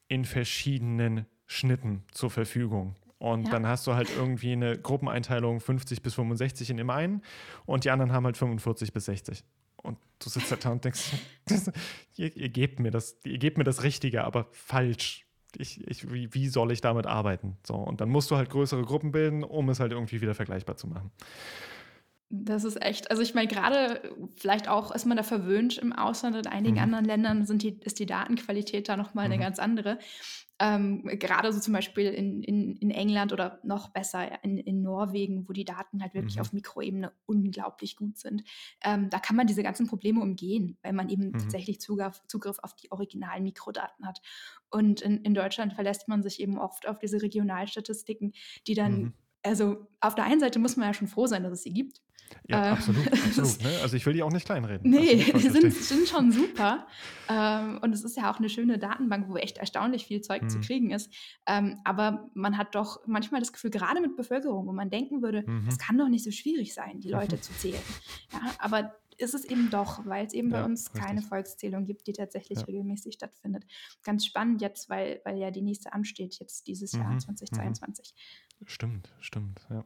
in 0.07 0.25
verschiedenen 0.25 1.25
Schnitten 1.45 2.03
zur 2.11 2.31
Verfügung. 2.31 2.95
Und 3.19 3.45
ja. 3.45 3.51
dann 3.51 3.67
hast 3.67 3.87
du 3.87 3.93
halt 3.93 4.09
irgendwie 4.15 4.51
eine 4.51 4.77
Gruppeneinteilung 4.77 5.59
50 5.59 6.01
bis 6.01 6.15
65 6.15 6.69
in 6.69 6.77
dem 6.77 6.89
einen 6.89 7.21
und 7.65 7.83
die 7.83 7.91
anderen 7.91 8.11
haben 8.11 8.25
halt 8.25 8.37
45 8.37 8.91
bis 8.91 9.05
60. 9.05 9.43
Und 9.85 9.97
du 10.19 10.29
sitzt 10.29 10.51
da 10.51 10.69
und 10.71 10.83
denkst, 10.83 11.11
ihr, 12.15 12.35
ihr, 12.35 12.49
gebt 12.49 12.79
mir 12.79 12.91
das, 12.91 13.17
ihr 13.23 13.37
gebt 13.37 13.57
mir 13.57 13.63
das 13.63 13.83
Richtige, 13.83 14.23
aber 14.23 14.47
falsch. 14.51 15.25
ich, 15.57 15.85
ich, 15.87 16.11
wie, 16.11 16.33
wie 16.33 16.47
soll 16.47 16.71
ich 16.71 16.81
damit 16.81 17.05
arbeiten? 17.05 17.57
So, 17.65 17.75
und 17.75 18.01
dann 18.01 18.09
musst 18.09 18.31
du 18.31 18.35
halt 18.35 18.49
größere 18.49 18.83
Gruppen 18.83 19.11
bilden, 19.11 19.43
um 19.43 19.69
es 19.69 19.79
halt 19.79 19.91
irgendwie 19.91 20.21
wieder 20.21 20.35
vergleichbar 20.35 20.77
zu 20.77 20.87
machen. 20.87 21.11
Das 22.29 22.63
ist 22.63 22.81
echt, 22.81 23.11
also 23.11 23.21
ich 23.21 23.35
meine, 23.35 23.47
gerade 23.47 24.01
vielleicht 24.35 24.67
auch 24.67 24.91
ist 24.91 25.05
man 25.05 25.15
da 25.15 25.23
verwöhnt 25.23 25.77
im 25.77 25.93
Ausland, 25.93 26.35
in 26.35 26.47
einigen 26.47 26.75
mhm. 26.75 26.81
anderen 26.81 27.05
Ländern 27.05 27.45
sind 27.45 27.61
die, 27.61 27.79
ist 27.83 27.99
die 27.99 28.07
Datenqualität 28.07 28.89
da 28.89 28.97
nochmal 28.97 29.27
mhm. 29.27 29.33
eine 29.33 29.43
ganz 29.43 29.59
andere. 29.59 29.99
Ähm, 30.57 31.03
gerade 31.03 31.51
so 31.51 31.59
zum 31.59 31.73
Beispiel 31.73 32.07
in, 32.07 32.41
in, 32.41 32.77
in 32.77 32.91
England 32.91 33.33
oder 33.33 33.59
noch 33.63 33.89
besser 33.89 34.43
in, 34.43 34.57
in 34.57 34.81
Norwegen, 34.81 35.49
wo 35.49 35.53
die 35.53 35.65
Daten 35.65 36.01
halt 36.01 36.13
wirklich 36.13 36.35
mhm. 36.35 36.41
auf 36.41 36.53
Mikroebene 36.53 37.11
unglaublich 37.25 37.97
gut 37.97 38.17
sind. 38.17 38.43
Ähm, 38.81 39.09
da 39.09 39.19
kann 39.19 39.35
man 39.35 39.47
diese 39.47 39.63
ganzen 39.63 39.87
Probleme 39.87 40.21
umgehen, 40.21 40.77
weil 40.81 40.93
man 40.93 41.09
eben 41.09 41.27
mhm. 41.27 41.39
tatsächlich 41.39 41.81
Zugriff, 41.81 42.21
Zugriff 42.27 42.57
auf 42.61 42.73
die 42.75 42.91
originalen 42.91 43.43
Mikrodaten 43.43 44.07
hat. 44.07 44.21
Und 44.69 45.01
in, 45.01 45.23
in 45.23 45.33
Deutschland 45.33 45.73
verlässt 45.73 46.07
man 46.07 46.23
sich 46.23 46.39
eben 46.39 46.57
oft 46.57 46.87
auf 46.87 46.99
diese 46.99 47.21
Regionalstatistiken, 47.21 48.33
die 48.65 48.75
dann 48.75 49.01
mhm 49.01 49.13
also 49.45 49.87
auf 50.01 50.15
der 50.15 50.25
einen 50.25 50.39
Seite 50.39 50.59
muss 50.59 50.75
man 50.75 50.87
ja 50.87 50.93
schon 50.93 51.07
froh 51.07 51.27
sein, 51.27 51.43
dass 51.43 51.53
es 51.53 51.63
sie 51.63 51.73
gibt. 51.73 52.01
Ja, 52.47 52.67
äh, 52.67 52.69
absolut, 52.71 53.07
absolut. 53.11 53.63
Ne? 53.63 53.69
Also 53.81 53.95
ich 53.95 54.05
will 54.05 54.13
die 54.13 54.23
auch 54.23 54.31
nicht 54.31 54.45
kleinreden. 54.45 54.89
Nee, 54.89 55.31
die 55.33 55.49
sind, 55.49 55.73
sind, 55.73 56.07
schon 56.07 56.31
super. 56.33 56.87
Ähm, 57.27 57.79
und 57.81 57.93
es 57.93 58.03
ist 58.03 58.17
ja 58.17 58.31
auch 58.31 58.37
eine 58.37 58.49
schöne 58.49 58.77
Datenbank, 58.77 59.29
wo 59.29 59.37
echt 59.37 59.57
erstaunlich 59.57 60.05
viel 60.05 60.21
Zeug 60.21 60.43
mhm. 60.43 60.49
zu 60.49 60.59
kriegen 60.59 60.91
ist. 60.91 61.11
Ähm, 61.47 61.79
aber 61.83 62.29
man 62.33 62.57
hat 62.57 62.75
doch 62.75 63.01
manchmal 63.07 63.41
das 63.41 63.51
Gefühl, 63.51 63.71
gerade 63.71 63.99
mit 64.01 64.15
Bevölkerung, 64.15 64.67
wo 64.67 64.73
man 64.73 64.89
denken 64.89 65.21
würde, 65.21 65.39
es 65.67 65.75
mhm. 65.75 65.77
kann 65.79 65.97
doch 65.97 66.07
nicht 66.07 66.23
so 66.23 66.31
schwierig 66.31 66.73
sein, 66.73 66.99
die 66.99 67.09
Leute 67.09 67.39
zu 67.41 67.53
zählen. 67.53 67.81
Ja, 68.31 68.41
aber 68.59 68.95
ist 69.17 69.33
es 69.33 69.45
eben 69.45 69.69
doch, 69.69 70.05
weil 70.05 70.25
es 70.25 70.33
eben 70.33 70.51
ja, 70.51 70.59
bei 70.59 70.65
uns 70.65 70.87
richtig. 70.87 71.01
keine 71.01 71.21
Volkszählung 71.21 71.85
gibt, 71.85 72.07
die 72.07 72.13
tatsächlich 72.13 72.59
ja. 72.59 72.65
regelmäßig 72.65 73.15
stattfindet. 73.15 73.65
Ganz 74.03 74.25
spannend 74.25 74.61
jetzt, 74.61 74.89
weil, 74.89 75.21
weil 75.23 75.37
ja 75.37 75.51
die 75.51 75.61
nächste 75.61 75.93
ansteht, 75.93 76.37
jetzt 76.39 76.67
dieses 76.67 76.93
mhm. 76.93 77.01
Jahr 77.01 77.17
2022. 77.17 78.13
Mhm. 78.59 78.67
Stimmt, 78.67 79.13
stimmt, 79.19 79.65
ja. 79.69 79.85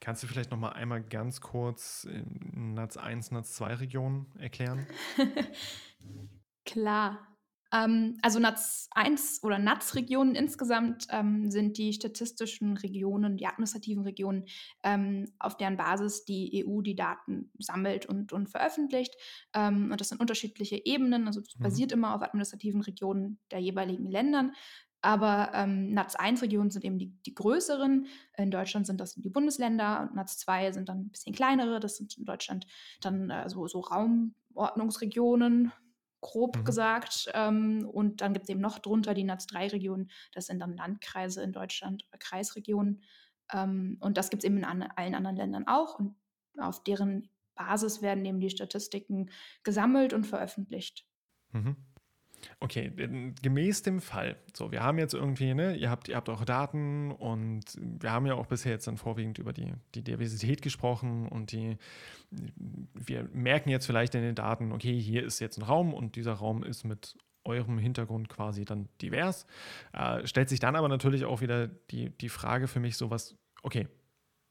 Kannst 0.00 0.22
du 0.22 0.26
vielleicht 0.26 0.50
noch 0.50 0.58
mal 0.58 0.70
einmal 0.70 1.02
ganz 1.02 1.40
kurz 1.40 2.06
NATS 2.52 2.96
1, 2.96 3.30
NATS 3.32 3.54
2 3.54 3.74
Regionen 3.74 4.26
erklären? 4.38 4.86
Klar. 6.64 7.28
Ähm, 7.72 8.16
also 8.22 8.38
NATS 8.38 8.88
1 8.92 9.42
oder 9.42 9.58
NATS-Regionen 9.58 10.34
insgesamt 10.34 11.06
ähm, 11.10 11.50
sind 11.50 11.76
die 11.76 11.92
statistischen 11.92 12.76
Regionen, 12.78 13.36
die 13.36 13.46
administrativen 13.46 14.04
Regionen, 14.04 14.46
ähm, 14.82 15.26
auf 15.38 15.56
deren 15.56 15.76
Basis 15.76 16.24
die 16.24 16.64
EU 16.66 16.80
die 16.80 16.96
Daten 16.96 17.50
sammelt 17.58 18.06
und, 18.06 18.32
und 18.32 18.48
veröffentlicht. 18.48 19.14
Ähm, 19.54 19.90
und 19.92 20.00
das 20.00 20.08
sind 20.08 20.20
unterschiedliche 20.20 20.80
Ebenen, 20.84 21.26
also 21.26 21.40
das 21.40 21.56
mhm. 21.58 21.62
basiert 21.62 21.92
immer 21.92 22.14
auf 22.14 22.22
administrativen 22.22 22.80
Regionen 22.80 23.38
der 23.50 23.58
jeweiligen 23.58 24.10
Ländern. 24.10 24.52
Aber 25.00 25.52
ähm, 25.54 25.92
NATS 25.94 26.16
1 26.16 26.42
Regionen 26.42 26.70
sind 26.70 26.84
eben 26.84 26.98
die, 26.98 27.12
die 27.24 27.34
größeren. 27.34 28.06
In 28.36 28.50
Deutschland 28.50 28.86
sind 28.86 29.00
das 29.00 29.14
die 29.14 29.30
Bundesländer 29.30 30.02
und 30.02 30.14
NATS 30.14 30.38
2 30.38 30.72
sind 30.72 30.88
dann 30.88 31.02
ein 31.02 31.10
bisschen 31.10 31.34
kleinere. 31.34 31.78
Das 31.78 31.96
sind 31.96 32.18
in 32.18 32.24
Deutschland 32.24 32.66
dann 33.00 33.30
äh, 33.30 33.48
so, 33.48 33.68
so 33.68 33.80
Raumordnungsregionen, 33.80 35.72
grob 36.20 36.56
mhm. 36.56 36.64
gesagt. 36.64 37.30
Ähm, 37.34 37.88
und 37.88 38.20
dann 38.20 38.32
gibt 38.32 38.44
es 38.44 38.48
eben 38.48 38.60
noch 38.60 38.80
drunter 38.80 39.14
die 39.14 39.24
NATS-3-Regionen. 39.24 40.10
Das 40.32 40.46
sind 40.46 40.58
dann 40.58 40.76
Landkreise 40.76 41.42
in 41.42 41.52
Deutschland, 41.52 42.04
äh, 42.10 42.18
Kreisregionen. 42.18 43.04
Ähm, 43.52 43.98
und 44.00 44.16
das 44.16 44.30
gibt 44.30 44.42
es 44.42 44.46
eben 44.46 44.58
in 44.58 44.64
an, 44.64 44.82
allen 44.82 45.14
anderen 45.14 45.36
Ländern 45.36 45.68
auch. 45.68 46.00
Und 46.00 46.16
auf 46.58 46.82
deren 46.82 47.28
Basis 47.54 48.02
werden 48.02 48.24
eben 48.24 48.40
die 48.40 48.50
Statistiken 48.50 49.30
gesammelt 49.62 50.12
und 50.12 50.26
veröffentlicht. 50.26 51.06
Mhm. 51.52 51.76
Okay, 52.60 52.92
gemäß 53.42 53.82
dem 53.82 54.00
Fall. 54.00 54.36
So, 54.54 54.72
wir 54.72 54.82
haben 54.82 54.98
jetzt 54.98 55.14
irgendwie, 55.14 55.54
ne, 55.54 55.76
ihr 55.76 55.90
habt, 55.90 56.08
ihr 56.08 56.16
habt 56.16 56.28
eure 56.28 56.44
Daten 56.44 57.12
und 57.12 57.64
wir 57.78 58.10
haben 58.10 58.26
ja 58.26 58.34
auch 58.34 58.46
bisher 58.46 58.72
jetzt 58.72 58.86
dann 58.86 58.96
vorwiegend 58.96 59.38
über 59.38 59.52
die, 59.52 59.72
die 59.94 60.02
Diversität 60.02 60.62
gesprochen 60.62 61.28
und 61.28 61.52
die, 61.52 61.78
wir 62.94 63.28
merken 63.32 63.70
jetzt 63.70 63.86
vielleicht 63.86 64.14
in 64.14 64.22
den 64.22 64.34
Daten, 64.34 64.72
okay, 64.72 64.98
hier 64.98 65.24
ist 65.24 65.40
jetzt 65.40 65.58
ein 65.58 65.62
Raum 65.62 65.94
und 65.94 66.16
dieser 66.16 66.34
Raum 66.34 66.62
ist 66.62 66.84
mit 66.84 67.16
eurem 67.44 67.78
Hintergrund 67.78 68.28
quasi 68.28 68.64
dann 68.64 68.88
divers. 69.00 69.46
Äh, 69.92 70.26
stellt 70.26 70.48
sich 70.48 70.60
dann 70.60 70.76
aber 70.76 70.88
natürlich 70.88 71.24
auch 71.24 71.40
wieder 71.40 71.68
die, 71.68 72.10
die 72.10 72.28
Frage 72.28 72.68
für 72.68 72.80
mich 72.80 72.96
so, 72.96 73.10
was, 73.10 73.36
okay, 73.62 73.88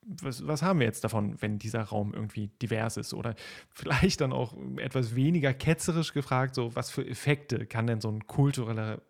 was, 0.07 0.47
was, 0.47 0.61
haben 0.61 0.79
wir 0.79 0.85
jetzt 0.85 1.03
davon, 1.03 1.41
wenn 1.41 1.59
dieser 1.59 1.81
Raum 1.81 2.13
irgendwie 2.13 2.47
divers 2.61 2.97
ist? 2.97 3.13
Oder 3.13 3.35
vielleicht 3.69 4.21
dann 4.21 4.33
auch 4.33 4.55
etwas 4.77 5.15
weniger 5.15 5.53
ketzerisch 5.53 6.13
gefragt, 6.13 6.55
so 6.55 6.75
was 6.75 6.89
für 6.89 7.05
Effekte 7.05 7.65
kann 7.65 7.87
denn 7.87 8.01
so 8.01 8.09
ein 8.09 8.25
kultureller 8.27 9.01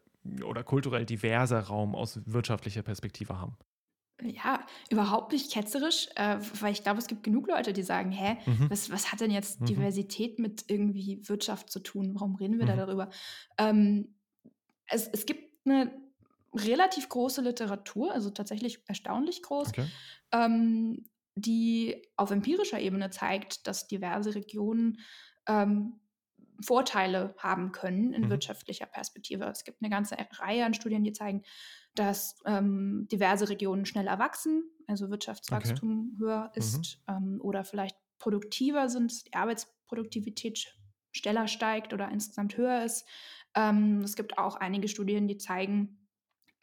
oder 0.43 0.63
kulturell 0.63 1.05
diverser 1.05 1.61
Raum 1.61 1.95
aus 1.95 2.19
wirtschaftlicher 2.25 2.81
Perspektive 2.81 3.39
haben? 3.39 3.55
Ja, 4.21 4.65
überhaupt 4.89 5.31
nicht 5.31 5.51
ketzerisch, 5.51 6.09
äh, 6.15 6.37
weil 6.59 6.73
ich 6.73 6.83
glaube, 6.83 6.97
es 6.97 7.07
gibt 7.07 7.23
genug 7.23 7.47
Leute, 7.47 7.71
die 7.71 7.83
sagen, 7.83 8.11
hä, 8.11 8.37
mhm. 8.45 8.69
was, 8.69 8.91
was 8.91 9.11
hat 9.11 9.21
denn 9.21 9.29
jetzt 9.29 9.61
mhm. 9.61 9.65
Diversität 9.67 10.39
mit 10.39 10.65
irgendwie 10.67 11.21
Wirtschaft 11.29 11.69
zu 11.69 11.79
tun? 11.79 12.15
Warum 12.15 12.35
reden 12.35 12.57
wir 12.57 12.65
mhm. 12.65 12.69
da 12.69 12.75
darüber? 12.75 13.09
Ähm, 13.59 14.15
es, 14.87 15.07
es 15.07 15.27
gibt 15.27 15.43
eine 15.65 15.91
relativ 16.57 17.09
große 17.09 17.41
Literatur, 17.41 18.11
also 18.13 18.29
tatsächlich 18.29 18.79
erstaunlich 18.87 19.41
groß, 19.41 19.69
okay. 19.69 19.87
ähm, 20.31 21.05
die 21.35 22.03
auf 22.15 22.31
empirischer 22.31 22.79
Ebene 22.79 23.09
zeigt, 23.09 23.67
dass 23.67 23.87
diverse 23.87 24.35
Regionen 24.35 24.99
ähm, 25.47 25.99
Vorteile 26.61 27.35
haben 27.37 27.71
können 27.71 28.13
in 28.13 28.23
mhm. 28.23 28.29
wirtschaftlicher 28.29 28.87
Perspektive. 28.87 29.45
Es 29.45 29.63
gibt 29.63 29.81
eine 29.81 29.91
ganze 29.91 30.17
Reihe 30.39 30.65
an 30.65 30.73
Studien, 30.73 31.03
die 31.03 31.13
zeigen, 31.13 31.43
dass 31.93 32.39
ähm, 32.45 33.07
diverse 33.11 33.49
Regionen 33.49 33.85
schneller 33.85 34.19
wachsen, 34.19 34.63
also 34.87 35.09
Wirtschaftswachstum 35.09 36.13
okay. 36.13 36.19
höher 36.19 36.51
mhm. 36.55 36.59
ist 36.59 36.99
mhm. 37.07 37.41
oder 37.41 37.63
vielleicht 37.63 37.97
produktiver 38.19 38.89
sind, 38.89 39.27
die 39.27 39.33
Arbeitsproduktivität 39.33 40.73
schneller 41.11 41.47
steigt 41.47 41.93
oder 41.93 42.09
insgesamt 42.09 42.57
höher 42.57 42.83
ist. 42.83 43.07
Ähm, 43.55 44.01
es 44.01 44.15
gibt 44.15 44.37
auch 44.37 44.55
einige 44.55 44.87
Studien, 44.87 45.27
die 45.27 45.37
zeigen, 45.37 46.06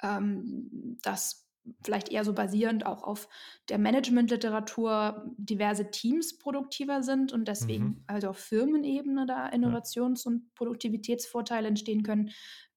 ähm, 0.05 0.99
dass 1.03 1.45
vielleicht 1.83 2.11
eher 2.11 2.25
so 2.25 2.35
basierend 2.35 2.85
auch 2.85 3.03
auf 3.03 3.29
der 3.69 3.79
Managementliteratur 3.79 5.25
diverse 5.39 5.91
Teams 5.91 6.37
produktiver 6.39 7.03
sind 7.03 7.33
und 7.33 7.49
deswegen 7.49 7.85
mhm. 7.85 8.05
also 8.07 8.29
auf 8.29 8.39
Firmenebene 8.39 9.27
da 9.27 9.49
Innovations- 9.49 10.27
und 10.27 10.55
Produktivitätsvorteile 10.55 11.69
entstehen 11.69 12.03
können. 12.03 12.31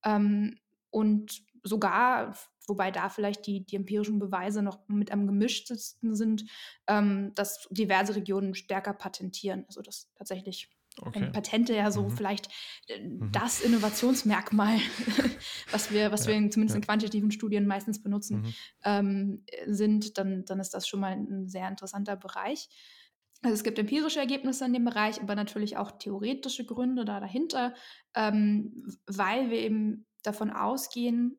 Ähm, 0.06 0.58
und 0.90 1.44
sogar, 1.64 2.34
wobei 2.66 2.92
da 2.92 3.10
vielleicht 3.10 3.46
die, 3.46 3.66
die 3.66 3.76
empirischen 3.76 4.20
Beweise 4.20 4.62
noch 4.62 4.88
mit 4.88 5.12
am 5.12 5.28
gemischtesten 5.28 6.16
sind, 6.16 6.46
ähm, 6.88 7.34
dass 7.36 7.68
diverse 7.70 8.16
Regionen 8.16 8.56
stärker 8.56 8.94
patentieren. 8.94 9.66
Also 9.68 9.82
dass 9.82 10.10
tatsächlich 10.16 10.70
Okay. 11.02 11.30
Patente 11.32 11.76
ja 11.76 11.92
so 11.92 12.04
mhm. 12.04 12.12
vielleicht 12.12 12.50
äh, 12.88 13.00
mhm. 13.00 13.32
das 13.32 13.62
Innovationsmerkmal, 13.62 14.80
was 15.72 15.92
wir, 15.92 16.12
was 16.12 16.26
ja, 16.26 16.34
wir 16.34 16.52
zumindest 16.52 16.76
ja. 16.76 16.78
in 16.78 16.86
quantitativen 16.86 17.32
Studien 17.32 17.68
meistens 17.68 18.02
benutzen, 18.02 18.42
mhm. 18.42 18.54
ähm, 18.84 19.46
sind, 19.68 20.18
dann, 20.18 20.46
dann 20.46 20.60
ist 20.60 20.74
das 20.74 20.88
schon 20.88 21.00
mal 21.00 21.14
ein 21.14 21.48
sehr 21.48 21.68
interessanter 21.68 22.16
Bereich. 22.16 22.70
Also 23.44 23.54
es 23.54 23.64
gibt 23.64 23.78
empirische 23.78 24.20
Ergebnisse 24.20 24.66
in 24.66 24.74
dem 24.74 24.86
Bereich, 24.86 25.22
aber 25.22 25.36
natürlich 25.36 25.78
auch 25.78 25.92
theoretische 25.92 26.66
Gründe 26.66 27.06
da 27.06 27.20
dahinter, 27.20 27.76
ähm, 28.16 28.84
weil 29.06 29.52
wir 29.52 29.60
eben 29.60 30.08
davon 30.24 30.50
ausgehen 30.50 31.38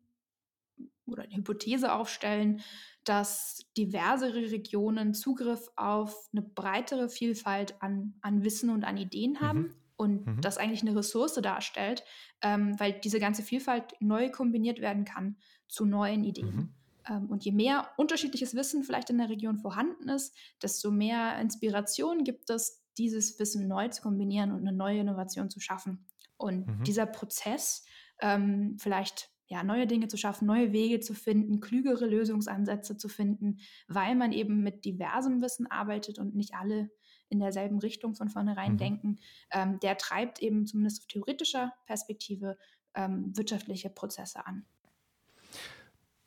oder 1.09 1.25
eine 1.25 1.37
Hypothese 1.37 1.93
aufstellen, 1.93 2.61
dass 3.05 3.65
diversere 3.77 4.51
Regionen 4.51 5.15
Zugriff 5.15 5.71
auf 5.77 6.29
eine 6.33 6.43
breitere 6.43 7.09
Vielfalt 7.09 7.81
an, 7.81 8.15
an 8.21 8.45
Wissen 8.45 8.71
und 8.71 8.85
an 8.85 8.97
Ideen 8.97 9.41
haben 9.41 9.61
mhm. 9.61 9.75
und 9.97 10.27
mhm. 10.27 10.41
das 10.41 10.59
eigentlich 10.59 10.83
eine 10.83 10.97
Ressource 10.97 11.35
darstellt, 11.35 12.05
ähm, 12.43 12.79
weil 12.79 12.93
diese 12.93 13.19
ganze 13.19 13.43
Vielfalt 13.43 13.95
neu 14.01 14.31
kombiniert 14.31 14.81
werden 14.81 15.05
kann 15.05 15.37
zu 15.69 15.87
neuen 15.87 16.25
Ideen. 16.25 16.57
Mhm. 16.57 16.75
Ähm, 17.09 17.27
und 17.31 17.45
je 17.45 17.53
mehr 17.53 17.89
unterschiedliches 17.97 18.55
Wissen 18.55 18.85
vielleicht 18.85 19.11
in 19.11 19.19
der 19.19 19.31
Region 19.31 19.59
vorhanden 19.59 20.09
ist, 20.09 20.37
desto 20.63 20.91
mehr 20.91 21.41
Inspiration 21.41 22.25
gibt 22.25 22.51
es, 22.51 22.85
dieses 22.99 23.39
Wissen 23.39 23.69
neu 23.69 23.89
zu 23.89 24.03
kombinieren 24.03 24.53
und 24.53 24.67
eine 24.67 24.77
neue 24.77 25.01
Innovation 25.01 25.51
zu 25.51 25.61
schaffen. 25.61 26.07
Und 26.37 26.67
mhm. 26.67 26.85
dieser 26.85 27.07
Prozess, 27.07 27.85
ähm, 28.21 28.77
vielleicht 28.79 29.31
ja, 29.49 29.65
neue 29.65 29.87
Dinge 29.87 30.09
zu 30.09 30.17
schaffen, 30.17 30.47
neue 30.47 30.73
Wege 30.73 31.01
zu 31.01 31.15
finden, 31.15 31.61
klügere 31.61 32.07
Lösungsansätze 32.07 32.97
zu 32.97 33.09
finden, 33.09 33.59
weil 33.89 34.15
man 34.15 34.33
eben 34.33 34.63
mit 34.63 34.85
diversem 34.85 35.41
Wissen 35.41 35.67
arbeitet 35.67 36.19
und 36.19 36.35
nicht 36.35 36.55
alle 36.55 36.91
in 37.31 37.41
derselben 37.41 37.79
Richtung 37.79 38.15
von 38.15 38.29
vornherein 38.29 38.73
mhm. 38.73 38.79
denken, 38.79 39.19
ähm, 39.51 39.81
der 39.81 39.97
treibt 39.97 40.41
eben 40.41 40.67
zumindest 40.67 41.01
auf 41.01 41.07
theoretischer 41.07 41.73
Perspektive 41.87 42.57
ähm, 42.95 43.37
wirtschaftliche 43.37 43.91
Prozesse 43.91 44.47
an. 44.47 44.65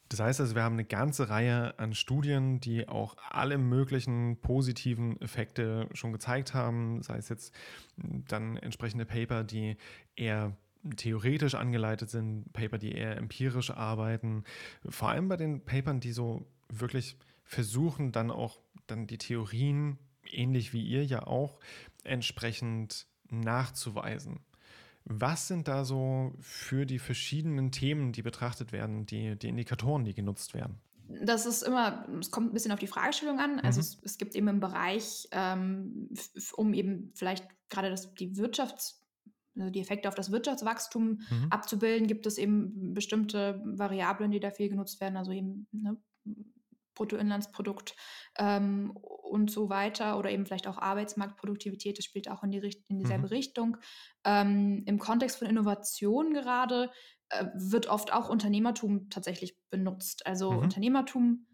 Das 0.09 0.19
heißt 0.19 0.41
also, 0.41 0.55
wir 0.55 0.63
haben 0.63 0.73
eine 0.73 0.83
ganze 0.83 1.29
Reihe 1.29 1.79
an 1.79 1.93
Studien, 1.93 2.59
die 2.59 2.89
auch 2.89 3.15
alle 3.29 3.57
möglichen 3.57 4.41
positiven 4.41 5.19
Effekte 5.21 5.87
schon 5.93 6.11
gezeigt 6.11 6.53
haben, 6.53 7.01
sei 7.01 7.15
es 7.17 7.29
jetzt 7.29 7.53
dann 7.95 8.57
entsprechende 8.57 9.05
Paper, 9.05 9.45
die 9.45 9.77
eher 10.17 10.57
theoretisch 10.95 11.55
angeleitet 11.55 12.09
sind, 12.09 12.51
Paper, 12.53 12.77
die 12.77 12.91
eher 12.91 13.17
empirisch 13.17 13.71
arbeiten. 13.71 14.43
Vor 14.87 15.09
allem 15.09 15.27
bei 15.27 15.37
den 15.37 15.63
Papern, 15.63 15.99
die 15.99 16.11
so 16.11 16.45
wirklich 16.69 17.17
versuchen, 17.43 18.11
dann 18.11 18.31
auch 18.31 18.59
dann 18.87 19.07
die 19.07 19.17
Theorien, 19.17 19.97
ähnlich 20.29 20.73
wie 20.73 20.83
ihr 20.83 21.05
ja 21.05 21.27
auch, 21.27 21.59
entsprechend 22.03 23.07
nachzuweisen. 23.29 24.39
Was 25.05 25.47
sind 25.47 25.67
da 25.67 25.83
so 25.83 26.33
für 26.39 26.85
die 26.85 26.99
verschiedenen 26.99 27.71
Themen, 27.71 28.11
die 28.11 28.21
betrachtet 28.21 28.71
werden, 28.71 29.05
die, 29.05 29.35
die 29.37 29.49
Indikatoren, 29.49 30.05
die 30.05 30.13
genutzt 30.13 30.53
werden? 30.53 30.79
Das 31.23 31.45
ist 31.45 31.63
immer, 31.63 32.07
es 32.19 32.31
kommt 32.31 32.51
ein 32.51 32.53
bisschen 32.53 32.71
auf 32.71 32.79
die 32.79 32.87
Fragestellung 32.87 33.39
an. 33.39 33.59
Also 33.59 33.79
mhm. 33.79 33.81
es, 33.81 34.01
es, 34.03 34.17
gibt 34.17 34.35
eben 34.35 34.47
im 34.47 34.59
Bereich, 34.59 35.27
ähm, 35.31 36.09
um 36.55 36.73
eben 36.73 37.11
vielleicht 37.15 37.45
gerade 37.69 37.89
das, 37.89 38.13
die 38.15 38.33
Wirtschafts- 38.35 39.00
also 39.57 39.69
die 39.69 39.81
Effekte 39.81 40.07
auf 40.07 40.15
das 40.15 40.31
Wirtschaftswachstum 40.31 41.21
mhm. 41.29 41.47
abzubilden, 41.49 42.07
gibt 42.07 42.25
es 42.25 42.37
eben 42.37 42.93
bestimmte 42.93 43.61
Variablen, 43.65 44.31
die 44.31 44.39
da 44.39 44.51
viel 44.51 44.69
genutzt 44.69 45.01
werden, 45.01 45.17
also 45.17 45.31
eben 45.31 45.67
ne, 45.71 45.97
Bruttoinlandsprodukt 46.95 47.95
ähm, 48.37 48.91
und 48.91 49.49
so 49.49 49.69
weiter 49.69 50.17
oder 50.17 50.29
eben 50.29 50.45
vielleicht 50.45 50.67
auch 50.67 50.77
Arbeitsmarktproduktivität, 50.77 51.97
das 51.97 52.05
spielt 52.05 52.29
auch 52.29 52.43
in, 52.43 52.51
die, 52.51 52.59
in 52.87 52.99
dieselbe 52.99 53.27
mhm. 53.27 53.33
Richtung. 53.33 53.77
Ähm, 54.23 54.83
Im 54.85 54.99
Kontext 54.99 55.39
von 55.39 55.47
Innovation 55.47 56.33
gerade 56.33 56.91
äh, 57.29 57.45
wird 57.55 57.87
oft 57.87 58.13
auch 58.13 58.29
Unternehmertum 58.29 59.09
tatsächlich 59.09 59.57
benutzt. 59.69 60.25
Also 60.25 60.51
mhm. 60.51 60.59
Unternehmertum 60.59 61.47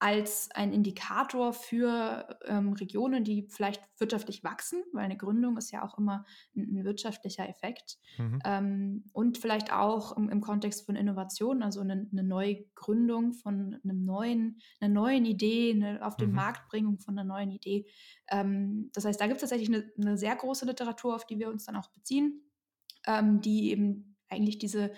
als 0.00 0.48
ein 0.54 0.72
Indikator 0.72 1.52
für 1.52 2.38
ähm, 2.46 2.72
Regionen, 2.74 3.24
die 3.24 3.48
vielleicht 3.48 3.82
wirtschaftlich 3.98 4.44
wachsen, 4.44 4.84
weil 4.92 5.04
eine 5.04 5.16
Gründung 5.16 5.56
ist 5.56 5.72
ja 5.72 5.84
auch 5.84 5.98
immer 5.98 6.24
ein, 6.54 6.72
ein 6.72 6.84
wirtschaftlicher 6.84 7.48
Effekt. 7.48 7.98
Mhm. 8.16 8.38
Ähm, 8.44 9.04
und 9.12 9.38
vielleicht 9.38 9.72
auch 9.72 10.16
im, 10.16 10.28
im, 10.28 10.40
Kontext 10.40 10.86
von 10.86 10.94
Innovation, 10.94 11.62
also 11.64 11.80
eine, 11.80 12.08
eine 12.12 12.22
neue 12.22 12.64
Gründung 12.76 13.32
von 13.32 13.78
einem 13.82 14.04
neuen, 14.04 14.60
einer 14.80 14.94
neuen 14.94 15.24
Idee, 15.24 15.72
eine 15.72 16.06
auf 16.06 16.16
den 16.16 16.30
mhm. 16.30 16.36
Marktbringung 16.36 17.00
von 17.00 17.18
einer 17.18 17.26
neuen 17.26 17.50
Idee. 17.50 17.86
Ähm, 18.30 18.90
das 18.92 19.04
heißt, 19.04 19.20
da 19.20 19.26
gibt 19.26 19.42
es 19.42 19.48
tatsächlich 19.48 19.68
eine, 19.68 19.90
eine, 20.00 20.16
sehr 20.16 20.36
große 20.36 20.64
Literatur, 20.64 21.16
auf 21.16 21.26
die 21.26 21.40
wir 21.40 21.48
uns 21.48 21.64
dann 21.64 21.76
auch 21.76 21.90
beziehen, 21.90 22.40
ähm, 23.06 23.40
die 23.40 23.70
eben 23.72 24.16
eigentlich 24.28 24.58
diese, 24.58 24.92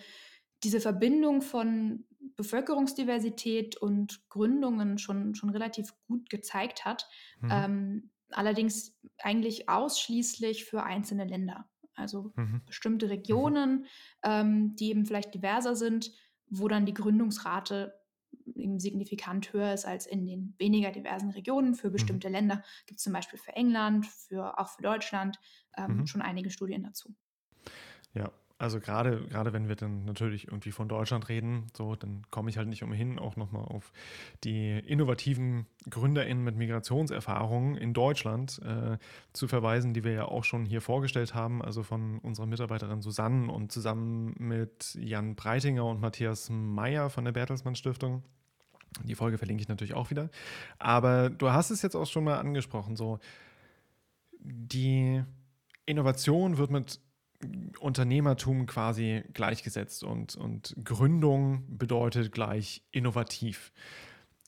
diese 0.63 0.81
Verbindung 0.81 1.41
von 1.41 2.05
Bevölkerungsdiversität 2.37 3.77
und 3.77 4.29
Gründungen 4.29 4.99
schon, 4.99 5.35
schon 5.35 5.51
relativ 5.51 5.95
gut 6.07 6.31
gezeigt 6.31 6.85
hat. 6.85 7.09
Mhm. 7.41 7.51
Ähm, 7.51 8.11
allerdings 8.31 8.97
eigentlich 9.19 9.69
ausschließlich 9.69 10.65
für 10.65 10.83
einzelne 10.83 11.25
Länder. 11.25 11.69
Also 11.95 12.33
mhm. 12.37 12.63
bestimmte 12.67 13.07
mhm. 13.07 13.13
Regionen, 13.13 13.73
mhm. 13.81 13.87
ähm, 14.23 14.77
die 14.77 14.91
eben 14.91 15.07
vielleicht 15.07 15.35
diverser 15.35 15.75
sind, 15.77 16.13
wo 16.49 16.69
dann 16.69 16.87
die 16.87 16.95
Gründungsrate 16.95 17.95
eben 18.55 18.79
signifikant 18.79 19.53
höher 19.53 19.73
ist 19.73 19.87
als 19.87 20.07
in 20.07 20.27
den 20.27 20.55
weniger 20.59 20.91
diversen 20.91 21.31
Regionen. 21.31 21.75
Für 21.75 21.89
mhm. 21.89 21.93
bestimmte 21.93 22.29
mhm. 22.29 22.35
Länder 22.35 22.65
gibt 22.87 22.99
es 22.99 23.05
zum 23.05 23.13
Beispiel 23.13 23.39
für 23.39 23.53
England, 23.53 24.07
für, 24.07 24.59
auch 24.59 24.69
für 24.69 24.83
Deutschland 24.83 25.39
ähm, 25.77 25.99
mhm. 25.99 26.07
schon 26.07 26.23
einige 26.23 26.51
Studien 26.51 26.83
dazu. 26.83 27.15
Ja, 28.15 28.31
also 28.61 28.79
gerade, 28.79 29.23
gerade 29.29 29.55
wenn 29.55 29.69
wir 29.69 29.75
dann 29.75 30.05
natürlich 30.05 30.49
irgendwie 30.49 30.71
von 30.71 30.87
Deutschland 30.87 31.31
reden, 31.31 31.69
so, 31.75 31.97
dann 31.97 32.25
komme 32.31 32.51
ich 32.51 32.59
halt 32.59 32.69
nicht 32.69 32.83
umhin, 32.83 33.19
auch 33.19 33.37
nochmal 33.37 33.65
auf 33.65 33.91
die 34.45 34.79
innovativen 34.81 35.65
GründerInnen 35.89 36.45
mit 36.45 36.57
Migrationserfahrungen 36.57 37.79
in 37.79 37.95
Deutschland 37.95 38.61
äh, 38.63 38.99
zu 39.33 39.49
verweisen, 39.49 39.95
die 39.95 40.05
wir 40.05 40.13
ja 40.13 40.25
auch 40.27 40.45
schon 40.45 40.67
hier 40.67 40.83
vorgestellt 40.83 41.35
haben, 41.35 41.63
also 41.63 41.83
von 41.83 42.19
unserer 42.19 42.45
Mitarbeiterin 42.45 43.01
Susanne 43.01 43.51
und 43.51 43.73
zusammen 43.73 44.35
mit 44.39 44.95
Jan 45.01 45.37
Breitinger 45.37 45.87
und 45.87 46.03
Matthias 46.03 46.51
Meyer 46.51 47.09
von 47.09 47.25
der 47.25 47.33
Bertelsmann 47.33 47.77
Stiftung. 47.77 48.23
Die 49.05 49.15
Folge 49.15 49.39
verlinke 49.39 49.63
ich 49.63 49.69
natürlich 49.69 49.95
auch 49.95 50.11
wieder. 50.11 50.29
Aber 50.79 51.31
du 51.31 51.51
hast 51.51 51.71
es 51.71 51.81
jetzt 51.81 51.95
auch 51.95 52.07
schon 52.07 52.25
mal 52.25 52.39
angesprochen, 52.39 52.95
so 52.95 53.21
die 54.39 55.23
Innovation 55.87 56.59
wird 56.59 56.71
mit 56.71 57.01
Unternehmertum 57.79 58.67
quasi 58.67 59.23
gleichgesetzt 59.33 60.05
und, 60.05 60.37
und 60.37 60.77
Gründung 60.85 61.65
bedeutet 61.79 62.33
gleich 62.33 62.83
innovativ. 62.91 63.73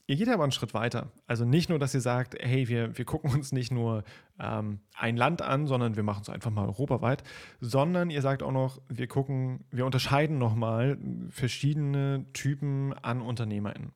Ihr 0.06 0.16
geht 0.16 0.28
aber 0.28 0.42
einen 0.42 0.52
Schritt 0.52 0.74
weiter. 0.74 1.10
Also 1.26 1.44
nicht 1.44 1.70
nur, 1.70 1.78
dass 1.78 1.94
ihr 1.94 2.00
sagt, 2.00 2.34
hey, 2.38 2.68
wir, 2.68 2.98
wir 2.98 3.04
gucken 3.04 3.30
uns 3.30 3.52
nicht 3.52 3.70
nur 3.70 4.04
ähm, 4.38 4.80
ein 4.94 5.16
Land 5.16 5.40
an, 5.40 5.66
sondern 5.66 5.96
wir 5.96 6.02
machen 6.02 6.22
es 6.22 6.28
einfach 6.28 6.50
mal 6.50 6.66
europaweit, 6.66 7.22
sondern 7.60 8.10
ihr 8.10 8.20
sagt 8.20 8.42
auch 8.42 8.52
noch, 8.52 8.82
wir 8.88 9.06
gucken, 9.06 9.64
wir 9.70 9.86
unterscheiden 9.86 10.38
nochmal 10.38 10.98
verschiedene 11.30 12.26
Typen 12.32 12.92
an 12.92 13.22
UnternehmerInnen. 13.22 13.92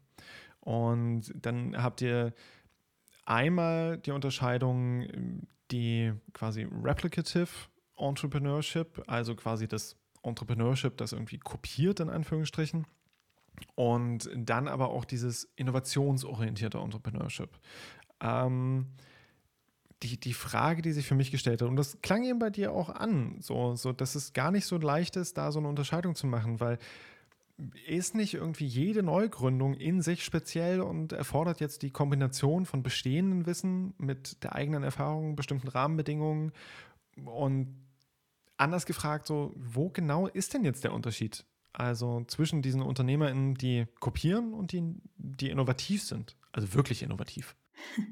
Und 0.61 1.35
dann 1.35 1.81
habt 1.83 2.01
ihr 2.01 2.33
einmal 3.25 3.99
die 3.99 4.13
Unterscheidung, 4.13 5.07
die 5.71 6.13
quasi 6.33 6.67
replicative 6.83 7.49
Entrepreneurship, 7.97 9.03
also 9.07 9.35
quasi 9.35 9.67
das 9.67 9.97
Entrepreneurship, 10.23 10.97
das 10.97 11.13
irgendwie 11.13 11.39
kopiert, 11.39 12.01
in 12.01 12.11
Anführungsstrichen. 12.11 12.87
Und 13.75 14.31
dann 14.37 14.69
aber 14.69 14.91
auch 14.91 15.05
dieses 15.05 15.45
innovationsorientierte 15.57 16.79
Entrepreneurship. 16.79 17.51
Ähm, 18.21 18.87
die, 20.03 20.21
die 20.21 20.35
Frage, 20.35 20.83
die 20.83 20.93
sich 20.93 21.07
für 21.07 21.15
mich 21.15 21.31
gestellt 21.31 21.63
hat, 21.63 21.69
und 21.69 21.77
das 21.77 21.99
klang 22.03 22.25
eben 22.25 22.39
bei 22.39 22.51
dir 22.51 22.73
auch 22.73 22.91
an, 22.91 23.39
so, 23.41 23.75
so, 23.77 23.93
dass 23.93 24.15
es 24.15 24.35
gar 24.35 24.51
nicht 24.51 24.67
so 24.67 24.77
leicht 24.77 25.17
ist, 25.17 25.39
da 25.39 25.51
so 25.51 25.59
eine 25.59 25.69
Unterscheidung 25.69 26.15
zu 26.15 26.27
machen, 26.27 26.61
weil 26.61 26.79
ist 27.87 28.15
nicht 28.15 28.35
irgendwie 28.35 28.67
jede 28.67 29.03
Neugründung 29.03 29.73
in 29.73 30.03
sich 30.03 30.25
speziell 30.25 30.83
und 30.83 31.13
erfordert 31.13 31.61
jetzt 31.61 31.81
die 31.81 31.91
Kombination 31.91 32.67
von 32.67 32.83
bestehendem 32.83 33.47
Wissen 33.47 33.95
mit 33.97 34.43
der 34.45 34.55
eigenen 34.55 34.83
Erfahrung, 34.83 35.37
bestimmten 35.37 35.69
Rahmenbedingungen 35.69 36.53
und 37.25 37.75
anders 38.57 38.87
gefragt, 38.87 39.27
so, 39.27 39.53
wo 39.57 39.91
genau 39.91 40.27
ist 40.27 40.55
denn 40.55 40.65
jetzt 40.65 40.85
der 40.85 40.93
Unterschied? 40.93 41.45
Also 41.73 42.25
zwischen 42.27 42.63
diesen 42.63 42.81
UnternehmerInnen, 42.81 43.55
die 43.55 43.87
kopieren 44.01 44.55
und 44.55 44.73
die, 44.73 44.95
die 45.17 45.51
innovativ 45.51 46.03
sind, 46.03 46.37
also 46.53 46.73
wirklich 46.75 47.03
innovativ. 47.03 47.55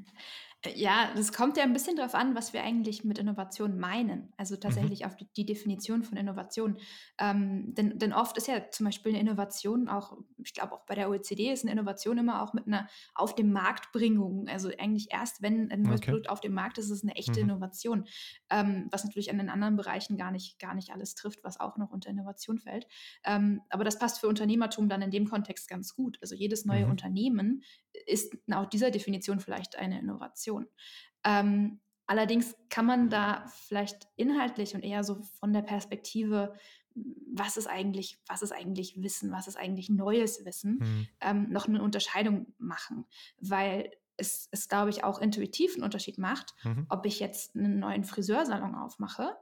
Ja, 0.75 1.11
das 1.15 1.33
kommt 1.33 1.57
ja 1.57 1.63
ein 1.63 1.73
bisschen 1.73 1.95
darauf 1.95 2.15
an, 2.15 2.35
was 2.35 2.53
wir 2.53 2.63
eigentlich 2.63 3.03
mit 3.03 3.19
Innovation 3.19 3.77
meinen. 3.77 4.33
Also 4.37 4.55
mhm. 4.55 4.61
tatsächlich 4.61 5.01
mhm. 5.01 5.05
auf 5.05 5.15
die, 5.15 5.27
die, 5.35 5.45
Definition 5.45 6.03
von 6.03 6.17
Innovation. 6.17 6.77
Ähm, 7.19 7.73
denn, 7.75 7.99
denn 7.99 8.13
oft 8.13 8.37
ist 8.37 8.47
ja 8.47 8.69
zum 8.71 8.85
Beispiel 8.85 9.11
eine 9.11 9.21
Innovation 9.21 9.87
auch, 9.87 10.17
ich 10.43 10.53
glaube 10.53 10.73
auch 10.73 10.85
bei 10.85 10.95
der 10.95 11.09
OECD 11.09 11.51
ist 11.51 11.63
eine 11.63 11.71
Innovation 11.71 12.17
immer 12.17 12.41
auch 12.41 12.53
mit 12.53 12.67
einer 12.67 12.87
auf 13.13 13.35
dem 13.35 13.51
Marktbringung. 13.51 14.47
Also 14.47 14.69
eigentlich 14.79 15.07
erst, 15.11 15.41
wenn 15.41 15.71
ein 15.71 15.83
neues 15.83 16.01
okay. 16.01 16.11
Produkt 16.11 16.29
auf 16.29 16.41
dem 16.41 16.53
Markt 16.53 16.77
ist, 16.77 16.85
ist 16.85 16.91
es 16.91 17.03
eine 17.03 17.15
echte 17.15 17.43
mhm. 17.43 17.49
Innovation. 17.49 18.05
Ähm, 18.49 18.87
was 18.91 19.03
natürlich 19.03 19.29
an 19.31 19.37
den 19.37 19.49
anderen 19.49 19.75
Bereichen 19.75 20.17
gar 20.17 20.31
nicht, 20.31 20.59
gar 20.59 20.73
nicht 20.73 20.91
alles 20.91 21.15
trifft, 21.15 21.43
was 21.43 21.59
auch 21.59 21.77
noch 21.77 21.91
unter 21.91 22.09
Innovation 22.09 22.59
fällt. 22.59 22.87
Ähm, 23.23 23.61
aber 23.69 23.83
das 23.83 23.99
passt 23.99 24.19
für 24.19 24.27
Unternehmertum 24.27 24.89
dann 24.89 25.01
in 25.01 25.11
dem 25.11 25.29
Kontext 25.29 25.69
ganz 25.69 25.95
gut. 25.95 26.17
Also 26.21 26.35
jedes 26.35 26.65
neue 26.65 26.85
mhm. 26.85 26.91
Unternehmen 26.91 27.63
ist 28.05 28.35
nach 28.45 28.67
dieser 28.67 28.91
Definition 28.91 29.39
vielleicht 29.39 29.77
eine 29.77 29.99
Innovation. 29.99 30.67
Ähm, 31.23 31.79
allerdings 32.07 32.55
kann 32.69 32.85
man 32.85 33.09
da 33.09 33.45
vielleicht 33.67 34.07
inhaltlich 34.15 34.75
und 34.75 34.83
eher 34.83 35.03
so 35.03 35.21
von 35.39 35.53
der 35.53 35.61
Perspektive, 35.61 36.53
was 37.33 37.57
ist 37.57 37.67
eigentlich, 37.67 38.19
was 38.27 38.41
ist 38.41 38.51
eigentlich 38.51 39.01
Wissen, 39.01 39.31
was 39.31 39.47
ist 39.47 39.57
eigentlich 39.57 39.89
neues 39.89 40.45
Wissen, 40.45 40.77
mhm. 40.79 41.07
ähm, 41.21 41.49
noch 41.49 41.67
eine 41.67 41.81
Unterscheidung 41.81 42.53
machen, 42.57 43.05
weil 43.39 43.91
es, 44.17 44.47
es 44.51 44.69
glaube 44.69 44.89
ich, 44.91 45.03
auch 45.03 45.19
intuitiv 45.19 45.73
einen 45.73 45.83
Unterschied 45.83 46.17
macht, 46.17 46.53
mhm. 46.63 46.85
ob 46.89 47.05
ich 47.05 47.19
jetzt 47.19 47.55
einen 47.55 47.79
neuen 47.79 48.05
Friseursalon 48.05 48.75
aufmache 48.75 49.35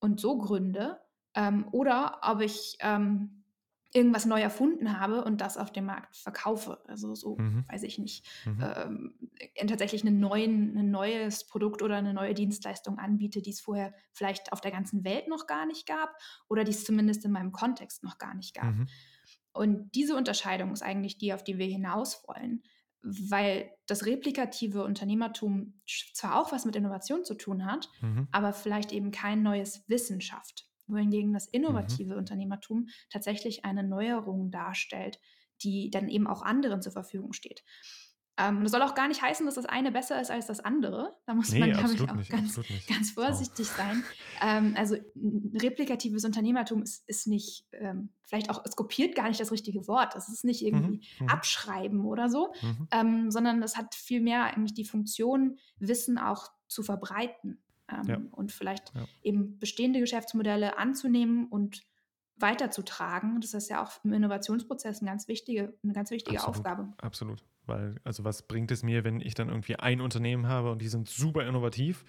und 0.00 0.20
so 0.20 0.36
gründe 0.36 1.00
ähm, 1.34 1.66
oder 1.72 2.20
ob 2.22 2.40
ich 2.40 2.76
ähm, 2.80 3.39
irgendwas 3.92 4.24
neu 4.24 4.40
erfunden 4.40 5.00
habe 5.00 5.24
und 5.24 5.40
das 5.40 5.56
auf 5.56 5.72
dem 5.72 5.86
Markt 5.86 6.16
verkaufe. 6.16 6.78
Also 6.86 7.14
so, 7.14 7.36
mhm. 7.36 7.64
weiß 7.68 7.82
ich 7.82 7.98
nicht, 7.98 8.24
mhm. 8.46 8.62
ähm, 8.62 9.14
tatsächlich 9.66 10.06
einen 10.06 10.20
neuen, 10.20 10.76
ein 10.78 10.90
neues 10.90 11.46
Produkt 11.46 11.82
oder 11.82 11.96
eine 11.96 12.14
neue 12.14 12.34
Dienstleistung 12.34 12.98
anbiete, 12.98 13.42
die 13.42 13.50
es 13.50 13.60
vorher 13.60 13.92
vielleicht 14.12 14.52
auf 14.52 14.60
der 14.60 14.70
ganzen 14.70 15.04
Welt 15.04 15.26
noch 15.28 15.46
gar 15.46 15.66
nicht 15.66 15.86
gab 15.86 16.14
oder 16.48 16.62
die 16.62 16.70
es 16.70 16.84
zumindest 16.84 17.24
in 17.24 17.32
meinem 17.32 17.50
Kontext 17.50 18.04
noch 18.04 18.18
gar 18.18 18.34
nicht 18.34 18.54
gab. 18.54 18.74
Mhm. 18.74 18.86
Und 19.52 19.90
diese 19.96 20.14
Unterscheidung 20.14 20.72
ist 20.72 20.82
eigentlich 20.82 21.18
die, 21.18 21.32
auf 21.32 21.42
die 21.42 21.58
wir 21.58 21.66
hinaus 21.66 22.22
wollen, 22.28 22.62
weil 23.02 23.72
das 23.86 24.06
replikative 24.06 24.84
Unternehmertum 24.84 25.80
zwar 26.14 26.40
auch 26.40 26.52
was 26.52 26.64
mit 26.64 26.76
Innovation 26.76 27.24
zu 27.24 27.34
tun 27.34 27.64
hat, 27.66 27.88
mhm. 28.02 28.28
aber 28.30 28.52
vielleicht 28.52 28.92
eben 28.92 29.10
kein 29.10 29.42
neues 29.42 29.88
Wissen 29.88 30.20
schafft 30.20 30.69
wohingegen 30.92 31.32
das 31.32 31.46
mhm. 31.46 31.60
innovative 31.60 32.12
mhm. 32.12 32.18
Unternehmertum 32.18 32.88
tatsächlich 33.10 33.64
eine 33.64 33.82
Neuerung 33.82 34.50
darstellt, 34.50 35.18
die 35.62 35.90
dann 35.90 36.08
eben 36.08 36.26
auch 36.26 36.42
anderen 36.42 36.82
zur 36.82 36.92
Verfügung 36.92 37.32
steht. 37.32 37.62
Ähm, 38.40 38.62
das 38.62 38.72
soll 38.72 38.82
auch 38.82 38.94
gar 38.94 39.08
nicht 39.08 39.20
heißen, 39.20 39.44
dass 39.44 39.56
das 39.56 39.66
eine 39.66 39.92
besser 39.92 40.20
ist 40.20 40.30
als 40.30 40.46
das 40.46 40.60
andere. 40.60 41.14
Da 41.26 41.34
muss 41.34 41.52
nee, 41.52 41.60
man, 41.60 41.72
glaube 41.72 41.92
ich, 41.92 42.00
auch 42.08 42.14
nicht, 42.14 42.30
ganz, 42.30 42.58
ganz, 42.88 43.10
vorsichtig 43.10 43.68
oh. 43.70 43.76
sein. 43.76 44.04
Ähm, 44.40 44.74
also 44.76 44.96
replikatives 45.54 46.24
Unternehmertum 46.24 46.82
ist, 46.82 47.06
ist 47.06 47.26
nicht, 47.26 47.66
ähm, 47.72 48.10
vielleicht 48.22 48.48
auch, 48.48 48.64
es 48.64 48.76
kopiert 48.76 49.14
gar 49.14 49.28
nicht 49.28 49.40
das 49.40 49.52
richtige 49.52 49.86
Wort. 49.86 50.14
Das 50.14 50.28
ist 50.28 50.44
nicht 50.44 50.64
irgendwie 50.64 51.06
mhm. 51.18 51.26
mhm. 51.26 51.28
abschreiben 51.28 52.04
oder 52.06 52.30
so, 52.30 52.54
mhm. 52.62 52.88
Ähm, 52.92 53.30
sondern 53.30 53.62
es 53.62 53.76
hat 53.76 53.94
vielmehr 53.94 54.44
eigentlich 54.44 54.74
die 54.74 54.86
Funktion, 54.86 55.58
Wissen 55.78 56.16
auch 56.16 56.50
zu 56.66 56.82
verbreiten 56.82 57.62
ähm, 57.92 58.08
ja. 58.08 58.20
und 58.32 58.52
vielleicht 58.52 58.92
ja. 58.94 59.04
eben 59.22 59.58
bestehende 59.58 60.00
Geschäftsmodelle 60.00 60.78
anzunehmen 60.78 61.46
und 61.48 61.82
weiterzutragen. 62.36 63.40
Das 63.40 63.54
ist 63.54 63.68
ja 63.68 63.82
auch 63.82 63.92
im 64.04 64.12
Innovationsprozess 64.12 65.00
eine 65.00 65.10
ganz 65.10 65.28
wichtige, 65.28 65.74
eine 65.82 65.92
ganz 65.92 66.10
wichtige 66.10 66.38
absolut, 66.38 66.56
Aufgabe. 66.56 66.92
Absolut. 66.98 67.44
Weil, 67.66 67.96
also 68.04 68.24
was 68.24 68.42
bringt 68.42 68.70
es 68.70 68.82
mir, 68.82 69.04
wenn 69.04 69.20
ich 69.20 69.34
dann 69.34 69.48
irgendwie 69.48 69.76
ein 69.76 70.00
Unternehmen 70.00 70.48
habe 70.48 70.72
und 70.72 70.82
die 70.82 70.88
sind 70.88 71.08
super 71.08 71.46
innovativ, 71.46 72.04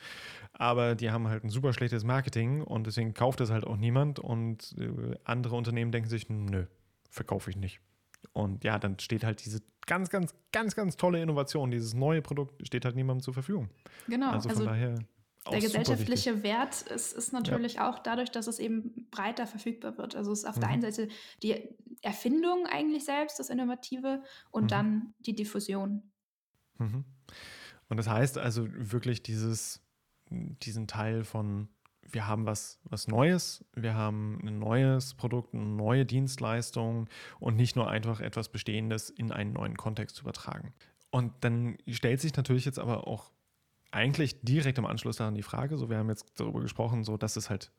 aber 0.54 0.96
die 0.96 1.12
haben 1.12 1.28
halt 1.28 1.44
ein 1.44 1.50
super 1.50 1.74
schlechtes 1.74 2.04
Marketing 2.04 2.62
und 2.62 2.88
deswegen 2.88 3.14
kauft 3.14 3.42
es 3.42 3.52
halt 3.52 3.66
auch 3.66 3.78
niemand 3.78 4.20
und 4.20 4.76
äh, 4.80 5.18
andere 5.24 5.56
Unternehmen 5.56 5.92
denken 5.92 6.10
sich, 6.10 6.30
nö, 6.30 6.66
verkaufe 7.10 7.50
ich 7.50 7.58
nicht. 7.58 7.80
Und 8.34 8.64
ja, 8.64 8.80
dann 8.80 8.98
steht 9.00 9.24
halt 9.24 9.44
diese 9.44 9.62
ganz, 9.86 10.10
ganz, 10.10 10.34
ganz, 10.52 10.76
ganz 10.76 10.96
tolle 10.96 11.22
Innovation, 11.22 11.72
dieses 11.72 11.94
neue 11.94 12.22
Produkt 12.22 12.66
steht 12.66 12.86
halt 12.86 12.96
niemandem 12.96 13.22
zur 13.22 13.34
Verfügung. 13.34 13.70
Genau. 14.08 14.32
Also 14.32 14.50
von 14.50 14.58
also 14.58 14.66
daher 14.66 14.96
der 15.50 15.60
gesellschaftliche 15.60 16.44
Wert 16.44 16.84
ist, 16.84 17.14
ist 17.14 17.34
natürlich 17.34 17.76
ja. 17.76 17.90
auch 17.90 18.00
dadurch, 18.00 18.30
dass 18.30 18.48
es 18.48 18.60
eben 18.60 19.08
breiter 19.10 19.48
verfügbar 19.48 19.98
wird. 19.98 20.16
Also 20.16 20.32
es 20.32 20.40
ist 20.40 20.46
auf 20.46 20.58
mhm. 20.58 20.62
der 20.62 20.70
einen 20.70 20.82
Seite 20.82 21.08
die 21.42 21.70
Erfindung 22.02 22.68
eigentlich 22.68 23.06
selbst, 23.06 23.40
das 23.40 23.50
Innovative, 23.50 24.24
und 24.52 24.66
mhm. 24.66 24.68
dann 24.68 25.14
die 25.20 25.36
Diffusion. 25.36 26.12
Mhm. 26.78 27.06
Und 27.90 27.98
das 27.98 28.08
heißt 28.08 28.38
also 28.38 28.68
wirklich 28.70 29.24
dieses, 29.24 29.82
diesen 30.30 30.88
Teil 30.88 31.24
von, 31.24 31.70
wir 32.04 32.28
haben 32.28 32.46
was, 32.46 32.80
was 32.84 33.08
Neues, 33.08 33.66
wir 33.74 33.96
haben 33.96 34.40
ein 34.46 34.60
neues 34.60 35.16
Produkt, 35.16 35.54
eine 35.54 35.64
neue 35.64 36.06
Dienstleistung 36.06 37.10
und 37.40 37.56
nicht 37.56 37.76
nur 37.76 37.90
einfach 37.90 38.20
etwas 38.20 38.50
Bestehendes 38.50 39.10
in 39.10 39.32
einen 39.32 39.54
neuen 39.54 39.76
Kontext 39.76 40.18
zu 40.18 40.22
übertragen. 40.22 40.74
Und 41.10 41.34
dann 41.42 41.78
stellt 41.90 42.22
sich 42.22 42.36
natürlich 42.36 42.66
jetzt 42.66 42.80
aber 42.80 43.08
auch 43.08 43.32
eigentlich 43.92 44.42
direkt 44.42 44.78
im 44.78 44.86
Anschluss 44.86 45.18
daran 45.18 45.36
die 45.36 45.44
Frage, 45.44 45.78
so 45.78 45.90
wir 45.90 45.98
haben 45.98 46.10
jetzt 46.10 46.26
darüber 46.36 46.62
gesprochen, 46.62 47.04
so 47.04 47.18
das 47.18 47.38
ist 47.38 47.50
halt 47.50 47.72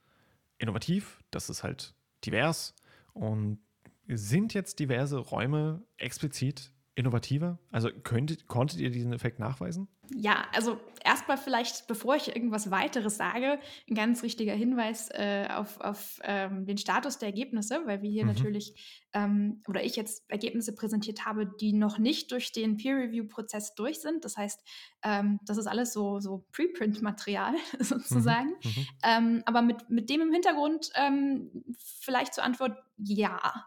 innovativ, 0.58 1.22
das 1.30 1.50
ist 1.50 1.62
halt 1.62 1.94
divers 2.24 2.74
und 3.14 3.58
sind 4.06 4.54
jetzt 4.54 4.78
diverse 4.78 5.18
Räume 5.18 5.82
explizit 5.96 6.72
innovativer? 6.94 7.58
Also 7.70 7.90
könntet, 7.90 8.48
konntet 8.48 8.80
ihr 8.80 8.90
diesen 8.90 9.12
Effekt 9.12 9.38
nachweisen? 9.38 9.88
Ja, 10.14 10.44
also 10.52 10.78
erstmal 11.04 11.36
vielleicht, 11.36 11.86
bevor 11.86 12.16
ich 12.16 12.34
irgendwas 12.34 12.70
weiteres 12.70 13.16
sage, 13.16 13.58
ein 13.88 13.94
ganz 13.94 14.22
wichtiger 14.22 14.54
Hinweis 14.54 15.08
äh, 15.10 15.48
auf, 15.50 15.80
auf 15.80 16.20
ähm, 16.22 16.66
den 16.66 16.78
Status 16.78 17.18
der 17.18 17.28
Ergebnisse, 17.28 17.82
weil 17.86 18.02
wir 18.02 18.10
hier 18.10 18.24
mhm. 18.24 18.32
natürlich 18.32 19.06
ähm, 19.12 19.62
oder 19.68 19.84
ich 19.84 19.96
jetzt 19.96 20.24
Ergebnisse 20.28 20.74
präsentiert 20.74 21.26
habe, 21.26 21.46
die 21.46 21.72
noch 21.72 21.98
nicht 21.98 22.32
durch 22.32 22.52
den 22.52 22.76
Peer-Review-Prozess 22.76 23.74
durch 23.74 24.00
sind. 24.00 24.24
Das 24.24 24.36
heißt, 24.36 24.60
ähm, 25.02 25.38
das 25.44 25.58
ist 25.58 25.66
alles 25.66 25.92
so, 25.92 26.20
so 26.20 26.44
Preprint-Material 26.52 27.54
sozusagen. 27.78 28.50
Mhm. 28.62 28.70
Mhm. 28.70 28.86
Ähm, 29.02 29.42
aber 29.46 29.62
mit, 29.62 29.90
mit 29.90 30.10
dem 30.10 30.22
im 30.22 30.32
Hintergrund 30.32 30.90
ähm, 30.94 31.64
vielleicht 31.76 32.34
zur 32.34 32.44
Antwort 32.44 32.78
ja. 32.96 33.66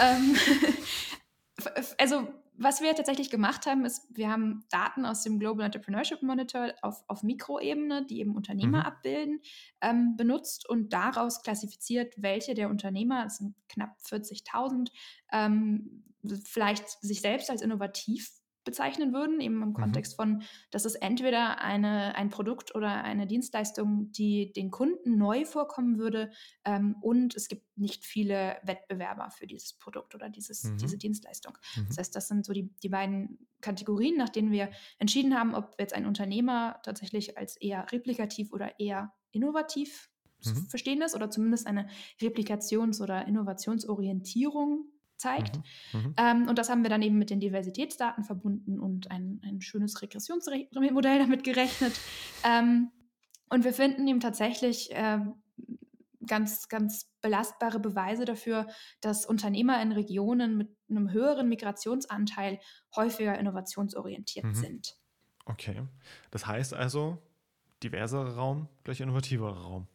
Ähm, 0.00 0.36
also 1.98 2.28
was 2.62 2.80
wir 2.80 2.94
tatsächlich 2.94 3.30
gemacht 3.30 3.66
haben, 3.66 3.84
ist, 3.84 4.06
wir 4.10 4.30
haben 4.30 4.64
Daten 4.70 5.04
aus 5.04 5.22
dem 5.22 5.38
Global 5.38 5.66
Entrepreneurship 5.66 6.22
Monitor 6.22 6.72
auf, 6.82 7.02
auf 7.08 7.22
Mikroebene, 7.22 8.06
die 8.06 8.20
eben 8.20 8.36
Unternehmer 8.36 8.80
mhm. 8.80 8.84
abbilden, 8.84 9.40
ähm, 9.80 10.16
benutzt 10.16 10.68
und 10.68 10.92
daraus 10.92 11.42
klassifiziert, 11.42 12.14
welche 12.16 12.54
der 12.54 12.68
Unternehmer, 12.68 13.24
das 13.24 13.38
sind 13.38 13.54
knapp 13.68 13.96
40.000, 14.08 14.90
ähm, 15.32 16.04
vielleicht 16.44 16.88
sich 17.02 17.20
selbst 17.20 17.50
als 17.50 17.62
innovativ 17.62 18.30
bezeichnen 18.64 19.12
würden, 19.12 19.40
eben 19.40 19.62
im 19.62 19.68
mhm. 19.70 19.74
Kontext 19.74 20.16
von, 20.16 20.42
dass 20.70 20.84
es 20.84 20.94
entweder 20.94 21.60
eine, 21.60 22.14
ein 22.14 22.30
Produkt 22.30 22.74
oder 22.74 23.02
eine 23.02 23.26
Dienstleistung, 23.26 24.12
die 24.12 24.52
den 24.52 24.70
Kunden 24.70 25.16
neu 25.16 25.44
vorkommen 25.44 25.98
würde 25.98 26.30
ähm, 26.64 26.96
und 27.00 27.34
es 27.34 27.48
gibt 27.48 27.76
nicht 27.76 28.04
viele 28.04 28.58
Wettbewerber 28.62 29.30
für 29.30 29.46
dieses 29.46 29.74
Produkt 29.74 30.14
oder 30.14 30.28
dieses, 30.28 30.64
mhm. 30.64 30.78
diese 30.78 30.98
Dienstleistung. 30.98 31.56
Mhm. 31.76 31.86
Das 31.88 31.98
heißt, 31.98 32.16
das 32.16 32.28
sind 32.28 32.44
so 32.44 32.52
die, 32.52 32.70
die 32.82 32.88
beiden 32.88 33.46
Kategorien, 33.60 34.16
nach 34.16 34.28
denen 34.28 34.52
wir 34.52 34.70
entschieden 34.98 35.38
haben, 35.38 35.54
ob 35.54 35.74
jetzt 35.78 35.94
ein 35.94 36.06
Unternehmer 36.06 36.80
tatsächlich 36.82 37.38
als 37.38 37.56
eher 37.56 37.90
replikativ 37.92 38.52
oder 38.52 38.78
eher 38.78 39.12
innovativ 39.32 40.10
mhm. 40.44 40.66
verstehen 40.68 41.02
ist 41.02 41.14
oder 41.14 41.30
zumindest 41.30 41.66
eine 41.66 41.88
Replikations- 42.20 43.00
oder 43.00 43.26
Innovationsorientierung 43.26 44.86
zeigt. 45.22 45.56
Mhm, 45.92 46.00
mhm. 46.00 46.14
Ähm, 46.18 46.48
und 46.48 46.58
das 46.58 46.68
haben 46.68 46.82
wir 46.82 46.90
dann 46.90 47.02
eben 47.02 47.16
mit 47.16 47.30
den 47.30 47.40
Diversitätsdaten 47.40 48.24
verbunden 48.24 48.78
und 48.78 49.10
ein, 49.10 49.40
ein 49.44 49.60
schönes 49.60 50.02
Regressionsmodell 50.02 51.18
damit 51.18 51.44
gerechnet. 51.44 51.98
Ähm, 52.44 52.90
und 53.48 53.64
wir 53.64 53.72
finden 53.72 54.06
eben 54.08 54.20
tatsächlich 54.20 54.90
äh, 54.92 55.20
ganz, 56.26 56.68
ganz 56.68 57.10
belastbare 57.20 57.80
Beweise 57.80 58.24
dafür, 58.24 58.66
dass 59.00 59.26
Unternehmer 59.26 59.80
in 59.82 59.92
Regionen 59.92 60.56
mit 60.56 60.70
einem 60.90 61.12
höheren 61.12 61.48
Migrationsanteil 61.48 62.60
häufiger 62.96 63.38
innovationsorientiert 63.38 64.46
mhm. 64.46 64.54
sind. 64.54 64.96
Okay. 65.44 65.82
Das 66.30 66.46
heißt 66.46 66.74
also, 66.74 67.18
diverserer 67.82 68.34
Raum 68.34 68.68
gleich 68.84 69.00
innovativerer 69.00 69.62
Raum. 69.62 69.88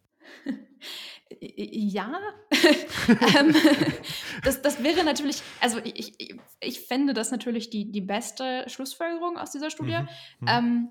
ja, 1.41 2.19
ähm, 3.37 3.55
das, 4.43 4.61
das 4.61 4.83
wäre 4.83 5.03
natürlich, 5.03 5.41
also 5.59 5.79
ich, 5.83 6.19
ich, 6.19 6.35
ich 6.59 6.81
fände 6.81 7.13
das 7.13 7.31
natürlich 7.31 7.69
die, 7.69 7.91
die 7.91 8.01
beste 8.01 8.65
Schlussfolgerung 8.67 9.37
aus 9.37 9.51
dieser 9.51 9.69
Studie. 9.69 9.97
Mhm. 9.97 10.07
Mhm. 10.39 10.47
Ähm, 10.47 10.89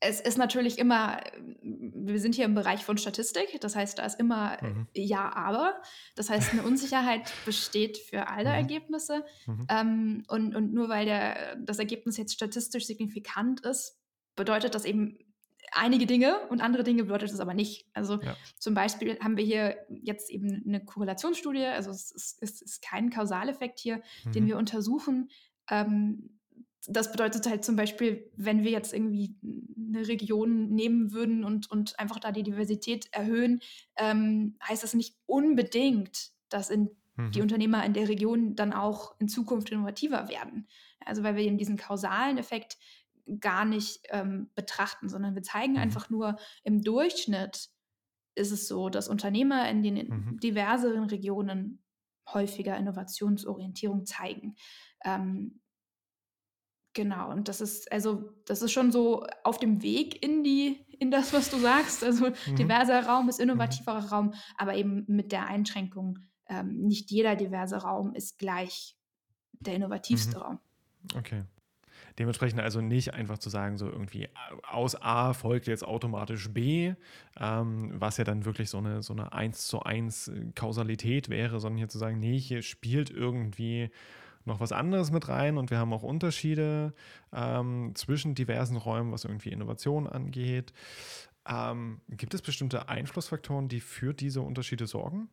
es 0.00 0.20
ist 0.20 0.38
natürlich 0.38 0.78
immer, 0.78 1.20
wir 1.60 2.20
sind 2.20 2.34
hier 2.34 2.44
im 2.44 2.54
Bereich 2.54 2.84
von 2.84 2.98
Statistik, 2.98 3.60
das 3.60 3.74
heißt, 3.74 3.98
da 3.98 4.04
ist 4.04 4.20
immer 4.20 4.56
mhm. 4.62 4.86
ja, 4.94 5.34
aber. 5.34 5.80
Das 6.14 6.30
heißt, 6.30 6.52
eine 6.52 6.62
Unsicherheit 6.62 7.32
besteht 7.44 7.98
für 7.98 8.28
alle 8.28 8.50
mhm. 8.50 8.54
Ergebnisse. 8.54 9.24
Mhm. 9.46 9.66
Ähm, 9.68 10.24
und, 10.28 10.54
und 10.54 10.72
nur 10.72 10.88
weil 10.88 11.04
der, 11.04 11.56
das 11.56 11.78
Ergebnis 11.78 12.16
jetzt 12.16 12.34
statistisch 12.34 12.86
signifikant 12.86 13.60
ist, 13.62 13.98
bedeutet 14.36 14.74
das 14.74 14.84
eben 14.84 15.18
einige 15.72 16.06
Dinge 16.06 16.38
und 16.48 16.60
andere 16.60 16.84
Dinge 16.84 17.04
bedeutet 17.04 17.30
es 17.30 17.40
aber 17.40 17.54
nicht. 17.54 17.86
Also 17.92 18.20
ja. 18.20 18.36
zum 18.58 18.74
Beispiel 18.74 19.18
haben 19.20 19.36
wir 19.36 19.44
hier 19.44 19.76
jetzt 19.88 20.30
eben 20.30 20.62
eine 20.66 20.84
Korrelationsstudie, 20.84 21.66
also 21.66 21.90
es 21.90 22.10
ist, 22.10 22.38
es 22.42 22.62
ist 22.62 22.82
kein 22.82 23.10
Kausaleffekt 23.10 23.78
hier, 23.78 24.02
mhm. 24.24 24.32
den 24.32 24.46
wir 24.46 24.56
untersuchen. 24.58 25.30
Ähm, 25.70 26.30
das 26.86 27.12
bedeutet 27.12 27.46
halt 27.48 27.64
zum 27.64 27.76
Beispiel, 27.76 28.30
wenn 28.36 28.64
wir 28.64 28.70
jetzt 28.70 28.94
irgendwie 28.94 29.36
eine 29.42 30.08
Region 30.08 30.70
nehmen 30.70 31.12
würden 31.12 31.44
und, 31.44 31.70
und 31.70 31.98
einfach 31.98 32.18
da 32.18 32.32
die 32.32 32.42
Diversität 32.42 33.08
erhöhen, 33.12 33.60
ähm, 33.96 34.56
heißt 34.66 34.82
das 34.82 34.94
nicht 34.94 35.16
unbedingt, 35.26 36.30
dass 36.48 36.70
in 36.70 36.90
mhm. 37.16 37.30
die 37.32 37.42
Unternehmer 37.42 37.84
in 37.84 37.92
der 37.92 38.08
Region 38.08 38.54
dann 38.54 38.72
auch 38.72 39.14
in 39.18 39.28
Zukunft 39.28 39.70
innovativer 39.70 40.28
werden. 40.28 40.66
Also 41.04 41.22
weil 41.22 41.36
wir 41.36 41.42
eben 41.42 41.58
diesen 41.58 41.76
kausalen 41.76 42.38
Effekt 42.38 42.78
gar 43.40 43.64
nicht 43.64 44.00
ähm, 44.10 44.50
betrachten, 44.54 45.08
sondern 45.08 45.34
wir 45.34 45.42
zeigen 45.42 45.74
mhm. 45.74 45.78
einfach 45.78 46.10
nur 46.10 46.36
im 46.64 46.82
Durchschnitt 46.82 47.68
ist 48.34 48.52
es 48.52 48.68
so, 48.68 48.88
dass 48.88 49.08
Unternehmer 49.08 49.68
in 49.68 49.82
den 49.82 49.94
mhm. 49.96 50.40
diverseren 50.40 51.04
Regionen 51.04 51.82
häufiger 52.32 52.76
Innovationsorientierung 52.76 54.06
zeigen. 54.06 54.54
Ähm, 55.04 55.60
genau, 56.94 57.30
und 57.30 57.48
das 57.48 57.60
ist 57.60 57.90
also 57.90 58.30
das 58.44 58.62
ist 58.62 58.72
schon 58.72 58.92
so 58.92 59.26
auf 59.44 59.58
dem 59.58 59.82
Weg 59.82 60.22
in 60.22 60.44
die 60.44 60.84
in 60.98 61.10
das, 61.10 61.32
was 61.32 61.50
du 61.50 61.58
sagst. 61.58 62.04
Also 62.04 62.28
mhm. 62.28 62.56
diverser 62.56 63.04
Raum 63.06 63.28
ist 63.28 63.38
mhm. 63.38 63.50
innovativerer 63.50 64.08
Raum, 64.08 64.34
aber 64.56 64.74
eben 64.74 65.04
mit 65.08 65.32
der 65.32 65.46
Einschränkung, 65.46 66.18
ähm, 66.48 66.80
nicht 66.80 67.10
jeder 67.10 67.36
diverse 67.36 67.76
Raum 67.76 68.14
ist 68.14 68.38
gleich 68.38 68.96
der 69.52 69.74
innovativste 69.74 70.36
mhm. 70.36 70.42
Raum. 70.42 70.58
Okay. 71.16 71.44
Dementsprechend 72.18 72.60
also 72.60 72.80
nicht 72.80 73.14
einfach 73.14 73.38
zu 73.38 73.48
sagen, 73.48 73.78
so 73.78 73.86
irgendwie 73.86 74.28
aus 74.68 75.00
A 75.00 75.32
folgt 75.34 75.68
jetzt 75.68 75.84
automatisch 75.84 76.48
B, 76.50 76.94
ähm, 77.38 77.92
was 77.94 78.16
ja 78.16 78.24
dann 78.24 78.44
wirklich 78.44 78.70
so 78.70 78.78
eine, 78.78 79.02
so 79.02 79.12
eine 79.12 79.32
1 79.32 79.68
zu 79.68 79.82
1 79.82 80.28
äh, 80.28 80.44
Kausalität 80.54 81.28
wäre, 81.28 81.60
sondern 81.60 81.78
hier 81.78 81.88
zu 81.88 81.98
sagen, 81.98 82.18
nee, 82.18 82.38
hier 82.38 82.62
spielt 82.62 83.10
irgendwie 83.10 83.90
noch 84.44 84.58
was 84.58 84.72
anderes 84.72 85.12
mit 85.12 85.28
rein 85.28 85.58
und 85.58 85.70
wir 85.70 85.78
haben 85.78 85.92
auch 85.92 86.02
Unterschiede 86.02 86.92
ähm, 87.32 87.92
zwischen 87.94 88.34
diversen 88.34 88.76
Räumen, 88.76 89.12
was 89.12 89.24
irgendwie 89.24 89.50
Innovation 89.50 90.08
angeht. 90.08 90.72
Ähm, 91.46 92.00
gibt 92.08 92.34
es 92.34 92.42
bestimmte 92.42 92.88
Einflussfaktoren, 92.88 93.68
die 93.68 93.80
für 93.80 94.12
diese 94.12 94.40
Unterschiede 94.40 94.86
sorgen? 94.86 95.28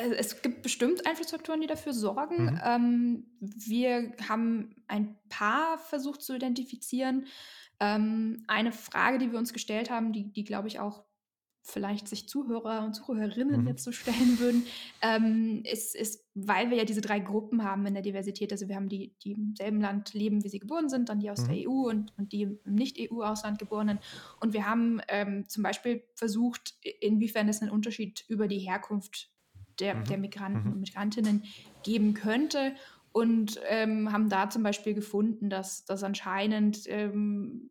Äh, 0.00 0.14
es 0.14 0.42
gibt 0.42 0.62
bestimmt 0.62 1.06
Einflussfaktoren, 1.06 1.60
die 1.60 1.66
dafür 1.66 1.92
sorgen. 1.92 2.44
Mhm. 2.44 2.60
Ähm, 2.64 3.26
wir 3.40 4.12
haben 4.28 4.74
ein 4.88 5.16
paar 5.28 5.78
versucht 5.78 6.22
zu 6.22 6.34
identifizieren. 6.34 7.26
Ähm, 7.78 8.44
eine 8.46 8.72
Frage, 8.72 9.18
die 9.18 9.32
wir 9.32 9.38
uns 9.38 9.52
gestellt 9.52 9.90
haben, 9.90 10.12
die, 10.12 10.32
die 10.32 10.44
glaube 10.44 10.68
ich 10.68 10.80
auch 10.80 11.04
vielleicht 11.62 12.08
sich 12.08 12.26
Zuhörer 12.26 12.84
und 12.84 12.94
Zuhörerinnen 12.94 13.62
mhm. 13.62 13.66
jetzt 13.68 13.84
so 13.84 13.92
stellen 13.92 14.38
würden, 14.38 14.66
ähm, 15.02 15.62
ist, 15.70 15.94
ist, 15.94 16.24
weil 16.34 16.70
wir 16.70 16.78
ja 16.78 16.84
diese 16.84 17.02
drei 17.02 17.20
Gruppen 17.20 17.64
haben 17.64 17.84
in 17.86 17.94
der 17.94 18.02
Diversität. 18.02 18.50
Also 18.50 18.68
wir 18.68 18.76
haben 18.76 18.88
die, 18.88 19.14
die 19.22 19.32
im 19.32 19.54
selben 19.56 19.80
Land 19.80 20.14
leben, 20.14 20.42
wie 20.42 20.48
sie 20.48 20.58
geboren 20.58 20.88
sind, 20.88 21.10
dann 21.10 21.20
die 21.20 21.30
aus 21.30 21.42
mhm. 21.42 21.48
der 21.48 21.68
EU 21.68 21.88
und, 21.88 22.12
und 22.18 22.32
die 22.32 22.42
im 22.42 22.58
Nicht-EU-Ausland 22.64 23.58
geborenen. 23.58 23.98
Und 24.40 24.54
wir 24.54 24.66
haben 24.66 25.00
ähm, 25.08 25.48
zum 25.48 25.62
Beispiel 25.62 26.02
versucht, 26.14 26.74
inwiefern 27.00 27.48
es 27.48 27.60
einen 27.60 27.70
Unterschied 27.70 28.24
über 28.28 28.48
die 28.48 28.58
Herkunft 28.58 29.30
der, 29.80 29.94
mhm. 29.94 30.04
der 30.04 30.18
Migranten 30.18 30.68
mhm. 30.68 30.72
und 30.74 30.80
Migrantinnen 30.80 31.44
geben 31.82 32.14
könnte. 32.14 32.74
Und 33.12 33.60
ähm, 33.68 34.12
haben 34.12 34.28
da 34.28 34.50
zum 34.50 34.62
Beispiel 34.62 34.94
gefunden, 34.94 35.50
dass, 35.50 35.84
dass 35.84 36.04
anscheinend 36.04 36.82
ähm, 36.86 37.70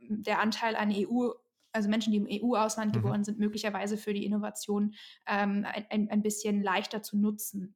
der 0.00 0.40
Anteil 0.40 0.76
an 0.76 0.92
EU 0.92 1.30
also 1.72 1.88
Menschen, 1.88 2.12
die 2.12 2.18
im 2.18 2.28
EU-Ausland 2.44 2.94
mhm. 2.94 3.00
geboren 3.00 3.24
sind, 3.24 3.38
möglicherweise 3.38 3.96
für 3.96 4.14
die 4.14 4.24
Innovation 4.24 4.94
ähm, 5.26 5.66
ein, 5.90 6.08
ein 6.08 6.22
bisschen 6.22 6.62
leichter 6.62 7.02
zu 7.02 7.18
nutzen 7.18 7.74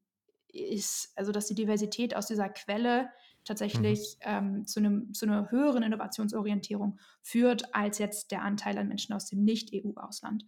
ist. 0.53 1.13
Also 1.17 1.33
dass 1.33 1.47
die 1.47 1.55
Diversität 1.55 2.15
aus 2.15 2.27
dieser 2.27 2.49
Quelle 2.49 3.11
tatsächlich 3.49 4.17
mhm. 4.25 4.31
ähm, 4.31 4.67
zu, 4.67 4.81
einem, 4.81 5.13
zu 5.15 5.27
einer 5.27 5.51
höheren 5.51 5.83
Innovationsorientierung 5.83 6.99
führt, 7.23 7.75
als 7.75 7.99
jetzt 7.99 8.31
der 8.31 8.43
Anteil 8.43 8.79
an 8.79 8.89
Menschen 8.89 9.15
aus 9.15 9.27
dem 9.27 9.43
Nicht-EU-Ausland. 9.45 10.45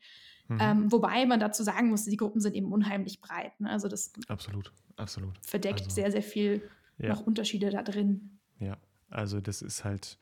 Mhm. 0.48 0.59
Ähm, 0.61 0.92
wobei 0.92 1.26
man 1.26 1.40
dazu 1.40 1.62
sagen 1.62 1.90
muss, 1.90 2.05
die 2.05 2.16
Gruppen 2.16 2.40
sind 2.40 2.55
eben 2.55 2.72
unheimlich 2.72 3.20
breit. 3.20 3.59
Ne? 3.61 3.70
Also 3.70 3.88
das 3.88 4.12
absolut, 4.28 4.72
absolut. 4.96 5.34
verdeckt 5.44 5.80
also, 5.80 5.94
sehr, 5.94 6.12
sehr 6.12 6.22
viel 6.22 6.68
ja. 6.98 7.11
noch 7.11 7.26
Unterschiede 7.26 7.70
da 7.70 7.82
drin. 7.82 8.38
Ja, 8.59 8.76
also 9.11 9.40
das 9.40 9.62
ist 9.62 9.84
halt 9.84 10.18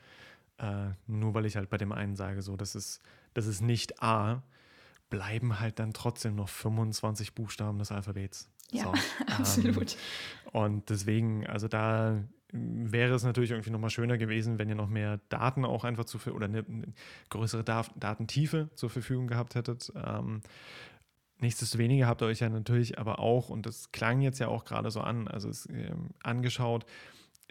äh, 0.59 0.91
nur 1.07 1.35
weil 1.35 1.47
ich 1.47 1.57
halt 1.57 1.71
bei 1.71 1.79
dem 1.79 1.93
einen 1.93 2.17
sage, 2.17 2.43
so, 2.43 2.57
das 2.57 2.75
ist, 2.75 3.01
das 3.35 3.47
ist 3.47 3.61
nicht 3.63 4.03
A, 4.03 4.43
bleiben 5.09 5.61
halt 5.61 5.79
dann 5.79 5.93
trotzdem 5.93 6.35
noch 6.35 6.49
25 6.49 7.35
Buchstaben 7.35 7.79
des 7.79 7.93
Alphabets. 7.93 8.51
Ja, 8.71 8.85
so, 8.85 8.93
absolut. 9.39 9.93
Ähm, 9.93 10.61
und 10.61 10.91
deswegen, 10.91 11.47
also 11.47 11.69
da 11.69 12.23
wäre 12.53 13.15
es 13.15 13.25
natürlich 13.25 13.51
irgendwie 13.51 13.71
nochmal 13.71 13.91
schöner 13.91 14.17
gewesen, 14.17 14.59
wenn 14.59 14.69
ihr 14.69 14.75
noch 14.75 14.89
mehr 14.89 15.21
Daten 15.29 15.65
auch 15.65 15.85
einfach 15.85 16.05
zu 16.05 16.19
oder 16.33 16.47
eine, 16.47 16.65
größere 17.29 17.65
da 17.65 17.85
Datentiefe 17.97 18.71
zur 18.75 18.91
Verfügung 18.91 19.27
gehabt 19.27 19.55
hättet. 19.55 19.93
Ähm, 19.95 20.41
nichtsdestoweniger 21.41 22.07
habt 22.07 22.23
ihr 22.23 22.27
euch 22.27 22.41
ja 22.41 22.49
natürlich 22.49 22.99
aber 22.99 23.19
auch, 23.19 23.51
und 23.51 23.67
das 23.67 23.93
klang 23.93 24.21
jetzt 24.21 24.39
ja 24.39 24.49
auch 24.49 24.65
gerade 24.65 24.91
so 24.91 25.01
an, 25.01 25.29
also 25.29 25.49
es 25.49 25.69
ähm, 25.71 26.11
angeschaut, 26.23 26.87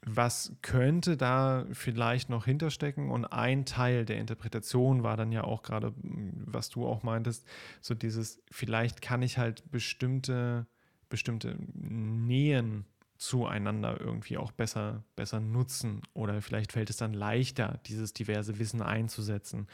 was 0.04 0.56
könnte 0.62 1.18
da 1.18 1.66
vielleicht 1.72 2.30
noch 2.30 2.46
hinterstecken? 2.46 3.10
Und 3.10 3.26
ein 3.26 3.66
Teil 3.66 4.06
der 4.06 4.20
Interpretation 4.20 5.04
war 5.04 5.18
dann 5.18 5.32
ja 5.32 5.44
auch 5.44 5.64
gerade, 5.64 5.94
was 6.02 6.70
du 6.70 6.86
auch 6.86 7.04
meintest, 7.04 7.48
so 7.82 7.96
dieses, 7.96 8.42
vielleicht 8.52 9.02
kann 9.02 9.22
ich 9.22 9.38
halt 9.38 9.70
bestimmte, 9.72 10.68
bestimmte 11.10 11.58
Nähen 11.74 12.86
zueinander 13.18 14.00
irgendwie 14.00 14.38
auch 14.38 14.52
besser, 14.52 15.04
besser 15.16 15.40
nutzen 15.40 16.02
oder 16.14 16.42
vielleicht 16.42 16.72
fällt 16.72 16.90
es 16.90 16.98
dann 16.98 17.14
leichter, 17.14 17.80
dieses 17.86 18.14
diverse 18.14 18.60
Wissen 18.60 18.82
einzusetzen. 18.82 19.68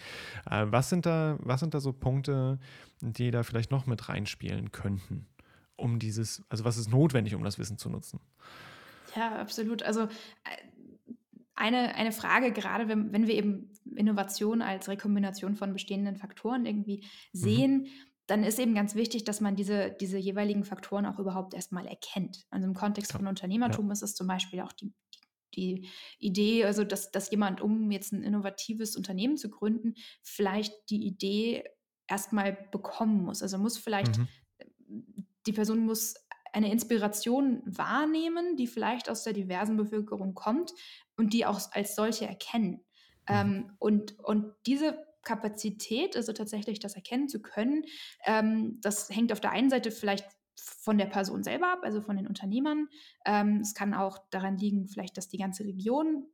Äh, 0.49 0.65
was, 0.69 0.89
sind 0.89 1.05
da, 1.05 1.37
was 1.39 1.59
sind 1.59 1.73
da 1.73 1.79
so 1.79 1.93
Punkte, 1.93 2.59
die 3.01 3.31
da 3.31 3.43
vielleicht 3.43 3.71
noch 3.71 3.85
mit 3.85 4.09
reinspielen 4.09 4.71
könnten, 4.71 5.27
um 5.75 5.99
dieses, 5.99 6.43
also 6.49 6.63
was 6.65 6.77
ist 6.77 6.89
notwendig, 6.89 7.35
um 7.35 7.43
das 7.43 7.59
Wissen 7.59 7.77
zu 7.77 7.89
nutzen? 7.89 8.19
Ja, 9.15 9.35
absolut. 9.39 9.83
Also 9.83 10.03
äh, 10.03 10.07
eine, 11.55 11.95
eine 11.95 12.11
Frage, 12.11 12.51
gerade 12.51 12.87
wenn, 12.87 13.13
wenn 13.13 13.27
wir 13.27 13.35
eben 13.35 13.69
Innovation 13.95 14.61
als 14.61 14.89
Rekombination 14.89 15.55
von 15.55 15.73
bestehenden 15.73 16.15
Faktoren 16.15 16.65
irgendwie 16.65 16.97
mhm. 17.33 17.37
sehen, 17.37 17.77
mhm. 17.81 17.87
Dann 18.33 18.43
ist 18.43 18.57
eben 18.57 18.73
ganz 18.73 18.95
wichtig, 18.95 19.25
dass 19.25 19.41
man 19.41 19.55
diese, 19.55 19.91
diese 19.91 20.17
jeweiligen 20.17 20.63
Faktoren 20.63 21.05
auch 21.05 21.19
überhaupt 21.19 21.53
erstmal 21.53 21.85
erkennt. 21.85 22.47
Also 22.49 22.65
im 22.65 22.73
Kontext 22.73 23.11
ja. 23.11 23.19
von 23.19 23.27
Unternehmertum 23.27 23.85
ja. 23.85 23.93
ist 23.93 24.01
es 24.01 24.15
zum 24.15 24.25
Beispiel 24.25 24.61
auch 24.61 24.73
die, 24.73 24.91
die 25.53 25.87
Idee, 26.17 26.65
also 26.65 26.83
dass, 26.83 27.11
dass 27.11 27.29
jemand, 27.29 27.61
um 27.61 27.91
jetzt 27.91 28.11
ein 28.11 28.23
innovatives 28.23 28.95
Unternehmen 28.95 29.37
zu 29.37 29.51
gründen, 29.51 29.93
vielleicht 30.23 30.73
die 30.89 31.05
Idee 31.05 31.63
erstmal 32.07 32.53
bekommen 32.71 33.23
muss. 33.23 33.43
Also 33.43 33.59
muss 33.59 33.77
vielleicht, 33.77 34.17
mhm. 34.17 34.27
die 35.45 35.53
Person 35.53 35.85
muss 35.85 36.15
eine 36.53 36.71
Inspiration 36.71 37.61
wahrnehmen, 37.65 38.57
die 38.57 38.65
vielleicht 38.65 39.11
aus 39.11 39.23
der 39.23 39.33
diversen 39.33 39.77
Bevölkerung 39.77 40.33
kommt 40.33 40.73
und 41.17 41.33
die 41.33 41.45
auch 41.45 41.61
als 41.71 41.95
solche 41.95 42.25
erkennen. 42.25 42.83
Mhm. 43.29 43.35
Ähm, 43.35 43.71
und, 43.77 44.17
und 44.17 44.55
diese 44.65 44.97
Kapazität, 45.23 46.15
also 46.15 46.33
tatsächlich 46.33 46.79
das 46.79 46.95
erkennen 46.95 47.27
zu 47.27 47.41
können, 47.41 47.83
ähm, 48.25 48.79
das 48.81 49.09
hängt 49.09 49.31
auf 49.31 49.39
der 49.39 49.51
einen 49.51 49.69
Seite 49.69 49.91
vielleicht 49.91 50.25
von 50.55 50.97
der 50.97 51.07
Person 51.07 51.43
selber 51.43 51.71
ab, 51.71 51.79
also 51.83 52.01
von 52.01 52.15
den 52.15 52.27
Unternehmern. 52.27 52.87
Ähm, 53.25 53.59
es 53.61 53.73
kann 53.73 53.93
auch 53.93 54.19
daran 54.29 54.57
liegen, 54.57 54.87
vielleicht, 54.87 55.17
dass 55.17 55.27
die 55.27 55.37
ganze 55.37 55.63
Region 55.63 56.27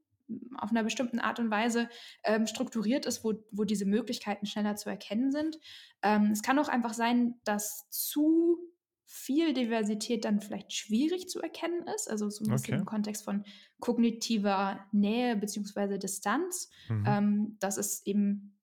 auf 0.57 0.69
einer 0.69 0.83
bestimmten 0.83 1.19
Art 1.19 1.39
und 1.39 1.49
Weise 1.49 1.89
ähm, 2.23 2.45
strukturiert 2.45 3.05
ist, 3.05 3.23
wo, 3.23 3.33
wo 3.51 3.63
diese 3.63 3.85
Möglichkeiten 3.85 4.45
schneller 4.45 4.75
zu 4.75 4.89
erkennen 4.89 5.31
sind. 5.31 5.57
Ähm, 6.03 6.31
es 6.31 6.43
kann 6.43 6.59
auch 6.59 6.67
einfach 6.67 6.93
sein, 6.93 7.35
dass 7.43 7.89
zu 7.89 8.59
viel 9.05 9.53
Diversität 9.53 10.23
dann 10.23 10.39
vielleicht 10.39 10.71
schwierig 10.71 11.29
zu 11.29 11.41
erkennen 11.41 11.83
ist, 11.95 12.09
also 12.09 12.29
so 12.29 12.43
ein 12.43 12.51
bisschen 12.51 12.75
okay. 12.75 12.81
im 12.81 12.85
Kontext 12.85 13.25
von 13.25 13.43
kognitiver 13.79 14.85
Nähe 14.91 15.35
bzw. 15.35 15.97
Distanz, 15.97 16.69
mhm. 16.89 17.03
ähm, 17.07 17.57
dass 17.59 17.77
es 17.77 18.05
eben 18.05 18.55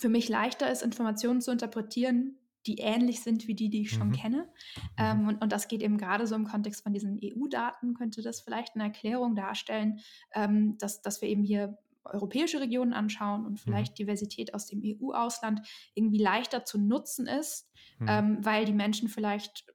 für 0.00 0.08
mich 0.08 0.30
leichter 0.30 0.70
ist, 0.70 0.82
Informationen 0.82 1.42
zu 1.42 1.50
interpretieren, 1.50 2.38
die 2.66 2.78
ähnlich 2.78 3.22
sind 3.22 3.46
wie 3.48 3.54
die, 3.54 3.68
die 3.68 3.82
ich 3.82 3.90
schon 3.90 4.08
mhm. 4.08 4.12
kenne. 4.12 4.36
Mhm. 4.38 4.82
Ähm, 4.96 5.28
und, 5.28 5.42
und, 5.42 5.52
das 5.52 5.68
geht 5.68 5.82
eben 5.82 5.98
gerade 5.98 6.26
so 6.26 6.34
im 6.34 6.46
Kontext 6.46 6.82
von 6.82 6.94
diesen 6.94 7.20
EU-Daten, 7.22 7.94
könnte 7.94 8.22
das 8.22 8.40
vielleicht 8.40 8.74
eine 8.74 8.84
Erklärung 8.84 9.34
darstellen, 9.34 10.00
ähm, 10.34 10.78
dass, 10.78 11.02
dass 11.02 11.20
wir 11.20 11.28
eben 11.28 11.44
hier 11.44 11.78
europäische 12.04 12.60
Regionen 12.60 12.94
anschauen 12.94 13.44
und 13.44 13.52
mhm. 13.52 13.56
vielleicht 13.58 13.92
mhm. 13.92 13.96
Diversität 13.96 14.54
aus 14.54 14.66
dem 14.66 14.82
EU-Ausland 14.82 15.60
irgendwie 15.94 16.22
leichter 16.22 16.64
zu 16.64 16.78
nutzen 16.78 17.26
ist, 17.26 17.70
mhm. 17.98 18.06
ähm, 18.08 18.38
weil 18.40 18.64
die 18.64 18.72
Menschen 18.72 19.08
vielleicht 19.08 19.66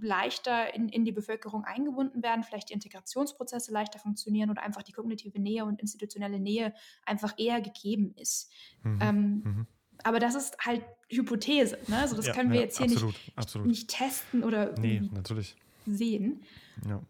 leichter 0.00 0.74
in, 0.74 0.88
in 0.88 1.04
die 1.04 1.12
Bevölkerung 1.12 1.64
eingebunden 1.64 2.22
werden, 2.22 2.44
vielleicht 2.44 2.70
die 2.70 2.74
Integrationsprozesse 2.74 3.72
leichter 3.72 3.98
funktionieren 3.98 4.50
oder 4.50 4.62
einfach 4.62 4.82
die 4.82 4.92
kognitive 4.92 5.40
Nähe 5.40 5.64
und 5.64 5.80
institutionelle 5.80 6.38
Nähe 6.38 6.74
einfach 7.04 7.34
eher 7.36 7.60
gegeben 7.60 8.14
ist. 8.16 8.52
Mhm. 8.82 8.98
Ähm, 9.00 9.42
mhm. 9.44 9.66
Aber 10.02 10.18
das 10.18 10.34
ist 10.34 10.56
halt 10.58 10.84
Hypothese. 11.08 11.78
Ne? 11.88 11.98
Also 11.98 12.16
das 12.16 12.26
ja, 12.26 12.32
können 12.34 12.50
wir 12.50 12.56
ja, 12.56 12.64
jetzt 12.64 12.78
hier 12.78 12.86
absolut, 12.86 13.14
nicht, 13.14 13.38
absolut. 13.38 13.66
nicht 13.66 13.90
testen 13.90 14.44
oder 14.44 14.78
nee, 14.78 15.00
natürlich. 15.12 15.56
sehen. 15.86 16.42
Ja. 16.86 17.00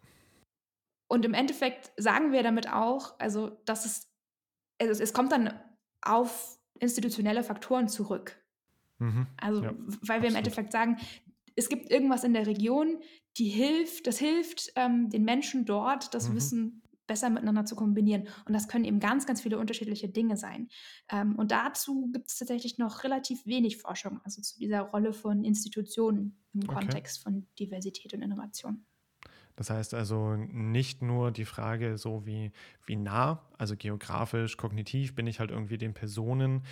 Und 1.09 1.25
im 1.25 1.35
Endeffekt 1.35 1.93
sagen 1.97 2.33
wir 2.33 2.43
damit 2.43 2.69
auch, 2.69 3.19
also 3.19 3.51
dass 3.65 3.85
es, 3.85 4.09
also 4.81 5.03
es 5.03 5.13
kommt 5.13 5.33
dann 5.33 5.59
auf 6.03 6.59
institutionelle 6.79 7.43
Faktoren 7.43 7.89
zurück. 7.89 8.37
Mhm. 8.99 9.27
Also, 9.37 9.63
weil 9.63 9.73
wir 9.73 9.75
absolut. 9.77 10.25
im 10.25 10.37
Endeffekt 10.37 10.73
sagen, 10.73 10.99
es 11.57 11.69
gibt 11.69 11.91
irgendwas 11.91 12.25
in 12.25 12.35
der 12.35 12.47
Region, 12.47 12.99
die 13.37 13.49
hilft, 13.49 14.07
das 14.07 14.19
hilft 14.19 14.73
ähm, 14.77 15.11
den 15.11 15.25
Menschen 15.25 15.65
dort, 15.65 16.15
das 16.15 16.29
mhm. 16.29 16.37
Wissen 16.37 16.83
besser 17.07 17.31
miteinander 17.31 17.65
zu 17.65 17.77
kombinieren. 17.77 18.29
Und 18.47 18.55
das 18.55 18.69
können 18.69 18.85
eben 18.85 19.01
ganz, 19.01 19.27
ganz 19.27 19.41
viele 19.41 19.59
unterschiedliche 19.59 20.09
Dinge 20.09 20.37
sein. 20.37 20.69
Ähm, 21.11 21.37
und 21.37 21.51
dazu 21.51 22.11
gibt 22.13 22.31
es 22.31 22.39
tatsächlich 22.39 22.79
noch 22.79 23.05
relativ 23.05 23.45
wenig 23.47 23.79
Forschung, 23.79 24.21
also 24.25 24.41
zu 24.41 24.59
dieser 24.59 24.81
Rolle 24.83 25.13
von 25.13 25.45
Institutionen 25.45 26.43
im 26.55 26.63
okay. 26.65 26.75
Kontext 26.75 27.23
von 27.23 27.47
Diversität 27.59 28.15
und 28.15 28.23
Innovation. 28.23 28.87
Das 29.57 29.71
heißt 29.71 29.95
also 29.95 30.35
nicht 30.37 31.01
nur 31.01 31.31
die 31.31 31.45
Frage 31.45 31.97
so 31.97 32.27
wie, 32.27 32.51
wie 32.87 32.97
nah, 32.97 33.41
also 33.57 33.77
geografisch, 33.77 34.57
kognitiv 34.57 35.15
bin 35.15 35.27
ich 35.27 35.39
halt 35.39 35.51
irgendwie 35.51 35.79
den 35.79 35.95
Personen, 35.95 36.65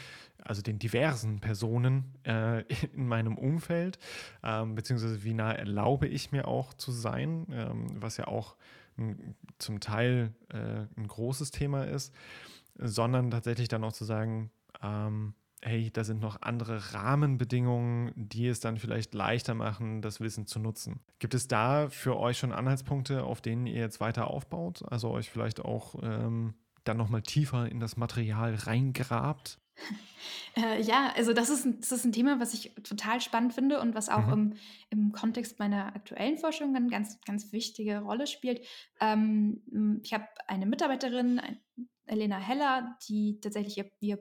also 0.43 0.63
den 0.63 0.79
diversen 0.79 1.41
Personen 1.41 2.15
äh, 2.25 2.63
in 2.95 3.07
meinem 3.07 3.39
Umfeld, 3.39 3.99
ähm, 4.43 4.75
beziehungsweise 4.75 5.23
wie 5.23 5.35
nah 5.35 5.53
erlaube 5.53 6.09
ich 6.09 6.33
mir 6.33 6.49
auch 6.49 6.75
zu 6.75 6.91
sein, 6.91 7.47
ähm, 7.53 7.87
was 8.03 8.17
ja 8.17 8.27
auch 8.27 8.57
m, 8.99 9.37
zum 9.59 9.79
Teil 9.79 10.35
äh, 10.49 10.87
ein 10.97 11.07
großes 11.07 11.53
Thema 11.53 11.85
ist, 11.85 12.13
sondern 12.79 13.31
tatsächlich 13.31 13.69
dann 13.69 13.85
auch 13.85 13.93
zu 13.93 14.05
sagen, 14.05 14.51
ähm, 14.83 15.35
hey, 15.63 15.91
da 15.93 16.03
sind 16.05 16.21
noch 16.21 16.43
andere 16.43 16.93
Rahmenbedingungen, 16.93 18.13
die 18.17 18.49
es 18.49 18.61
dann 18.61 18.79
vielleicht 18.79 19.15
leichter 19.15 19.55
machen, 19.55 20.03
das 20.03 20.21
Wissen 20.21 20.47
zu 20.47 20.59
nutzen. 20.59 21.01
Gibt 21.21 21.35
es 21.35 21.47
da 21.49 21.89
für 21.89 22.19
euch 22.19 22.39
schon 22.39 22.53
Anhaltspunkte, 22.53 23.23
auf 23.23 23.41
denen 23.41 23.67
ihr 23.67 23.81
jetzt 23.81 24.01
weiter 24.01 24.29
aufbaut? 24.29 24.83
Also 24.91 25.11
euch 25.11 25.31
vielleicht 25.31 25.65
auch 25.65 25.95
ähm, 26.03 26.55
dann 26.85 26.97
nochmal 26.97 27.23
tiefer 27.23 27.71
in 27.71 27.81
das 27.81 27.97
Material 27.97 28.55
reingrabt? 28.55 29.59
Äh, 30.55 30.83
ja, 30.83 31.11
also 31.17 31.33
das 31.33 31.49
ist, 31.49 31.65
ein, 31.65 31.81
das 31.81 31.93
ist 31.93 32.05
ein 32.05 32.13
Thema, 32.13 32.39
was 32.39 32.53
ich 32.53 32.75
total 32.85 33.23
spannend 33.23 33.55
finde 33.55 33.81
und 33.81 33.95
was 33.95 34.11
auch 34.11 34.27
mhm. 34.27 34.33
im, 34.33 34.55
im 34.91 35.13
Kontext 35.13 35.59
meiner 35.59 35.97
aktuellen 35.97 36.37
Forschung 36.37 36.77
eine 36.77 36.89
ganz, 36.89 37.19
ganz 37.23 37.53
wichtige 37.53 38.01
Rolle 38.01 38.27
spielt. 38.27 38.61
Ähm, 39.01 39.63
ich 40.03 40.13
habe 40.13 40.27
eine 40.47 40.67
Mitarbeiterin, 40.67 41.41
ein, 41.41 41.59
Elena 42.05 42.37
Heller, 42.37 42.99
die 43.09 43.41
tatsächlich 43.41 43.79
ihr, 43.79 43.91
ihr 44.01 44.19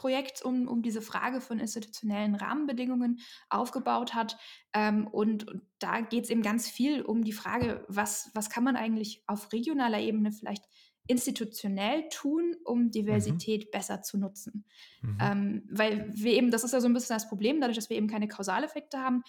Promotionsprojekt 0.00 0.42
um, 0.42 0.68
um 0.68 0.82
diese 0.82 1.02
Frage 1.02 1.40
von 1.40 1.58
institutionellen 1.60 2.34
Rahmenbedingungen 2.34 3.20
aufgebaut 3.48 4.14
hat. 4.14 4.36
Ähm, 4.72 5.06
und, 5.06 5.46
und, 5.48 5.62
da 5.78 6.00
geht 6.00 6.24
es 6.24 6.30
eben 6.30 6.42
ganz 6.42 6.68
viel 6.68 7.02
um 7.02 7.24
die 7.24 7.32
Frage, 7.32 7.84
was, 7.88 8.30
was 8.34 8.50
kann 8.50 8.64
man 8.64 8.76
eigentlich 8.76 9.22
auf 9.26 9.52
regionaler 9.52 9.98
Ebene 9.98 10.32
vielleicht 10.32 10.64
institutionell 11.06 12.08
tun, 12.10 12.54
um 12.64 12.84
mhm. 12.84 12.90
Diversität 12.90 13.66
mhm. 13.66 13.70
besser 13.72 14.02
zu 14.02 14.18
nutzen. 14.18 14.64
Mhm. 15.02 15.18
Ähm, 15.20 15.68
weil 15.70 16.10
wir 16.12 16.32
eben, 16.32 16.50
das 16.50 16.64
ist 16.64 16.72
ja 16.72 16.80
so 16.80 16.88
ein 16.88 16.92
bisschen 16.92 17.16
das 17.16 17.28
Problem, 17.28 17.60
dadurch, 17.60 17.76
dass 17.76 17.90
wir 17.90 17.96
eben 17.96 18.08
keine 18.08 18.28
Kausaleffekte 18.28 18.98
haben, 18.98 19.22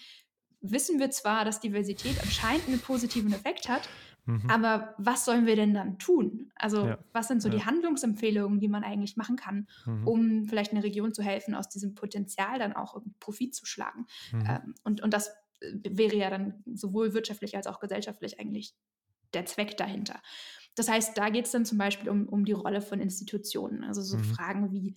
wissen 0.60 1.00
wir 1.00 1.10
zwar, 1.10 1.44
dass 1.44 1.60
Diversität 1.60 2.20
anscheinend 2.22 2.68
einen 2.68 2.80
positiven 2.80 3.32
Effekt 3.32 3.68
hat, 3.68 3.88
mhm. 4.24 4.48
aber 4.48 4.94
was 4.98 5.24
sollen 5.24 5.46
wir 5.46 5.56
denn 5.56 5.74
dann 5.74 5.98
tun? 5.98 6.52
Also 6.56 6.86
ja. 6.86 6.98
was 7.12 7.28
sind 7.28 7.42
so 7.42 7.48
ja. 7.48 7.56
die 7.56 7.64
Handlungsempfehlungen, 7.64 8.60
die 8.60 8.68
man 8.68 8.84
eigentlich 8.84 9.16
machen 9.16 9.36
kann, 9.36 9.68
mhm. 9.86 10.06
um 10.06 10.44
vielleicht 10.46 10.72
einer 10.72 10.84
Region 10.84 11.12
zu 11.12 11.22
helfen, 11.22 11.54
aus 11.54 11.68
diesem 11.68 11.94
Potenzial 11.94 12.58
dann 12.58 12.72
auch 12.72 13.00
Profit 13.20 13.54
zu 13.54 13.66
schlagen? 13.66 14.06
Mhm. 14.32 14.46
Ähm, 14.48 14.74
und, 14.84 15.02
und 15.02 15.12
das 15.12 15.28
äh, 15.60 15.72
wäre 15.88 16.16
ja 16.16 16.30
dann 16.30 16.62
sowohl 16.66 17.14
wirtschaftlich 17.14 17.56
als 17.56 17.66
auch 17.66 17.80
gesellschaftlich 17.80 18.40
eigentlich 18.40 18.74
der 19.34 19.46
Zweck 19.46 19.76
dahinter. 19.76 20.20
Das 20.74 20.88
heißt, 20.88 21.16
da 21.18 21.28
geht 21.28 21.46
es 21.46 21.52
dann 21.52 21.64
zum 21.64 21.78
Beispiel 21.78 22.08
um, 22.08 22.28
um 22.28 22.44
die 22.44 22.52
Rolle 22.52 22.80
von 22.80 23.00
Institutionen, 23.00 23.84
also 23.84 24.00
so 24.00 24.16
mhm. 24.16 24.24
Fragen 24.24 24.72
wie 24.72 24.96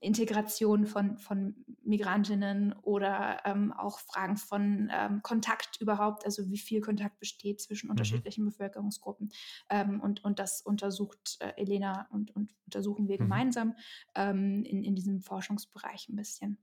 Integration 0.00 0.86
von, 0.86 1.16
von 1.18 1.54
Migrantinnen 1.82 2.72
oder 2.82 3.38
ähm, 3.44 3.72
auch 3.72 3.98
Fragen 4.00 4.36
von 4.36 4.90
ähm, 4.92 5.22
Kontakt 5.22 5.80
überhaupt, 5.80 6.24
also 6.24 6.50
wie 6.50 6.58
viel 6.58 6.80
Kontakt 6.80 7.18
besteht 7.18 7.60
zwischen 7.60 7.86
mhm. 7.86 7.92
unterschiedlichen 7.92 8.44
Bevölkerungsgruppen. 8.44 9.32
Ähm, 9.70 10.00
und, 10.00 10.24
und 10.24 10.38
das 10.38 10.60
untersucht 10.62 11.38
äh, 11.40 11.52
Elena 11.56 12.06
und, 12.10 12.34
und 12.34 12.54
untersuchen 12.66 13.08
wir 13.08 13.16
mhm. 13.16 13.24
gemeinsam 13.24 13.74
ähm, 14.14 14.62
in, 14.64 14.84
in 14.84 14.94
diesem 14.94 15.20
Forschungsbereich 15.20 16.08
ein 16.08 16.16
bisschen. 16.16 16.58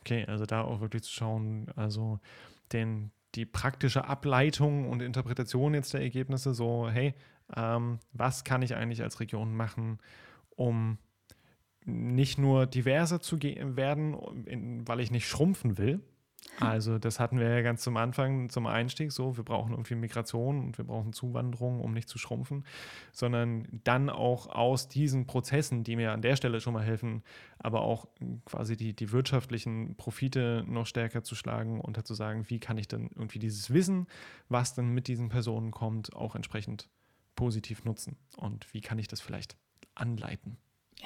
Okay, 0.00 0.24
also 0.26 0.46
da 0.46 0.62
auch 0.62 0.80
wirklich 0.80 1.04
zu 1.04 1.12
schauen, 1.12 1.70
also 1.76 2.18
den, 2.72 3.12
die 3.34 3.46
praktische 3.46 4.04
Ableitung 4.04 4.88
und 4.88 5.00
Interpretation 5.00 5.74
jetzt 5.74 5.94
der 5.94 6.00
Ergebnisse, 6.00 6.54
so, 6.54 6.88
hey, 6.90 7.14
ähm, 7.56 7.98
was 8.12 8.44
kann 8.44 8.62
ich 8.62 8.74
eigentlich 8.74 9.02
als 9.02 9.20
Region 9.20 9.54
machen, 9.54 9.98
um 10.56 10.98
nicht 11.84 12.38
nur 12.38 12.66
diverser 12.66 13.20
zu 13.20 13.40
werden, 13.40 14.14
in, 14.46 14.86
weil 14.86 15.00
ich 15.00 15.10
nicht 15.10 15.28
schrumpfen 15.28 15.78
will. 15.78 16.00
Also 16.58 16.98
das 16.98 17.18
hatten 17.18 17.38
wir 17.38 17.48
ja 17.48 17.62
ganz 17.62 17.82
zum 17.82 17.96
Anfang, 17.96 18.50
zum 18.50 18.66
Einstieg 18.66 19.12
so, 19.12 19.36
wir 19.36 19.44
brauchen 19.44 19.72
irgendwie 19.72 19.94
Migration 19.94 20.60
und 20.60 20.76
wir 20.78 20.84
brauchen 20.84 21.12
Zuwanderung, 21.12 21.80
um 21.80 21.92
nicht 21.92 22.08
zu 22.08 22.18
schrumpfen, 22.18 22.64
sondern 23.12 23.66
dann 23.84 24.10
auch 24.10 24.48
aus 24.48 24.88
diesen 24.88 25.26
Prozessen, 25.26 25.84
die 25.84 25.96
mir 25.96 26.12
an 26.12 26.20
der 26.20 26.36
Stelle 26.36 26.60
schon 26.60 26.74
mal 26.74 26.84
helfen, 26.84 27.22
aber 27.58 27.82
auch 27.82 28.06
quasi 28.44 28.76
die, 28.76 28.94
die 28.94 29.12
wirtschaftlichen 29.12 29.96
Profite 29.96 30.64
noch 30.66 30.86
stärker 30.86 31.22
zu 31.22 31.34
schlagen 31.34 31.80
und 31.80 32.04
zu 32.06 32.14
sagen, 32.14 32.48
wie 32.48 32.58
kann 32.58 32.76
ich 32.76 32.88
dann 32.88 33.08
irgendwie 33.14 33.38
dieses 33.38 33.72
Wissen, 33.72 34.06
was 34.48 34.74
dann 34.74 34.90
mit 34.90 35.08
diesen 35.08 35.28
Personen 35.28 35.70
kommt, 35.70 36.14
auch 36.14 36.34
entsprechend 36.34 36.88
positiv 37.36 37.84
nutzen 37.84 38.16
und 38.36 38.72
wie 38.74 38.80
kann 38.80 38.98
ich 38.98 39.08
das 39.08 39.20
vielleicht 39.20 39.56
anleiten. 39.94 40.58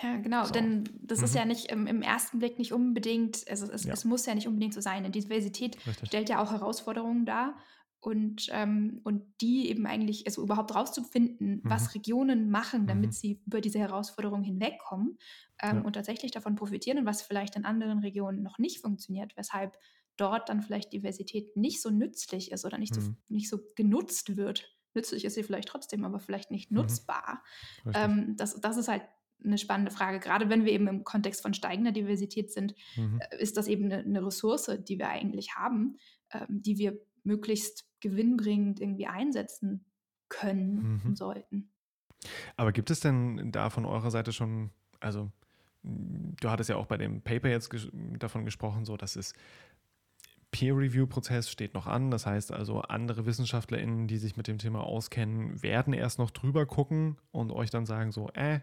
Ja, 0.03 0.17
genau, 0.19 0.45
so. 0.45 0.53
denn 0.53 0.85
das 1.01 1.21
mhm. 1.21 1.25
ist 1.25 1.35
ja 1.35 1.45
nicht 1.45 1.73
im, 1.73 1.87
im, 1.87 2.03
ersten 2.03 2.39
Blick 2.39 2.59
nicht 2.59 2.73
unbedingt, 2.73 3.49
also 3.49 3.71
es, 3.71 3.85
ja. 3.85 3.93
es, 3.93 4.05
muss 4.05 4.27
ja 4.27 4.35
nicht 4.35 4.47
unbedingt 4.47 4.75
so 4.75 4.81
sein. 4.81 5.05
Die 5.05 5.21
Diversität 5.21 5.77
Richtig. 5.87 6.09
stellt 6.09 6.29
ja 6.29 6.43
auch 6.43 6.53
Herausforderungen 6.53 7.25
dar 7.25 7.57
und, 8.01 8.49
ähm, 8.53 9.01
und 9.05 9.25
die 9.41 9.69
eben 9.69 9.87
eigentlich, 9.87 10.27
also 10.27 10.43
überhaupt 10.43 10.75
rauszufinden, 10.75 11.63
mhm. 11.63 11.71
was 11.71 11.95
Regionen 11.95 12.51
machen, 12.51 12.87
damit 12.87 13.11
mhm. 13.11 13.13
sie 13.13 13.43
über 13.47 13.61
diese 13.61 13.79
Herausforderungen 13.79 14.45
hinwegkommen 14.45 15.19
ähm, 15.63 15.79
ja. 15.79 15.83
und 15.83 15.95
tatsächlich 15.95 16.31
davon 16.31 16.57
profitieren 16.57 16.99
und 16.99 17.07
was 17.07 17.23
vielleicht 17.23 17.57
in 17.57 17.65
anderen 17.65 18.01
Regionen 18.01 18.43
noch 18.43 18.59
nicht 18.59 18.81
funktioniert, 18.81 19.37
weshalb 19.37 19.77
dort 20.17 20.49
dann 20.49 20.63
vielleicht 20.63 20.93
Diversität 20.93 21.57
nicht 21.57 21.81
so 21.81 21.91
nützlich 21.91 22.53
ist 22.53 22.65
oder 22.65 22.79
nicht, 22.79 22.95
so, 22.95 23.01
mhm. 23.01 23.17
nicht 23.29 23.49
so 23.49 23.59
genutzt 23.75 24.37
wird. 24.37 24.73
Nützlich 24.95 25.25
ist 25.25 25.35
sie 25.35 25.43
vielleicht 25.43 25.69
trotzdem, 25.69 26.05
aber 26.05 26.21
vielleicht 26.21 26.51
nicht 26.51 26.71
mhm. 26.71 26.79
nutzbar. 26.79 27.43
Ähm, 27.93 28.35
das, 28.37 28.61
das 28.61 28.77
ist 28.77 28.89
halt 28.89 29.03
eine 29.45 29.59
spannende 29.59 29.91
Frage. 29.91 30.21
Gerade 30.21 30.49
wenn 30.49 30.65
wir 30.65 30.73
eben 30.73 30.89
im 30.89 31.05
Kontext 31.05 31.43
von 31.43 31.55
steigender 31.55 31.93
Diversität 31.93 32.53
sind, 32.53 32.75
mhm. 32.97 33.21
Äh, 33.31 33.43
ist 33.43 33.57
das 33.57 33.69
eben 33.69 33.85
eine, 33.87 33.99
eine, 33.99 34.25
Ressource, 34.25 34.71
die 34.87 34.99
wir 34.99 35.09
eigentlich 35.09 35.55
haben, 35.55 35.97
ähm, 36.33 36.63
die 36.63 36.79
wir 36.79 36.99
möglichst 37.25 37.87
gewinnbringend 38.01 38.81
irgendwie 38.81 39.07
einsetzen 39.07 39.85
können 40.29 40.95
mhm. 40.95 41.01
und 41.05 41.19
sollten. 41.19 41.71
Aber 42.57 42.73
gibt 42.73 42.91
es 42.91 43.01
denn 43.01 43.53
da 43.53 43.71
von 43.71 43.85
eurer 43.85 44.11
Seite 44.11 44.33
schon, 44.33 44.71
also 45.01 45.31
du 45.83 46.51
hattest 46.51 46.71
ja 46.71 46.77
auch 46.77 46.87
bei 46.87 46.97
dem 46.97 47.23
Paper 47.23 47.49
jetzt 47.49 47.71
ges 47.71 47.89
davon 48.19 48.45
gesprochen, 48.45 48.85
so 48.85 48.97
dass 48.97 49.17
es 49.17 49.35
Peer-Review-Prozess 50.51 51.51
steht 51.51 51.75
noch 51.75 51.87
an. 51.87 52.11
Das 52.11 52.27
heißt 52.27 52.53
also, 52.53 52.81
andere 52.81 53.27
WissenschaftlerInnen, 53.27 54.07
die 54.07 54.17
sich 54.17 54.37
mit 54.37 54.47
dem 54.49 54.59
Thema 54.59 54.85
auskennen, 54.85 55.63
werden 55.63 55.93
erst 55.93 56.19
noch 56.19 56.31
drüber 56.31 56.67
gucken 56.67 57.19
und 57.31 57.53
euch 57.53 57.71
dann 57.71 57.87
sagen, 57.87 58.13
so, 58.13 58.31
äh, 58.31 58.61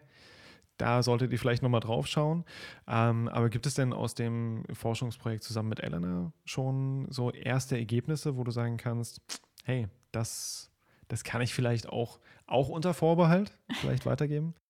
da 0.78 1.04
solltet 1.04 1.32
ihr 1.32 1.40
vielleicht 1.40 1.64
nochmal 1.64 1.82
drauf 1.82 2.08
schauen. 2.08 2.46
Ähm, 2.88 3.28
aber 3.28 3.50
gibt 3.50 3.66
es 3.66 3.76
denn 3.76 3.94
aus 3.94 4.16
dem 4.16 4.64
Forschungsprojekt 4.74 5.44
zusammen 5.44 5.70
mit 5.70 5.80
Elena 5.82 6.34
schon 6.46 7.08
so 7.10 7.32
erste 7.32 7.78
Ergebnisse, 7.78 8.38
wo 8.38 8.44
du 8.44 8.52
sagen 8.52 8.78
kannst, 8.78 9.22
hey, 9.64 9.88
das, 10.12 10.72
das 11.08 11.24
kann 11.24 11.42
ich 11.42 11.54
vielleicht 11.54 11.90
auch, 11.90 12.20
auch 12.48 12.70
unter 12.70 12.94
Vorbehalt 12.94 13.58
vielleicht 13.80 14.06
weitergeben? 14.06 14.56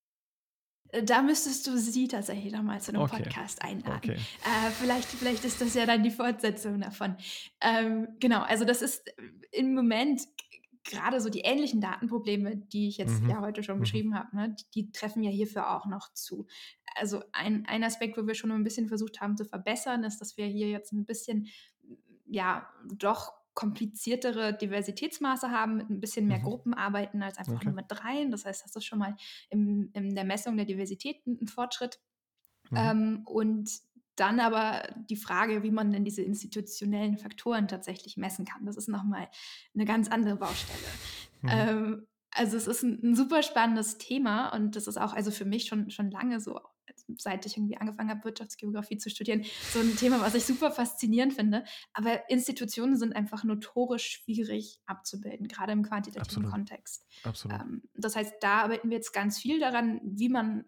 Da 1.06 1.24
müsstest 1.24 1.66
du 1.66 1.76
sie 1.80 2.08
tatsächlich 2.08 2.54
nochmal 2.54 2.80
zu 2.80 2.91
einem 2.91 3.01
okay. 3.01 3.24
Podcast 3.24 3.64
einladen. 3.64 3.97
Okay. 3.97 4.12
Äh, 4.12 4.70
vielleicht, 4.80 5.08
vielleicht 5.08 5.43
ist 5.43 5.60
das 5.60 5.74
ja 5.74 5.88
dann 5.88 6.04
die 6.04 6.12
Fortsetzung 6.12 6.80
davon. 6.82 7.18
Ähm, 7.62 8.10
genau, 8.20 8.43
also 8.43 8.64
das 8.64 8.84
ist 8.84 9.12
im 9.51 9.74
Moment 9.74 10.22
gerade 10.84 11.22
so 11.22 11.30
die 11.30 11.42
ähnlichen 11.42 11.82
Datenprobleme, 11.82 12.58
die 12.58 12.88
ich 12.88 12.98
jetzt 12.98 13.22
mhm. 13.22 13.30
ja 13.30 13.42
heute 13.42 13.64
schon 13.64 13.78
mhm. 13.78 13.82
beschrieben 13.82 14.16
habe, 14.16 14.36
ne, 14.36 14.56
die, 14.56 14.66
die, 14.74 14.92
treffen 14.92 15.24
ja 15.24 15.32
hierfür 15.32 15.76
auch 15.76 15.86
noch 15.86 16.14
zu. 16.14 16.48
Also 16.96 17.24
ein, 17.32 17.66
ein 17.68 17.84
Aspekt, 17.84 18.18
wo 18.18 18.28
wir 18.28 18.36
schon 18.36 18.52
ein 18.52 18.64
bisschen 18.64 18.88
versucht 18.88 19.22
haben 19.22 19.38
zu 19.38 19.46
verbessern, 19.46 20.04
ist, 20.04 20.20
dass 20.20 20.38
wir 20.38 20.46
hier 20.46 20.70
jetzt 20.70 20.92
ein 20.92 21.06
bisschen, 21.06 21.48
ja, 22.26 22.68
doch 22.96 23.34
kompliziertere 23.54 24.54
Diversitätsmaße 24.58 25.52
haben, 25.52 25.78
mit 25.78 25.90
ein 25.90 26.00
bisschen 26.00 26.28
mehr 26.28 26.40
mhm. 26.40 26.44
Gruppen 26.44 26.74
arbeiten 26.74 27.22
als 27.22 27.38
einfach 27.38 27.54
okay. 27.54 27.66
nur 27.66 27.76
mit 27.76 27.86
dreien. 27.88 28.32
Das 28.32 28.46
heißt, 28.46 28.64
das 28.66 28.76
ist 28.76 28.86
schon 28.86 29.00
mal 29.00 29.16
im, 29.50 29.92
in 29.94 30.16
der 30.16 30.24
Messung 30.24 30.58
der 30.58 30.66
Diversität 30.66 31.26
ein 31.28 31.48
Fortschritt. 31.48 32.00
Mhm. 32.72 32.78
Ähm, 32.78 33.22
und 33.26 33.70
dann 34.16 34.39
aber 34.39 34.88
die 35.09 35.16
Frage, 35.16 35.64
wie 35.64 35.72
man 35.72 35.91
denn 35.91 36.05
diese 36.05 36.22
institutionellen 36.22 37.18
Faktoren 37.18 37.68
tatsächlich 37.68 38.18
messen 38.18 38.45
kann. 38.45 38.66
Das 38.66 38.78
ist 38.78 38.89
nochmal 38.89 39.28
eine 39.74 39.86
ganz 39.86 40.09
andere 40.09 40.36
Baustelle. 40.36 40.80
Mhm. 41.41 41.49
Ähm, 41.49 42.07
also 42.36 42.57
es 42.57 42.68
ist 42.68 42.84
ein, 42.84 42.99
ein, 43.03 43.16
super 43.16 43.43
spannendes 43.43 43.97
Thema 43.97 44.49
und 44.49 44.76
das 44.76 44.88
ist 44.88 44.97
auch 44.97 45.14
also 45.14 45.32
für 45.32 45.45
mich 45.45 45.66
schon, 45.66 45.91
schon 45.91 46.09
lange 46.09 46.39
so, 46.39 46.59
seit 47.18 47.45
ich 47.45 47.57
irgendwie 47.57 47.78
angefangen 47.78 48.09
habe, 48.09 48.24
Wirtschaftsgeografie 48.24 48.97
zu 48.97 49.09
studieren, 49.09 49.45
so 49.72 49.80
ein 49.80 49.95
Thema, 49.95 50.22
was 50.22 50.36
ich 50.36 50.45
super 50.45 50.72
faszinierend 50.72 51.34
finde. 51.34 51.64
Aber 51.93 52.30
Institutionen 52.30 52.97
sind 52.97 53.16
einfach 53.16 53.43
notorisch 53.43 54.22
schwierig 54.24 54.80
abzubilden, 54.86 55.47
gerade 55.47 55.74
im 55.74 55.84
quantitativen 55.84 56.45
Absolut. 56.45 56.51
Kontext. 56.51 57.05
Absolut. 57.24 57.59
Ähm, 57.59 57.84
das 57.95 58.16
heißt, 58.16 58.36
da 58.41 58.64
arbeiten 58.64 58.89
wir 58.89 58.97
jetzt 58.97 59.14
ganz 59.14 59.39
viel 59.39 59.59
daran, 59.59 60.01
wie 60.03 60.30
man 60.30 60.66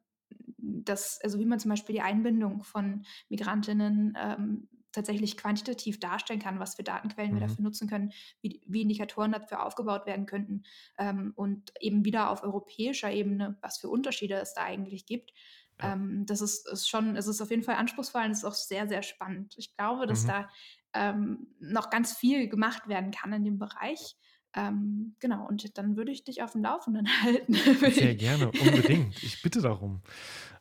das, 0.84 1.20
also 1.24 1.40
wie 1.40 1.46
man 1.46 1.60
zum 1.60 1.70
Beispiel 1.70 1.96
die 1.96 2.02
Einbindung 2.02 2.64
von 2.64 3.06
Migrantinnen 3.30 4.18
ähm, 4.20 4.68
tatsächlich 4.92 5.38
quantitativ 5.38 6.00
darstellen 6.00 6.40
kann, 6.40 6.60
was 6.60 6.76
für 6.76 6.84
Datenquellen 6.84 7.32
mhm. 7.32 7.40
wir 7.40 7.48
dafür 7.48 7.64
nutzen 7.64 7.90
können, 7.90 8.12
wie, 8.42 8.62
wie, 8.66 8.82
Indikatoren 8.82 9.34
dafür 9.34 9.64
aufgebaut 9.64 10.06
werden 10.06 10.26
könnten 10.26 10.64
ähm, 10.98 11.34
und 11.36 11.72
eben 11.80 12.06
wieder 12.06 12.30
auf 12.30 12.44
europäischer 12.44 13.12
Ebene, 13.12 13.58
was 13.62 13.78
für 13.78 13.90
Unterschiede 13.90 14.36
es 14.36 14.54
da 14.54 14.64
eigentlich 14.64 15.06
gibt. 15.06 15.34
Ja. 15.82 15.94
Ähm, 15.94 16.26
das 16.26 16.42
ist, 16.42 16.68
ist, 16.70 16.90
schon, 16.90 17.16
es 17.18 17.28
ist 17.28 17.42
auf 17.42 17.52
jeden 17.52 17.64
Fall 17.64 17.76
anspruchsvoll 17.76 18.24
und 18.24 18.32
es 18.32 18.40
ist 18.40 18.46
auch 18.46 18.54
sehr, 18.54 18.88
sehr 18.88 19.04
spannend. 19.04 19.54
Ich 19.58 19.76
glaube, 19.76 20.08
dass 20.08 20.24
mhm. 20.24 20.28
da 20.28 20.50
ähm, 20.94 21.48
noch 21.60 21.90
ganz 21.90 22.16
viel 22.16 22.48
gemacht 22.48 22.88
werden 22.88 23.12
kann 23.12 23.34
in 23.34 23.44
dem 23.44 23.60
Bereich. 23.60 24.16
Ähm, 24.56 25.16
genau, 25.20 25.46
und 25.48 25.78
dann 25.78 25.98
würde 25.98 26.12
ich 26.12 26.24
dich 26.24 26.42
auf 26.42 26.54
dem 26.54 26.64
Laufenden 26.64 27.08
halten. 27.24 27.54
Sehr 27.92 28.16
gerne, 28.16 28.52
unbedingt. 28.52 29.22
Ich 29.22 29.42
bitte 29.42 29.62
darum. 29.62 30.02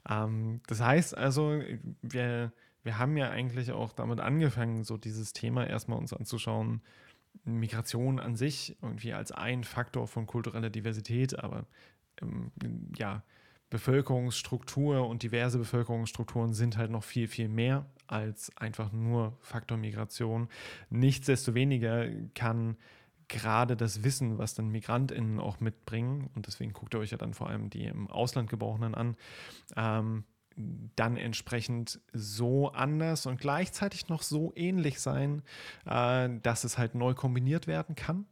Ähm, 0.08 0.60
das 0.66 0.80
heißt 0.80 1.16
also, 1.16 1.60
wir, 2.02 2.52
wir 2.82 2.98
haben 2.98 3.16
ja 3.16 3.30
eigentlich 3.30 3.70
auch 3.70 3.92
damit 3.92 4.20
angefangen, 4.20 4.82
so 4.84 4.96
dieses 4.96 5.32
Thema 5.32 5.66
erstmal 5.66 5.98
uns 5.98 6.12
anzuschauen. 6.12 6.82
Migration 7.44 8.20
an 8.20 8.36
sich 8.36 8.76
irgendwie 8.80 9.12
als 9.12 9.32
ein 9.32 9.64
Faktor 9.64 10.06
von 10.06 10.26
kultureller 10.26 10.70
Diversität, 10.70 11.38
aber 11.38 11.66
ähm, 12.22 12.52
ja, 12.96 13.22
Bevölkerungsstruktur 13.70 15.08
und 15.08 15.22
diverse 15.22 15.58
Bevölkerungsstrukturen 15.58 16.54
sind 16.54 16.76
halt 16.76 16.90
noch 16.90 17.02
viel, 17.02 17.26
viel 17.26 17.48
mehr 17.48 17.86
als 18.06 18.56
einfach 18.56 18.92
nur 18.92 19.36
Faktor 19.40 19.78
Migration. 19.78 20.48
Nichtsdestoweniger 20.90 22.08
kann 22.34 22.76
gerade 23.28 23.76
das 23.76 24.04
Wissen, 24.04 24.38
was 24.38 24.54
dann 24.54 24.68
MigrantInnen 24.68 25.40
auch 25.40 25.60
mitbringen, 25.60 26.30
und 26.34 26.46
deswegen 26.46 26.72
guckt 26.72 26.94
ihr 26.94 27.00
euch 27.00 27.10
ja 27.10 27.18
dann 27.18 27.34
vor 27.34 27.48
allem 27.48 27.70
die 27.70 27.84
im 27.84 28.10
Ausland 28.10 28.50
Geborenen 28.50 28.94
an, 28.94 29.16
ähm, 29.76 30.24
dann 30.96 31.16
entsprechend 31.16 32.00
so 32.12 32.70
anders 32.70 33.26
und 33.26 33.40
gleichzeitig 33.40 34.08
noch 34.08 34.22
so 34.22 34.52
ähnlich 34.54 35.00
sein, 35.00 35.42
äh, 35.84 36.28
dass 36.42 36.64
es 36.64 36.78
halt 36.78 36.94
neu 36.94 37.14
kombiniert 37.14 37.66
werden 37.66 37.96
kann. 37.96 38.26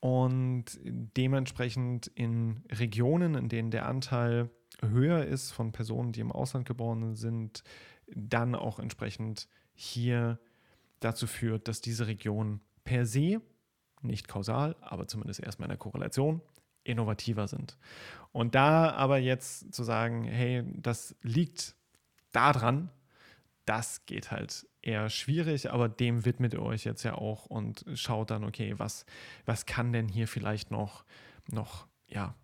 Und 0.00 0.80
dementsprechend 0.82 2.08
in 2.08 2.64
Regionen, 2.68 3.36
in 3.36 3.48
denen 3.48 3.70
der 3.70 3.86
Anteil 3.86 4.50
höher 4.80 5.24
ist 5.24 5.52
von 5.52 5.70
Personen, 5.70 6.10
die 6.10 6.20
im 6.20 6.32
Ausland 6.32 6.66
geboren 6.66 7.14
sind, 7.14 7.62
dann 8.08 8.56
auch 8.56 8.80
entsprechend 8.80 9.46
hier 9.74 10.40
dazu 10.98 11.28
führt, 11.28 11.68
dass 11.68 11.80
diese 11.80 12.08
Region 12.08 12.60
per 12.82 13.06
se, 13.06 13.40
nicht 14.02 14.28
kausal, 14.28 14.76
aber 14.80 15.06
zumindest 15.06 15.40
erstmal 15.40 15.66
in 15.66 15.70
der 15.70 15.78
Korrelation, 15.78 16.40
innovativer 16.84 17.48
sind. 17.48 17.78
Und 18.32 18.54
da 18.54 18.90
aber 18.90 19.18
jetzt 19.18 19.74
zu 19.74 19.84
sagen, 19.84 20.24
hey, 20.24 20.64
das 20.76 21.14
liegt 21.22 21.76
daran, 22.32 22.90
das 23.64 24.04
geht 24.06 24.30
halt 24.30 24.66
eher 24.82 25.08
schwierig, 25.08 25.70
aber 25.70 25.88
dem 25.88 26.24
widmet 26.24 26.54
ihr 26.54 26.62
euch 26.62 26.84
jetzt 26.84 27.04
ja 27.04 27.14
auch 27.14 27.46
und 27.46 27.84
schaut 27.94 28.30
dann, 28.30 28.44
okay, 28.44 28.74
was, 28.78 29.06
was 29.46 29.66
kann 29.66 29.92
denn 29.92 30.08
hier 30.08 30.26
vielleicht 30.26 30.70
noch, 30.70 31.04
noch 31.48 31.86
ja, 32.08 32.34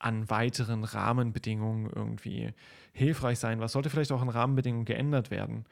an 0.00 0.28
weiteren 0.28 0.84
Rahmenbedingungen 0.84 1.88
irgendwie 1.88 2.52
hilfreich 2.92 3.38
sein? 3.38 3.60
Was 3.60 3.72
sollte 3.72 3.90
vielleicht 3.90 4.12
auch 4.12 4.22
an 4.22 4.28
Rahmenbedingungen 4.28 4.84
geändert 4.84 5.30
werden? 5.30 5.64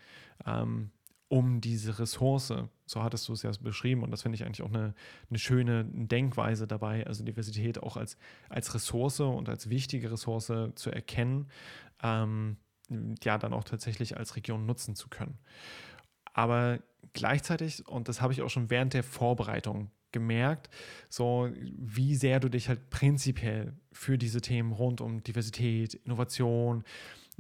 Ähm, 0.47 0.90
um 1.33 1.62
diese 1.62 1.99
Ressource, 1.99 2.53
so 2.85 3.03
hattest 3.03 3.26
du 3.26 3.33
es 3.33 3.43
ja 3.43 3.51
beschrieben, 3.59 4.03
und 4.03 4.11
das 4.11 4.20
finde 4.20 4.37
ich 4.37 4.45
eigentlich 4.45 4.61
auch 4.61 4.68
eine, 4.68 4.93
eine 5.30 5.39
schöne 5.39 5.87
Denkweise 5.87 6.66
dabei, 6.66 7.07
also 7.07 7.24
Diversität 7.24 7.83
auch 7.83 7.97
als, 7.97 8.18
als 8.51 8.74
Ressource 8.74 9.20
und 9.20 9.49
als 9.49 9.70
wichtige 9.70 10.12
Ressource 10.12 10.53
zu 10.74 10.91
erkennen, 10.91 11.49
ähm, 12.03 12.59
ja, 13.22 13.39
dann 13.39 13.55
auch 13.55 13.64
tatsächlich 13.64 14.18
als 14.18 14.37
Region 14.37 14.66
nutzen 14.66 14.95
zu 14.95 15.09
können. 15.09 15.39
Aber 16.35 16.80
gleichzeitig, 17.14 17.89
und 17.89 18.09
das 18.09 18.20
habe 18.20 18.35
ich 18.35 18.43
auch 18.43 18.51
schon 18.51 18.68
während 18.68 18.93
der 18.93 19.03
Vorbereitung 19.03 19.91
gemerkt, 20.12 20.68
so 21.09 21.49
wie 21.55 22.14
sehr 22.14 22.41
du 22.41 22.51
dich 22.51 22.68
halt 22.68 22.91
prinzipiell 22.91 23.72
für 23.91 24.18
diese 24.18 24.43
Themen 24.43 24.72
rund 24.72 25.01
um 25.01 25.22
Diversität, 25.22 25.95
Innovation, 25.95 26.85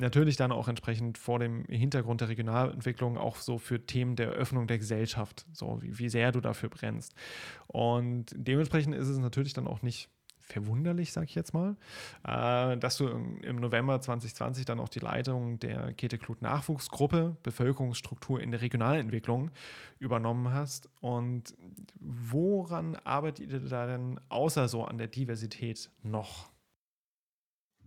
natürlich 0.02 0.36
dann 0.36 0.52
auch 0.52 0.68
entsprechend 0.68 1.16
vor 1.16 1.38
dem 1.38 1.64
Hintergrund 1.64 2.20
der 2.20 2.28
Regionalentwicklung 2.28 3.16
auch 3.16 3.36
so 3.36 3.58
für 3.58 3.86
Themen 3.86 4.16
der 4.16 4.28
Öffnung 4.28 4.66
der 4.66 4.78
Gesellschaft, 4.78 5.46
so 5.52 5.80
wie, 5.80 5.98
wie 5.98 6.08
sehr 6.10 6.32
du 6.32 6.40
dafür 6.40 6.68
brennst. 6.68 7.14
Und 7.66 8.26
dementsprechend 8.34 8.94
ist 8.94 9.08
es 9.08 9.18
natürlich 9.18 9.54
dann 9.54 9.66
auch 9.66 9.82
nicht 9.82 10.10
verwunderlich, 10.42 11.12
sage 11.12 11.26
ich 11.26 11.34
jetzt 11.34 11.54
mal, 11.54 11.76
äh, 12.24 12.76
dass 12.76 12.98
du 12.98 13.08
im 13.08 13.56
November 13.56 14.00
2020 14.00 14.64
dann 14.64 14.80
auch 14.80 14.88
die 14.88 14.98
Leitung 14.98 15.58
der 15.58 15.92
Käthe-Klut-Nachwuchsgruppe 15.94 17.36
Bevölkerungsstruktur 17.42 18.40
in 18.40 18.50
der 18.50 18.60
Regionalentwicklung 18.60 19.50
übernommen 19.98 20.52
hast. 20.52 20.90
Und 21.00 21.54
woran 22.00 22.96
arbeitet 22.96 23.50
ihr 23.50 23.60
da 23.60 23.86
denn 23.86 24.20
außer 24.28 24.68
so 24.68 24.84
an 24.84 24.98
der 24.98 25.08
Diversität 25.08 25.90
noch? 26.02 26.51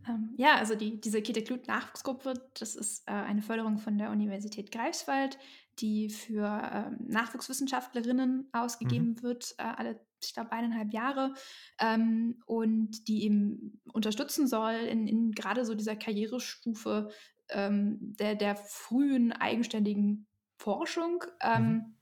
Ähm, 0.07 0.33
ja, 0.37 0.55
also 0.55 0.75
die, 0.75 0.99
diese 0.99 1.21
Kita-Glut-Nachwuchsgruppe, 1.21 2.33
das 2.59 2.75
ist 2.75 3.07
äh, 3.07 3.11
eine 3.11 3.41
Förderung 3.41 3.77
von 3.77 3.97
der 3.97 4.11
Universität 4.11 4.71
Greifswald, 4.71 5.37
die 5.79 6.09
für 6.09 6.45
ähm, 6.73 6.97
Nachwuchswissenschaftlerinnen 7.07 8.49
ausgegeben 8.53 9.09
mhm. 9.09 9.21
wird, 9.23 9.55
äh, 9.57 9.63
alle, 9.63 9.99
ich 10.21 10.33
glaube, 10.33 10.51
eineinhalb 10.51 10.93
Jahre, 10.93 11.33
ähm, 11.79 12.41
und 12.45 13.07
die 13.07 13.23
eben 13.23 13.81
unterstützen 13.91 14.47
soll 14.47 14.73
in, 14.73 15.07
in 15.07 15.31
gerade 15.31 15.65
so 15.65 15.75
dieser 15.75 15.95
Karrierestufe 15.95 17.09
der, 17.47 18.33
der 18.33 18.55
frühen 18.55 19.31
eigenständigen 19.31 20.25
Forschung. 20.57 21.23
Mhm. 21.43 21.94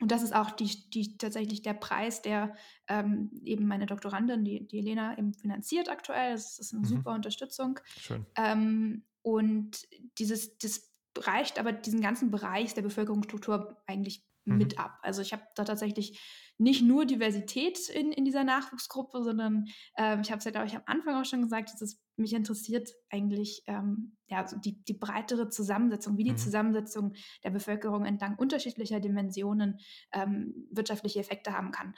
Und 0.00 0.12
das 0.12 0.22
ist 0.22 0.34
auch 0.34 0.50
die, 0.50 0.90
die, 0.90 1.16
tatsächlich 1.16 1.62
der 1.62 1.74
Preis, 1.74 2.22
der 2.22 2.54
ähm, 2.88 3.30
eben 3.44 3.66
meine 3.66 3.86
Doktorandin, 3.86 4.44
die, 4.44 4.66
die 4.66 4.78
Elena, 4.78 5.16
eben 5.18 5.34
finanziert 5.34 5.88
aktuell. 5.88 6.32
Das 6.32 6.58
ist 6.58 6.72
eine 6.72 6.82
mhm. 6.82 6.86
super 6.86 7.12
Unterstützung. 7.12 7.80
Schön. 7.98 8.26
Ähm, 8.36 9.04
und 9.22 9.86
dieses, 10.18 10.56
das 10.58 10.90
reicht 11.18 11.58
aber 11.58 11.72
diesen 11.72 12.00
ganzen 12.00 12.30
Bereich 12.30 12.74
der 12.74 12.82
Bevölkerungsstruktur 12.82 13.82
eigentlich 13.86 14.24
mhm. 14.44 14.58
mit 14.58 14.78
ab. 14.78 14.98
Also 15.02 15.22
ich 15.22 15.32
habe 15.32 15.42
da 15.54 15.64
tatsächlich 15.64 16.20
nicht 16.58 16.82
nur 16.82 17.06
Diversität 17.06 17.88
in, 17.88 18.12
in 18.12 18.24
dieser 18.24 18.44
Nachwuchsgruppe, 18.44 19.22
sondern 19.22 19.66
äh, 19.96 20.20
ich 20.20 20.30
habe 20.30 20.38
es 20.38 20.44
ja, 20.44 20.50
glaube 20.50 20.66
ich, 20.66 20.76
am 20.76 20.82
Anfang 20.86 21.16
auch 21.16 21.24
schon 21.24 21.42
gesagt, 21.42 21.72
dass 21.72 21.80
es 21.80 22.02
mich 22.20 22.32
interessiert 22.32 22.90
eigentlich 23.10 23.62
ähm, 23.66 24.16
ja, 24.28 24.46
so 24.46 24.56
die, 24.56 24.82
die 24.84 24.94
breitere 24.94 25.48
Zusammensetzung, 25.48 26.16
wie 26.16 26.24
die 26.24 26.32
mhm. 26.32 26.38
Zusammensetzung 26.38 27.14
der 27.44 27.50
Bevölkerung 27.50 28.04
entlang 28.04 28.36
unterschiedlicher 28.36 29.00
Dimensionen 29.00 29.78
ähm, 30.12 30.68
wirtschaftliche 30.70 31.20
Effekte 31.20 31.52
haben 31.52 31.70
kann. 31.70 31.94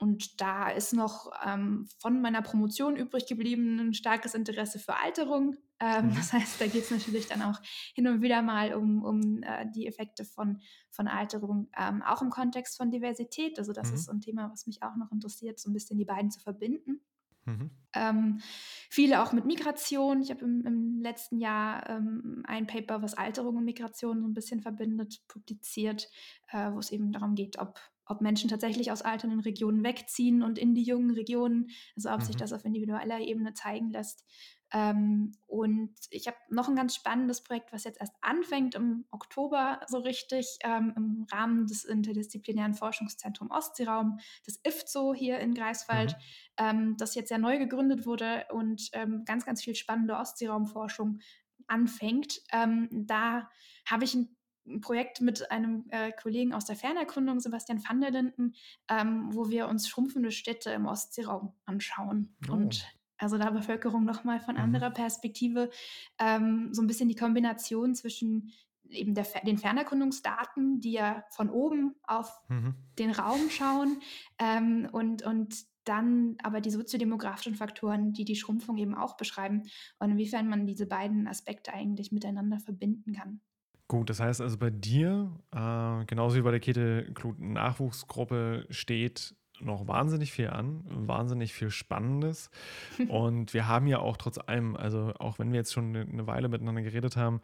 Und 0.00 0.40
da 0.40 0.70
ist 0.70 0.94
noch 0.94 1.30
ähm, 1.46 1.86
von 1.98 2.22
meiner 2.22 2.40
Promotion 2.40 2.96
übrig 2.96 3.26
geblieben 3.26 3.78
ein 3.78 3.92
starkes 3.92 4.34
Interesse 4.34 4.78
für 4.78 4.96
Alterung. 4.96 5.58
Ähm, 5.78 6.06
mhm. 6.06 6.14
Das 6.14 6.32
heißt, 6.32 6.58
da 6.58 6.66
geht 6.66 6.84
es 6.84 6.90
natürlich 6.90 7.28
dann 7.28 7.42
auch 7.42 7.60
hin 7.94 8.08
und 8.08 8.22
wieder 8.22 8.40
mal 8.40 8.72
um, 8.72 9.04
um 9.04 9.42
äh, 9.42 9.66
die 9.74 9.86
Effekte 9.86 10.24
von, 10.24 10.58
von 10.90 11.06
Alterung, 11.06 11.68
ähm, 11.78 12.02
auch 12.02 12.22
im 12.22 12.30
Kontext 12.30 12.78
von 12.78 12.90
Diversität. 12.90 13.58
Also 13.58 13.74
das 13.74 13.90
mhm. 13.90 13.94
ist 13.94 14.04
so 14.06 14.12
ein 14.12 14.22
Thema, 14.22 14.50
was 14.50 14.66
mich 14.66 14.82
auch 14.82 14.96
noch 14.96 15.12
interessiert, 15.12 15.60
so 15.60 15.68
ein 15.68 15.74
bisschen 15.74 15.98
die 15.98 16.06
beiden 16.06 16.30
zu 16.30 16.40
verbinden. 16.40 17.02
Mhm. 17.44 17.70
Ähm, 17.94 18.40
viele 18.88 19.22
auch 19.22 19.32
mit 19.32 19.46
Migration. 19.46 20.22
Ich 20.22 20.30
habe 20.30 20.44
im, 20.44 20.64
im, 20.64 21.00
letzten 21.00 21.38
Jahr 21.38 21.88
ähm, 21.88 22.42
ein 22.46 22.66
Paper, 22.66 23.02
was 23.02 23.14
Alterung 23.14 23.56
und 23.56 23.64
Migration 23.64 24.20
so 24.20 24.28
ein 24.28 24.34
bisschen 24.34 24.60
verbindet, 24.60 25.20
publiziert, 25.26 26.08
äh, 26.52 26.70
wo 26.70 26.78
es 26.78 26.92
eben 26.92 27.12
darum 27.12 27.34
geht, 27.34 27.58
ob, 27.58 27.80
ob 28.04 28.20
Menschen 28.20 28.48
tatsächlich 28.48 28.92
aus 28.92 29.02
alternden 29.02 29.40
Regionen 29.40 29.82
wegziehen 29.82 30.42
und 30.42 30.58
in 30.58 30.74
die 30.74 30.84
jungen 30.84 31.10
Regionen, 31.10 31.70
also 31.96 32.10
ob 32.10 32.20
mhm. 32.20 32.24
sich 32.24 32.36
das 32.36 32.52
auf 32.52 32.64
individueller 32.64 33.18
Ebene 33.18 33.54
zeigen 33.54 33.90
lässt. 33.90 34.24
Ähm, 34.72 35.32
und 35.46 35.94
ich 36.10 36.26
habe 36.26 36.36
noch 36.48 36.68
ein 36.68 36.76
ganz 36.76 36.94
spannendes 36.94 37.42
Projekt, 37.42 37.72
was 37.72 37.84
jetzt 37.84 38.00
erst 38.00 38.14
anfängt 38.20 38.74
im 38.74 39.04
Oktober 39.10 39.80
so 39.88 39.98
richtig 39.98 40.58
ähm, 40.62 40.92
im 40.96 41.26
Rahmen 41.30 41.66
des 41.66 41.84
interdisziplinären 41.84 42.74
Forschungszentrums 42.74 43.50
Ostseeraum, 43.50 44.18
das 44.46 44.60
IFZO 44.64 45.14
hier 45.14 45.38
in 45.40 45.54
Greifswald, 45.54 46.12
mhm. 46.12 46.16
ähm, 46.58 46.96
das 46.98 47.14
jetzt 47.14 47.30
ja 47.30 47.38
neu 47.38 47.58
gegründet 47.58 48.06
wurde 48.06 48.46
und 48.52 48.90
ähm, 48.92 49.24
ganz, 49.24 49.44
ganz 49.44 49.62
viel 49.62 49.74
spannende 49.74 50.16
Ostseeraumforschung 50.16 51.18
anfängt. 51.66 52.40
Ähm, 52.52 52.88
da 52.90 53.50
habe 53.86 54.04
ich 54.04 54.14
ein 54.14 54.36
ein 54.66 54.80
Projekt 54.80 55.20
mit 55.20 55.50
einem 55.50 55.86
äh, 55.88 56.12
Kollegen 56.12 56.52
aus 56.52 56.64
der 56.64 56.76
Fernerkundung, 56.76 57.40
Sebastian 57.40 57.82
van 57.82 58.00
der 58.00 58.10
Linden, 58.10 58.54
ähm, 58.88 59.28
wo 59.32 59.48
wir 59.48 59.68
uns 59.68 59.88
schrumpfende 59.88 60.30
Städte 60.30 60.70
im 60.70 60.86
Ostseeraum 60.86 61.54
anschauen. 61.64 62.36
Oh. 62.48 62.52
Und 62.52 62.86
also 63.20 63.38
da 63.38 63.50
Bevölkerung 63.50 64.04
nochmal 64.04 64.40
von 64.40 64.54
mhm. 64.54 64.62
anderer 64.62 64.90
Perspektive, 64.90 65.70
ähm, 66.18 66.72
so 66.72 66.82
ein 66.82 66.86
bisschen 66.86 67.08
die 67.08 67.14
Kombination 67.14 67.94
zwischen 67.94 68.52
eben 68.88 69.14
der, 69.14 69.26
den 69.46 69.58
Fernerkundungsdaten, 69.58 70.80
die 70.80 70.92
ja 70.92 71.22
von 71.30 71.48
oben 71.48 71.94
auf 72.06 72.40
mhm. 72.48 72.74
den 72.98 73.10
Raum 73.10 73.50
schauen 73.50 74.00
ähm, 74.38 74.88
und, 74.90 75.22
und 75.22 75.54
dann 75.84 76.36
aber 76.42 76.60
die 76.60 76.70
soziodemografischen 76.70 77.54
Faktoren, 77.54 78.12
die 78.12 78.24
die 78.24 78.36
Schrumpfung 78.36 78.76
eben 78.78 78.94
auch 78.94 79.16
beschreiben 79.16 79.62
und 79.98 80.10
inwiefern 80.10 80.48
man 80.48 80.66
diese 80.66 80.86
beiden 80.86 81.26
Aspekte 81.26 81.72
eigentlich 81.72 82.12
miteinander 82.12 82.58
verbinden 82.58 83.12
kann. 83.12 83.40
Gut, 83.88 84.08
das 84.08 84.20
heißt 84.20 84.40
also 84.40 84.56
bei 84.56 84.70
dir, 84.70 85.36
äh, 85.50 86.04
genauso 86.04 86.36
wie 86.36 86.42
bei 86.42 86.52
der 86.52 86.60
Kete 86.60 87.12
Nachwuchsgruppe, 87.38 88.66
steht 88.70 89.34
noch 89.60 89.86
wahnsinnig 89.86 90.32
viel 90.32 90.48
an, 90.48 90.84
wahnsinnig 90.88 91.52
viel 91.52 91.70
Spannendes. 91.70 92.50
Und 93.08 93.54
wir 93.54 93.68
haben 93.68 93.86
ja 93.86 93.98
auch 93.98 94.16
trotz 94.16 94.38
allem, 94.38 94.76
also 94.76 95.12
auch 95.18 95.38
wenn 95.38 95.52
wir 95.52 95.58
jetzt 95.58 95.72
schon 95.72 95.94
eine 95.94 96.26
Weile 96.26 96.48
miteinander 96.48 96.82
geredet 96.82 97.16
haben, 97.16 97.40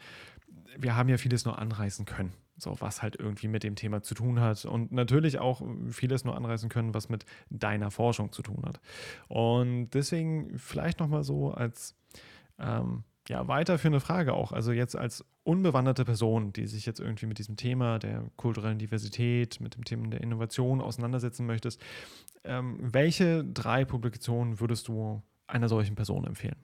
wir 0.78 0.96
haben 0.96 1.08
ja 1.08 1.16
vieles 1.16 1.44
nur 1.44 1.58
anreißen 1.58 2.04
können. 2.04 2.32
So, 2.58 2.74
was 2.80 3.02
halt 3.02 3.16
irgendwie 3.16 3.48
mit 3.48 3.62
dem 3.64 3.74
Thema 3.74 4.02
zu 4.02 4.14
tun 4.14 4.40
hat. 4.40 4.64
Und 4.64 4.90
natürlich 4.90 5.38
auch 5.38 5.62
vieles 5.90 6.24
nur 6.24 6.34
anreißen 6.36 6.70
können, 6.70 6.94
was 6.94 7.10
mit 7.10 7.26
deiner 7.50 7.90
Forschung 7.90 8.32
zu 8.32 8.42
tun 8.42 8.62
hat. 8.64 8.80
Und 9.28 9.90
deswegen 9.90 10.58
vielleicht 10.58 10.98
nochmal 10.98 11.22
so 11.22 11.50
als 11.50 11.94
ähm, 12.58 13.04
ja, 13.28 13.46
weiterführende 13.46 14.00
Frage 14.00 14.32
auch. 14.32 14.52
Also 14.52 14.72
jetzt 14.72 14.96
als 14.96 15.24
unbewanderte 15.46 16.04
Person, 16.04 16.52
die 16.52 16.66
sich 16.66 16.86
jetzt 16.86 16.98
irgendwie 16.98 17.26
mit 17.26 17.38
diesem 17.38 17.56
Thema 17.56 17.98
der 17.98 18.30
kulturellen 18.36 18.78
Diversität, 18.78 19.60
mit 19.60 19.76
dem 19.76 19.84
Thema 19.84 20.08
der 20.08 20.20
Innovation 20.20 20.80
auseinandersetzen 20.80 21.46
möchtest, 21.46 21.80
ähm, 22.44 22.78
welche 22.80 23.44
drei 23.44 23.84
Publikationen 23.84 24.60
würdest 24.60 24.88
du 24.88 25.22
einer 25.46 25.68
solchen 25.68 25.94
Person 25.94 26.26
empfehlen? 26.26 26.56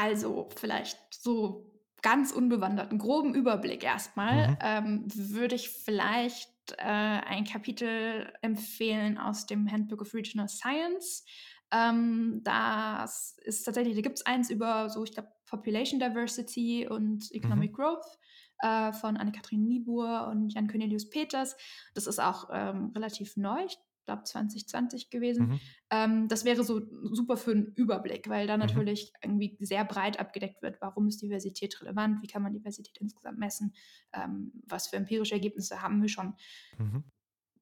Also 0.00 0.48
vielleicht 0.56 0.98
so 1.10 1.68
ganz 2.00 2.30
unbewanderten, 2.30 2.98
groben 2.98 3.34
Überblick 3.34 3.82
erstmal, 3.82 4.50
mhm. 4.50 4.56
ähm, 4.60 5.04
würde 5.14 5.56
ich 5.56 5.70
vielleicht 5.70 6.50
äh, 6.78 6.84
ein 6.84 7.44
Kapitel 7.44 8.32
empfehlen 8.40 9.18
aus 9.18 9.46
dem 9.46 9.70
Handbook 9.70 10.02
of 10.02 10.14
Regional 10.14 10.48
Science. 10.48 11.24
Ähm, 11.72 12.40
das 12.44 13.36
ist 13.42 13.64
tatsächlich, 13.64 13.96
da 13.96 14.02
gibt 14.02 14.18
es 14.18 14.26
eins 14.26 14.48
über 14.48 14.88
so, 14.90 15.02
ich 15.02 15.12
glaube, 15.12 15.28
Population 15.46 15.98
Diversity 15.98 16.86
und 16.88 17.32
Economic 17.32 17.72
mhm. 17.72 17.76
Growth 17.76 18.18
äh, 18.60 18.92
von 18.92 19.16
Anne-Kathrin 19.16 19.66
Niebuhr 19.66 20.28
und 20.28 20.50
Jan 20.50 20.68
Cornelius 20.68 21.08
Peters. 21.10 21.56
Das 21.94 22.06
ist 22.06 22.18
auch 22.18 22.48
ähm, 22.52 22.92
relativ 22.94 23.36
neu. 23.36 23.64
Ich 23.66 23.78
glaube 24.08 24.24
2020 24.24 25.10
gewesen. 25.10 25.48
Mhm. 25.48 25.60
Ähm, 25.90 26.28
das 26.28 26.44
wäre 26.44 26.64
so 26.64 26.80
super 27.02 27.36
für 27.36 27.52
einen 27.52 27.72
Überblick, 27.74 28.28
weil 28.28 28.46
da 28.46 28.56
mhm. 28.56 28.62
natürlich 28.62 29.12
irgendwie 29.22 29.56
sehr 29.60 29.84
breit 29.84 30.18
abgedeckt 30.18 30.62
wird, 30.62 30.80
warum 30.80 31.06
ist 31.08 31.20
Diversität 31.20 31.80
relevant, 31.82 32.22
wie 32.22 32.26
kann 32.26 32.42
man 32.42 32.54
Diversität 32.54 32.96
insgesamt 32.98 33.38
messen, 33.38 33.74
ähm, 34.14 34.52
was 34.66 34.88
für 34.88 34.96
empirische 34.96 35.34
Ergebnisse 35.34 35.82
haben 35.82 36.00
wir 36.00 36.08
schon. 36.08 36.34
Mhm. 36.78 37.04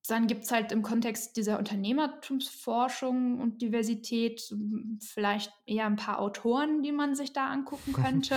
Dann 0.07 0.27
gibt 0.27 0.45
es 0.45 0.53
halt 0.53 0.73
im 0.73 0.83
Kontext 0.83 1.37
dieser 1.37 1.59
Unternehmertumsforschung 1.59 3.41
und 3.41 3.63
Diversität 3.63 4.41
hm, 4.51 4.99
vielleicht 5.03 5.53
eher 5.67 5.87
ein 5.87 5.97
paar 5.97 6.21
Autoren, 6.21 6.83
die 6.83 6.93
man 6.93 7.15
sich 7.15 7.33
da 7.33 7.49
angucken 7.49 7.93
könnte. 7.93 8.37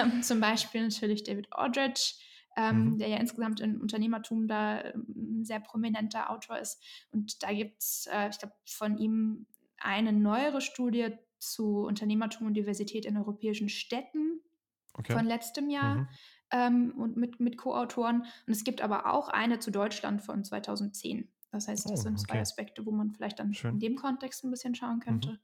ähm, 0.00 0.22
zum 0.22 0.40
Beispiel 0.40 0.82
natürlich 0.82 1.24
David 1.24 1.48
Aldrich, 1.52 2.18
ähm, 2.56 2.84
mhm. 2.84 2.98
der 2.98 3.08
ja 3.08 3.16
insgesamt 3.18 3.60
im 3.60 3.80
Unternehmertum 3.80 4.48
da 4.48 4.82
ähm, 4.82 5.40
ein 5.40 5.44
sehr 5.44 5.60
prominenter 5.60 6.30
Autor 6.30 6.58
ist. 6.58 6.82
Und 7.12 7.42
da 7.42 7.52
gibt 7.52 7.82
es, 7.82 8.08
äh, 8.12 8.28
ich 8.30 8.38
glaube, 8.38 8.54
von 8.66 8.98
ihm 8.98 9.46
eine 9.78 10.12
neuere 10.12 10.60
Studie 10.60 11.08
zu 11.38 11.84
Unternehmertum 11.84 12.46
und 12.46 12.54
Diversität 12.54 13.06
in 13.06 13.16
europäischen 13.16 13.68
Städten 13.68 14.40
okay. 14.94 15.12
von 15.12 15.24
letztem 15.24 15.70
Jahr. 15.70 15.96
Mhm. 15.96 16.08
Ähm, 16.52 16.92
und 16.96 17.16
mit, 17.16 17.40
mit 17.40 17.56
Co-Autoren. 17.56 18.22
Und 18.46 18.52
es 18.52 18.64
gibt 18.64 18.80
aber 18.80 19.12
auch 19.12 19.28
eine 19.28 19.58
zu 19.60 19.70
Deutschland 19.70 20.22
von 20.22 20.44
2010. 20.44 21.28
Das 21.52 21.68
heißt, 21.68 21.84
das 21.86 22.00
oh, 22.00 22.02
sind 22.02 22.20
zwei 22.20 22.40
Aspekte, 22.40 22.86
wo 22.86 22.90
man 22.90 23.12
vielleicht 23.12 23.38
dann 23.38 23.54
Schön. 23.54 23.74
in 23.74 23.80
dem 23.80 23.96
Kontext 23.96 24.44
ein 24.44 24.50
bisschen 24.50 24.74
schauen 24.74 25.00
könnte. 25.00 25.32
Mhm. 25.32 25.38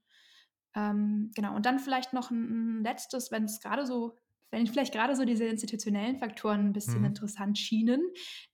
Ähm, 0.75 1.31
genau, 1.35 1.55
und 1.57 1.67
dann 1.67 1.79
vielleicht 1.79 2.13
noch 2.13 2.31
ein, 2.31 2.83
letztes, 2.83 3.31
wenn 3.31 3.45
es 3.45 3.61
gerade 3.61 3.87
so 3.87 4.17
wenn 4.51 4.67
vielleicht 4.67 4.93
gerade 4.93 5.17
so 5.17 5.25
diese 5.25 5.45
institutionellen 5.45 6.19
Faktoren 6.19 6.61
ein 6.61 6.73
bisschen 6.73 7.01
mhm. 7.01 7.07
interessant 7.07 7.59
schienen, 7.59 8.01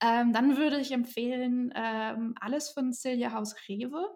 ähm, 0.01 0.33
dann 0.33 0.57
würde 0.57 0.81
ich 0.81 0.91
empfehlen, 0.93 1.73
ähm, 1.75 2.35
alles 2.41 2.71
von 2.71 2.93
Silja 2.93 3.33
Haus 3.33 3.55
Rewe. 3.69 4.09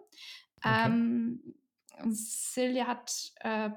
Okay. 0.57 0.85
Ähm, 0.85 1.53
Silja 2.09 2.87
hat 2.87 3.31
äh, 3.41 3.69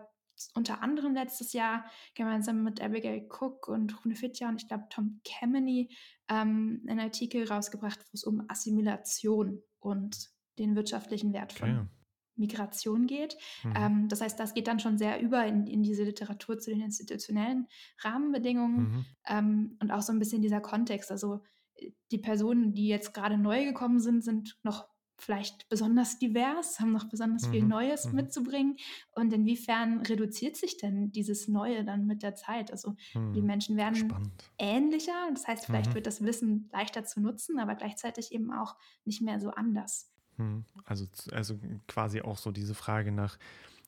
unter 0.55 0.83
anderem 0.83 1.15
letztes 1.15 1.53
Jahr 1.53 1.85
gemeinsam 2.15 2.63
mit 2.63 2.81
Abigail 2.81 3.27
Cook 3.29 3.69
und 3.69 4.05
Rune 4.05 4.15
Fitja 4.15 4.49
und 4.49 4.63
ich 4.63 4.69
glaube 4.69 4.85
Tom 4.91 5.21
Kemeny 5.25 5.95
ähm, 6.29 6.85
einen 6.89 7.01
Artikel 7.01 7.47
rausgebracht, 7.47 8.01
wo 8.01 8.15
es 8.15 8.25
um 8.25 8.45
Assimilation 8.49 9.63
und 9.79 10.31
den 10.59 10.77
wirtschaftlichen 10.77 11.33
Wert 11.33 11.53
von 11.53 11.71
okay. 11.71 11.89
Migration 12.37 13.07
geht. 13.07 13.37
Mhm. 13.63 13.75
Ähm, 13.77 14.09
das 14.09 14.21
heißt, 14.21 14.41
das 14.41 14.55
geht 14.55 14.67
dann 14.67 14.81
schon 14.81 14.99
sehr 14.99 15.21
über 15.21 15.47
in, 15.47 15.67
in 15.67 15.83
diese 15.83 16.05
Literatur 16.05 16.59
zu 16.59 16.71
den 16.71 16.81
institutionellen 16.81 17.69
Rahmenbedingungen 17.99 18.81
mhm. 18.81 19.07
ähm, 19.29 19.77
und 19.81 19.91
auch 19.91 20.03
so 20.03 20.13
ein 20.13 20.19
bisschen 20.19 20.43
dieser 20.43 20.61
Kontext. 20.61 21.11
Also 21.13 21.43
äh, 21.75 21.93
die 22.11 22.19
Personen, 22.19 22.75
die 22.75 22.89
jetzt 22.89 23.15
gerade 23.15 23.39
neu 23.39 23.65
gekommen 23.65 24.01
sind, 24.01 24.25
sind 24.25 24.59
noch 24.63 24.89
vielleicht 25.23 25.69
besonders 25.69 26.19
divers, 26.19 26.81
haben 26.81 26.93
noch 26.93 27.09
besonders 27.09 27.47
mhm. 27.47 27.51
viel 27.53 27.63
Neues 27.65 28.07
mhm. 28.07 28.15
mitzubringen. 28.17 28.77
Und 29.13 29.33
inwiefern 29.33 30.01
reduziert 30.01 30.57
sich 30.57 30.77
denn 30.77 31.13
dieses 31.13 31.49
Neue 31.49 31.85
dann 31.85 32.07
mit 32.07 32.23
der 32.23 32.35
Zeit? 32.35 32.71
Also 32.71 32.97
mhm. 33.15 33.33
die 33.33 33.43
Menschen 33.43 33.77
werden 33.77 33.97
Spannend. 33.97 34.33
ähnlicher. 34.59 35.29
Das 35.33 35.47
heißt, 35.47 35.67
vielleicht 35.67 35.91
mhm. 35.91 35.95
wird 35.95 36.07
das 36.07 36.23
Wissen 36.25 36.69
leichter 36.73 37.05
zu 37.05 37.21
nutzen, 37.21 37.59
aber 37.59 37.75
gleichzeitig 37.75 38.33
eben 38.33 38.53
auch 38.53 38.77
nicht 39.05 39.23
mehr 39.23 39.41
so 39.41 39.51
anders. 39.51 40.11
Hm, 40.37 40.65
also, 40.85 41.07
also 41.33 41.59
quasi 41.87 42.23
auch 42.23 42.39
so 42.39 42.51
diese 42.51 42.75
Frage 42.75 43.13
nach, 43.13 43.39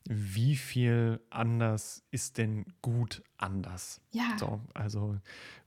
wie 0.05 0.55
viel 0.55 1.21
anders 1.29 2.03
ist 2.11 2.37
denn 2.37 2.65
gut 2.81 3.23
anders? 3.37 4.01
Ja. 4.11 4.35
So, 4.37 4.59
also, 4.73 5.17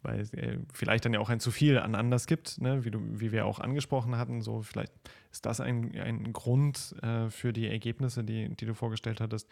weil 0.02 0.20
es 0.20 0.32
äh, 0.34 0.58
vielleicht 0.72 1.04
dann 1.04 1.14
ja 1.14 1.20
auch 1.20 1.30
ein 1.30 1.40
zu 1.40 1.50
viel 1.50 1.78
an 1.78 1.94
anders 1.94 2.26
gibt, 2.26 2.60
ne? 2.60 2.84
wie, 2.84 2.90
du, 2.90 3.00
wie 3.20 3.32
wir 3.32 3.46
auch 3.46 3.60
angesprochen 3.60 4.16
hatten. 4.16 4.42
So, 4.42 4.62
vielleicht 4.62 4.92
ist 5.32 5.46
das 5.46 5.60
ein, 5.60 5.98
ein 5.98 6.32
Grund 6.32 6.94
äh, 7.02 7.30
für 7.30 7.52
die 7.52 7.66
Ergebnisse, 7.66 8.24
die, 8.24 8.54
die 8.54 8.66
du 8.66 8.74
vorgestellt 8.74 9.20
hattest. 9.20 9.48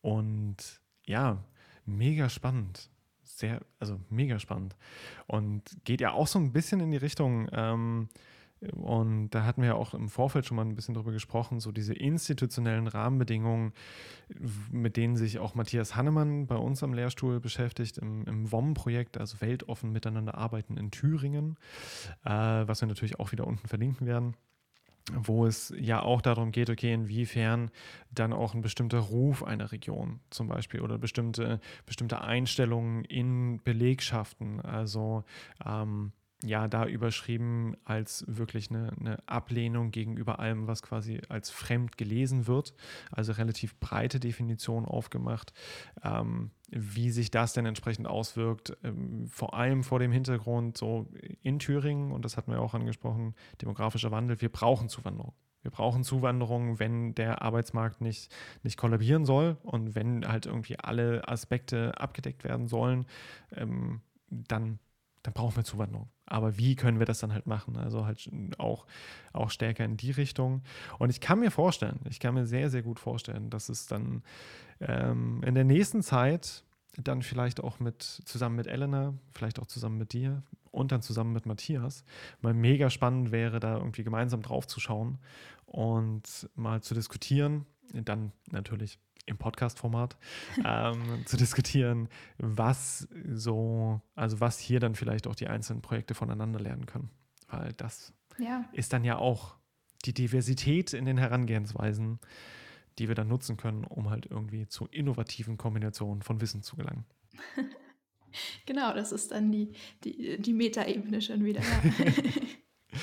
Und 0.00 0.80
ja, 1.04 1.44
mega 1.84 2.28
spannend. 2.28 2.90
Sehr, 3.22 3.60
also 3.78 4.00
mega 4.08 4.38
spannend. 4.38 4.76
Und 5.26 5.62
geht 5.84 6.00
ja 6.00 6.12
auch 6.12 6.26
so 6.26 6.38
ein 6.38 6.52
bisschen 6.52 6.80
in 6.80 6.90
die 6.90 6.96
Richtung, 6.96 7.48
ähm, 7.52 8.08
und 8.72 9.30
da 9.30 9.44
hatten 9.44 9.62
wir 9.62 9.76
auch 9.76 9.92
im 9.94 10.08
Vorfeld 10.08 10.46
schon 10.46 10.56
mal 10.56 10.64
ein 10.64 10.74
bisschen 10.74 10.94
drüber 10.94 11.12
gesprochen, 11.12 11.60
so 11.60 11.72
diese 11.72 11.92
institutionellen 11.92 12.86
Rahmenbedingungen, 12.86 13.72
mit 14.70 14.96
denen 14.96 15.16
sich 15.16 15.38
auch 15.38 15.54
Matthias 15.54 15.94
Hannemann 15.94 16.46
bei 16.46 16.56
uns 16.56 16.82
am 16.82 16.94
Lehrstuhl 16.94 17.40
beschäftigt, 17.40 17.98
im, 17.98 18.24
im 18.24 18.50
WOM-Projekt, 18.50 19.18
also 19.18 19.40
Weltoffen 19.40 19.92
miteinander 19.92 20.36
arbeiten 20.36 20.76
in 20.76 20.90
Thüringen, 20.90 21.56
äh, 22.24 22.30
was 22.30 22.80
wir 22.80 22.88
natürlich 22.88 23.20
auch 23.20 23.32
wieder 23.32 23.46
unten 23.46 23.68
verlinken 23.68 24.06
werden 24.06 24.34
wo 25.12 25.46
es 25.46 25.72
ja 25.78 26.02
auch 26.02 26.20
darum 26.20 26.50
geht, 26.50 26.68
okay, 26.68 26.92
inwiefern 26.92 27.70
dann 28.10 28.32
auch 28.32 28.54
ein 28.54 28.60
bestimmter 28.60 28.98
Ruf 28.98 29.44
einer 29.44 29.70
Region 29.70 30.18
zum 30.30 30.48
Beispiel 30.48 30.80
oder 30.80 30.98
bestimmte, 30.98 31.60
bestimmte 31.86 32.22
Einstellungen 32.22 33.04
in 33.04 33.62
Belegschaften, 33.62 34.60
also 34.60 35.22
ähm, 35.64 36.10
ja 36.42 36.68
da 36.68 36.86
überschrieben 36.86 37.76
als 37.84 38.24
wirklich 38.28 38.70
eine, 38.70 38.92
eine, 39.00 39.18
Ablehnung 39.26 39.90
gegenüber 39.90 40.38
allem, 40.38 40.66
was 40.66 40.82
quasi 40.82 41.20
als 41.28 41.50
fremd 41.50 41.96
gelesen 41.96 42.46
wird. 42.46 42.74
Also 43.10 43.32
relativ 43.32 43.78
breite 43.80 44.20
Definition 44.20 44.84
aufgemacht, 44.84 45.52
ähm, 46.02 46.50
wie 46.68 47.10
sich 47.10 47.30
das 47.30 47.54
denn 47.54 47.64
entsprechend 47.64 48.06
auswirkt, 48.06 48.76
ähm, 48.84 49.26
vor 49.28 49.54
allem 49.54 49.82
vor 49.82 49.98
dem 49.98 50.12
Hintergrund 50.12 50.76
so 50.76 51.08
in 51.42 51.58
Thüringen, 51.58 52.12
und 52.12 52.24
das 52.24 52.36
hatten 52.36 52.52
wir 52.52 52.60
auch 52.60 52.74
angesprochen, 52.74 53.34
demografischer 53.62 54.10
Wandel, 54.10 54.40
wir 54.40 54.50
brauchen 54.50 54.88
Zuwanderung. 54.88 55.34
Wir 55.62 55.72
brauchen 55.72 56.04
Zuwanderung, 56.04 56.78
wenn 56.78 57.16
der 57.16 57.42
Arbeitsmarkt 57.42 58.00
nicht, 58.00 58.32
nicht 58.62 58.76
kollabieren 58.76 59.24
soll 59.24 59.56
und 59.64 59.96
wenn 59.96 60.28
halt 60.28 60.46
irgendwie 60.46 60.78
alle 60.78 61.26
Aspekte 61.26 61.98
abgedeckt 61.98 62.44
werden 62.44 62.68
sollen, 62.68 63.04
ähm, 63.52 64.00
dann 64.28 64.78
dann 65.26 65.32
brauchen 65.32 65.56
wir 65.56 65.64
Zuwanderung. 65.64 66.08
Aber 66.24 66.56
wie 66.56 66.76
können 66.76 67.00
wir 67.00 67.06
das 67.06 67.18
dann 67.18 67.32
halt 67.32 67.48
machen? 67.48 67.76
Also 67.76 68.06
halt 68.06 68.30
auch, 68.58 68.86
auch 69.32 69.50
stärker 69.50 69.84
in 69.84 69.96
die 69.96 70.12
Richtung. 70.12 70.62
Und 71.00 71.10
ich 71.10 71.20
kann 71.20 71.40
mir 71.40 71.50
vorstellen, 71.50 71.98
ich 72.08 72.20
kann 72.20 72.34
mir 72.34 72.46
sehr, 72.46 72.70
sehr 72.70 72.82
gut 72.82 73.00
vorstellen, 73.00 73.50
dass 73.50 73.68
es 73.68 73.86
dann 73.86 74.22
ähm, 74.78 75.42
in 75.44 75.56
der 75.56 75.64
nächsten 75.64 76.02
Zeit 76.02 76.62
dann 76.96 77.22
vielleicht 77.22 77.60
auch 77.60 77.80
mit 77.80 78.02
zusammen 78.02 78.54
mit 78.54 78.68
Elena, 78.68 79.14
vielleicht 79.32 79.58
auch 79.58 79.66
zusammen 79.66 79.98
mit 79.98 80.12
dir 80.12 80.44
und 80.70 80.92
dann 80.92 81.02
zusammen 81.02 81.32
mit 81.32 81.44
Matthias 81.44 82.04
mal 82.40 82.54
mega 82.54 82.88
spannend 82.88 83.32
wäre, 83.32 83.58
da 83.58 83.74
irgendwie 83.74 84.04
gemeinsam 84.04 84.42
drauf 84.42 84.68
zu 84.68 84.78
schauen 84.78 85.18
und 85.66 86.48
mal 86.54 86.82
zu 86.82 86.94
diskutieren. 86.94 87.66
Dann 87.92 88.30
natürlich 88.52 89.00
im 89.26 89.36
Podcast-Format 89.38 90.16
ähm, 90.64 91.22
zu 91.26 91.36
diskutieren, 91.36 92.08
was 92.38 93.08
so, 93.32 94.00
also 94.14 94.40
was 94.40 94.58
hier 94.58 94.80
dann 94.80 94.94
vielleicht 94.94 95.26
auch 95.26 95.34
die 95.34 95.48
einzelnen 95.48 95.82
Projekte 95.82 96.14
voneinander 96.14 96.60
lernen 96.60 96.86
können. 96.86 97.10
Weil 97.48 97.72
das 97.74 98.12
ja. 98.38 98.64
ist 98.72 98.92
dann 98.92 99.04
ja 99.04 99.18
auch 99.18 99.56
die 100.04 100.14
Diversität 100.14 100.92
in 100.92 101.04
den 101.04 101.18
Herangehensweisen, 101.18 102.20
die 102.98 103.08
wir 103.08 103.14
dann 103.14 103.28
nutzen 103.28 103.56
können, 103.56 103.84
um 103.84 104.10
halt 104.10 104.26
irgendwie 104.26 104.66
zu 104.68 104.86
innovativen 104.86 105.56
Kombinationen 105.56 106.22
von 106.22 106.40
Wissen 106.40 106.62
zu 106.62 106.76
gelangen. 106.76 107.04
Genau, 108.66 108.92
das 108.92 109.12
ist 109.12 109.32
dann 109.32 109.50
die, 109.50 109.72
die, 110.04 110.36
die 110.38 110.52
Metaebene 110.52 111.22
schon 111.22 111.42
wieder. 111.44 111.62
Ja. 111.62 112.12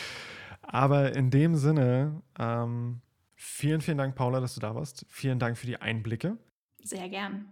Aber 0.61 1.15
in 1.15 1.29
dem 1.31 1.55
Sinne, 1.55 2.21
ähm, 2.37 3.01
Vielen, 3.35 3.81
vielen 3.81 3.97
Dank, 3.97 4.15
Paula, 4.15 4.39
dass 4.39 4.55
du 4.55 4.59
da 4.59 4.75
warst. 4.75 5.05
Vielen 5.09 5.39
Dank 5.39 5.57
für 5.57 5.67
die 5.67 5.77
Einblicke. 5.77 6.37
Sehr 6.83 7.09
gern. 7.09 7.51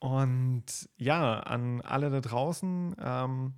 Und 0.00 0.64
ja, 0.96 1.40
an 1.40 1.80
alle 1.80 2.10
da 2.10 2.20
draußen, 2.20 2.94
ähm, 2.98 3.54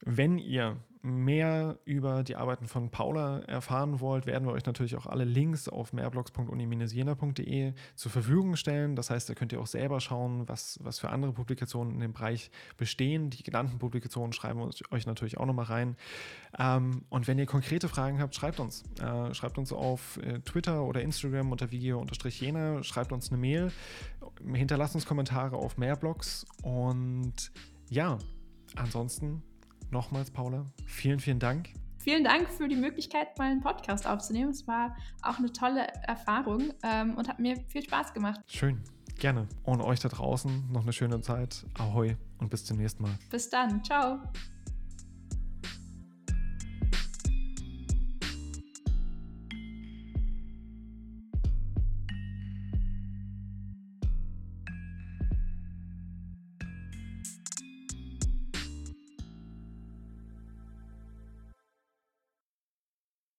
wenn 0.00 0.38
ihr 0.38 0.76
mehr 1.04 1.78
über 1.84 2.24
die 2.24 2.34
Arbeiten 2.34 2.66
von 2.66 2.90
Paula 2.90 3.40
erfahren 3.40 4.00
wollt, 4.00 4.26
werden 4.26 4.46
wir 4.46 4.52
euch 4.52 4.64
natürlich 4.64 4.96
auch 4.96 5.06
alle 5.06 5.24
Links 5.24 5.68
auf 5.68 5.92
mehrblogs.uni-jena.de 5.92 7.74
zur 7.94 8.10
Verfügung 8.10 8.56
stellen. 8.56 8.96
Das 8.96 9.10
heißt, 9.10 9.28
da 9.28 9.34
könnt 9.34 9.52
ihr 9.52 9.60
auch 9.60 9.66
selber 9.66 10.00
schauen, 10.00 10.48
was, 10.48 10.78
was 10.82 10.98
für 10.98 11.10
andere 11.10 11.32
Publikationen 11.32 11.94
in 11.94 12.00
dem 12.00 12.12
Bereich 12.14 12.50
bestehen. 12.78 13.30
Die 13.30 13.42
genannten 13.42 13.78
Publikationen 13.78 14.32
schreiben 14.32 14.60
wir 14.60 14.70
euch 14.90 15.06
natürlich 15.06 15.36
auch 15.36 15.46
nochmal 15.46 15.66
rein. 15.66 15.96
Ähm, 16.58 17.02
und 17.10 17.28
wenn 17.28 17.38
ihr 17.38 17.46
konkrete 17.46 17.88
Fragen 17.88 18.18
habt, 18.20 18.34
schreibt 18.34 18.58
uns. 18.58 18.82
Äh, 19.00 19.34
schreibt 19.34 19.58
uns 19.58 19.72
auf 19.72 20.16
äh, 20.22 20.40
Twitter 20.40 20.84
oder 20.84 21.02
Instagram 21.02 21.52
unter 21.52 21.70
video-jena, 21.70 22.82
schreibt 22.82 23.12
uns 23.12 23.30
eine 23.30 23.38
Mail 23.38 23.70
hinterlasst 24.52 24.94
uns 24.94 25.06
Kommentare 25.06 25.56
auf 25.56 25.76
mehr 25.78 25.96
Blogs 25.96 26.46
und 26.62 27.52
ja, 27.90 28.18
ansonsten 28.76 29.42
nochmals, 29.94 30.30
Paula, 30.30 30.66
vielen, 30.84 31.20
vielen 31.20 31.38
Dank. 31.38 31.70
Vielen 31.98 32.24
Dank 32.24 32.50
für 32.50 32.68
die 32.68 32.76
Möglichkeit, 32.76 33.38
mal 33.38 33.50
einen 33.50 33.62
Podcast 33.62 34.06
aufzunehmen. 34.06 34.50
Es 34.50 34.68
war 34.68 34.94
auch 35.22 35.38
eine 35.38 35.50
tolle 35.50 35.86
Erfahrung 36.02 36.74
ähm, 36.82 37.16
und 37.16 37.28
hat 37.28 37.38
mir 37.38 37.56
viel 37.68 37.82
Spaß 37.82 38.12
gemacht. 38.12 38.40
Schön, 38.46 38.82
gerne. 39.18 39.48
Und 39.62 39.80
euch 39.80 40.00
da 40.00 40.10
draußen 40.10 40.70
noch 40.70 40.82
eine 40.82 40.92
schöne 40.92 41.22
Zeit. 41.22 41.64
Ahoi 41.78 42.16
und 42.38 42.50
bis 42.50 42.66
zum 42.66 42.76
nächsten 42.76 43.04
Mal. 43.04 43.12
Bis 43.30 43.48
dann. 43.48 43.82
Ciao. 43.82 44.20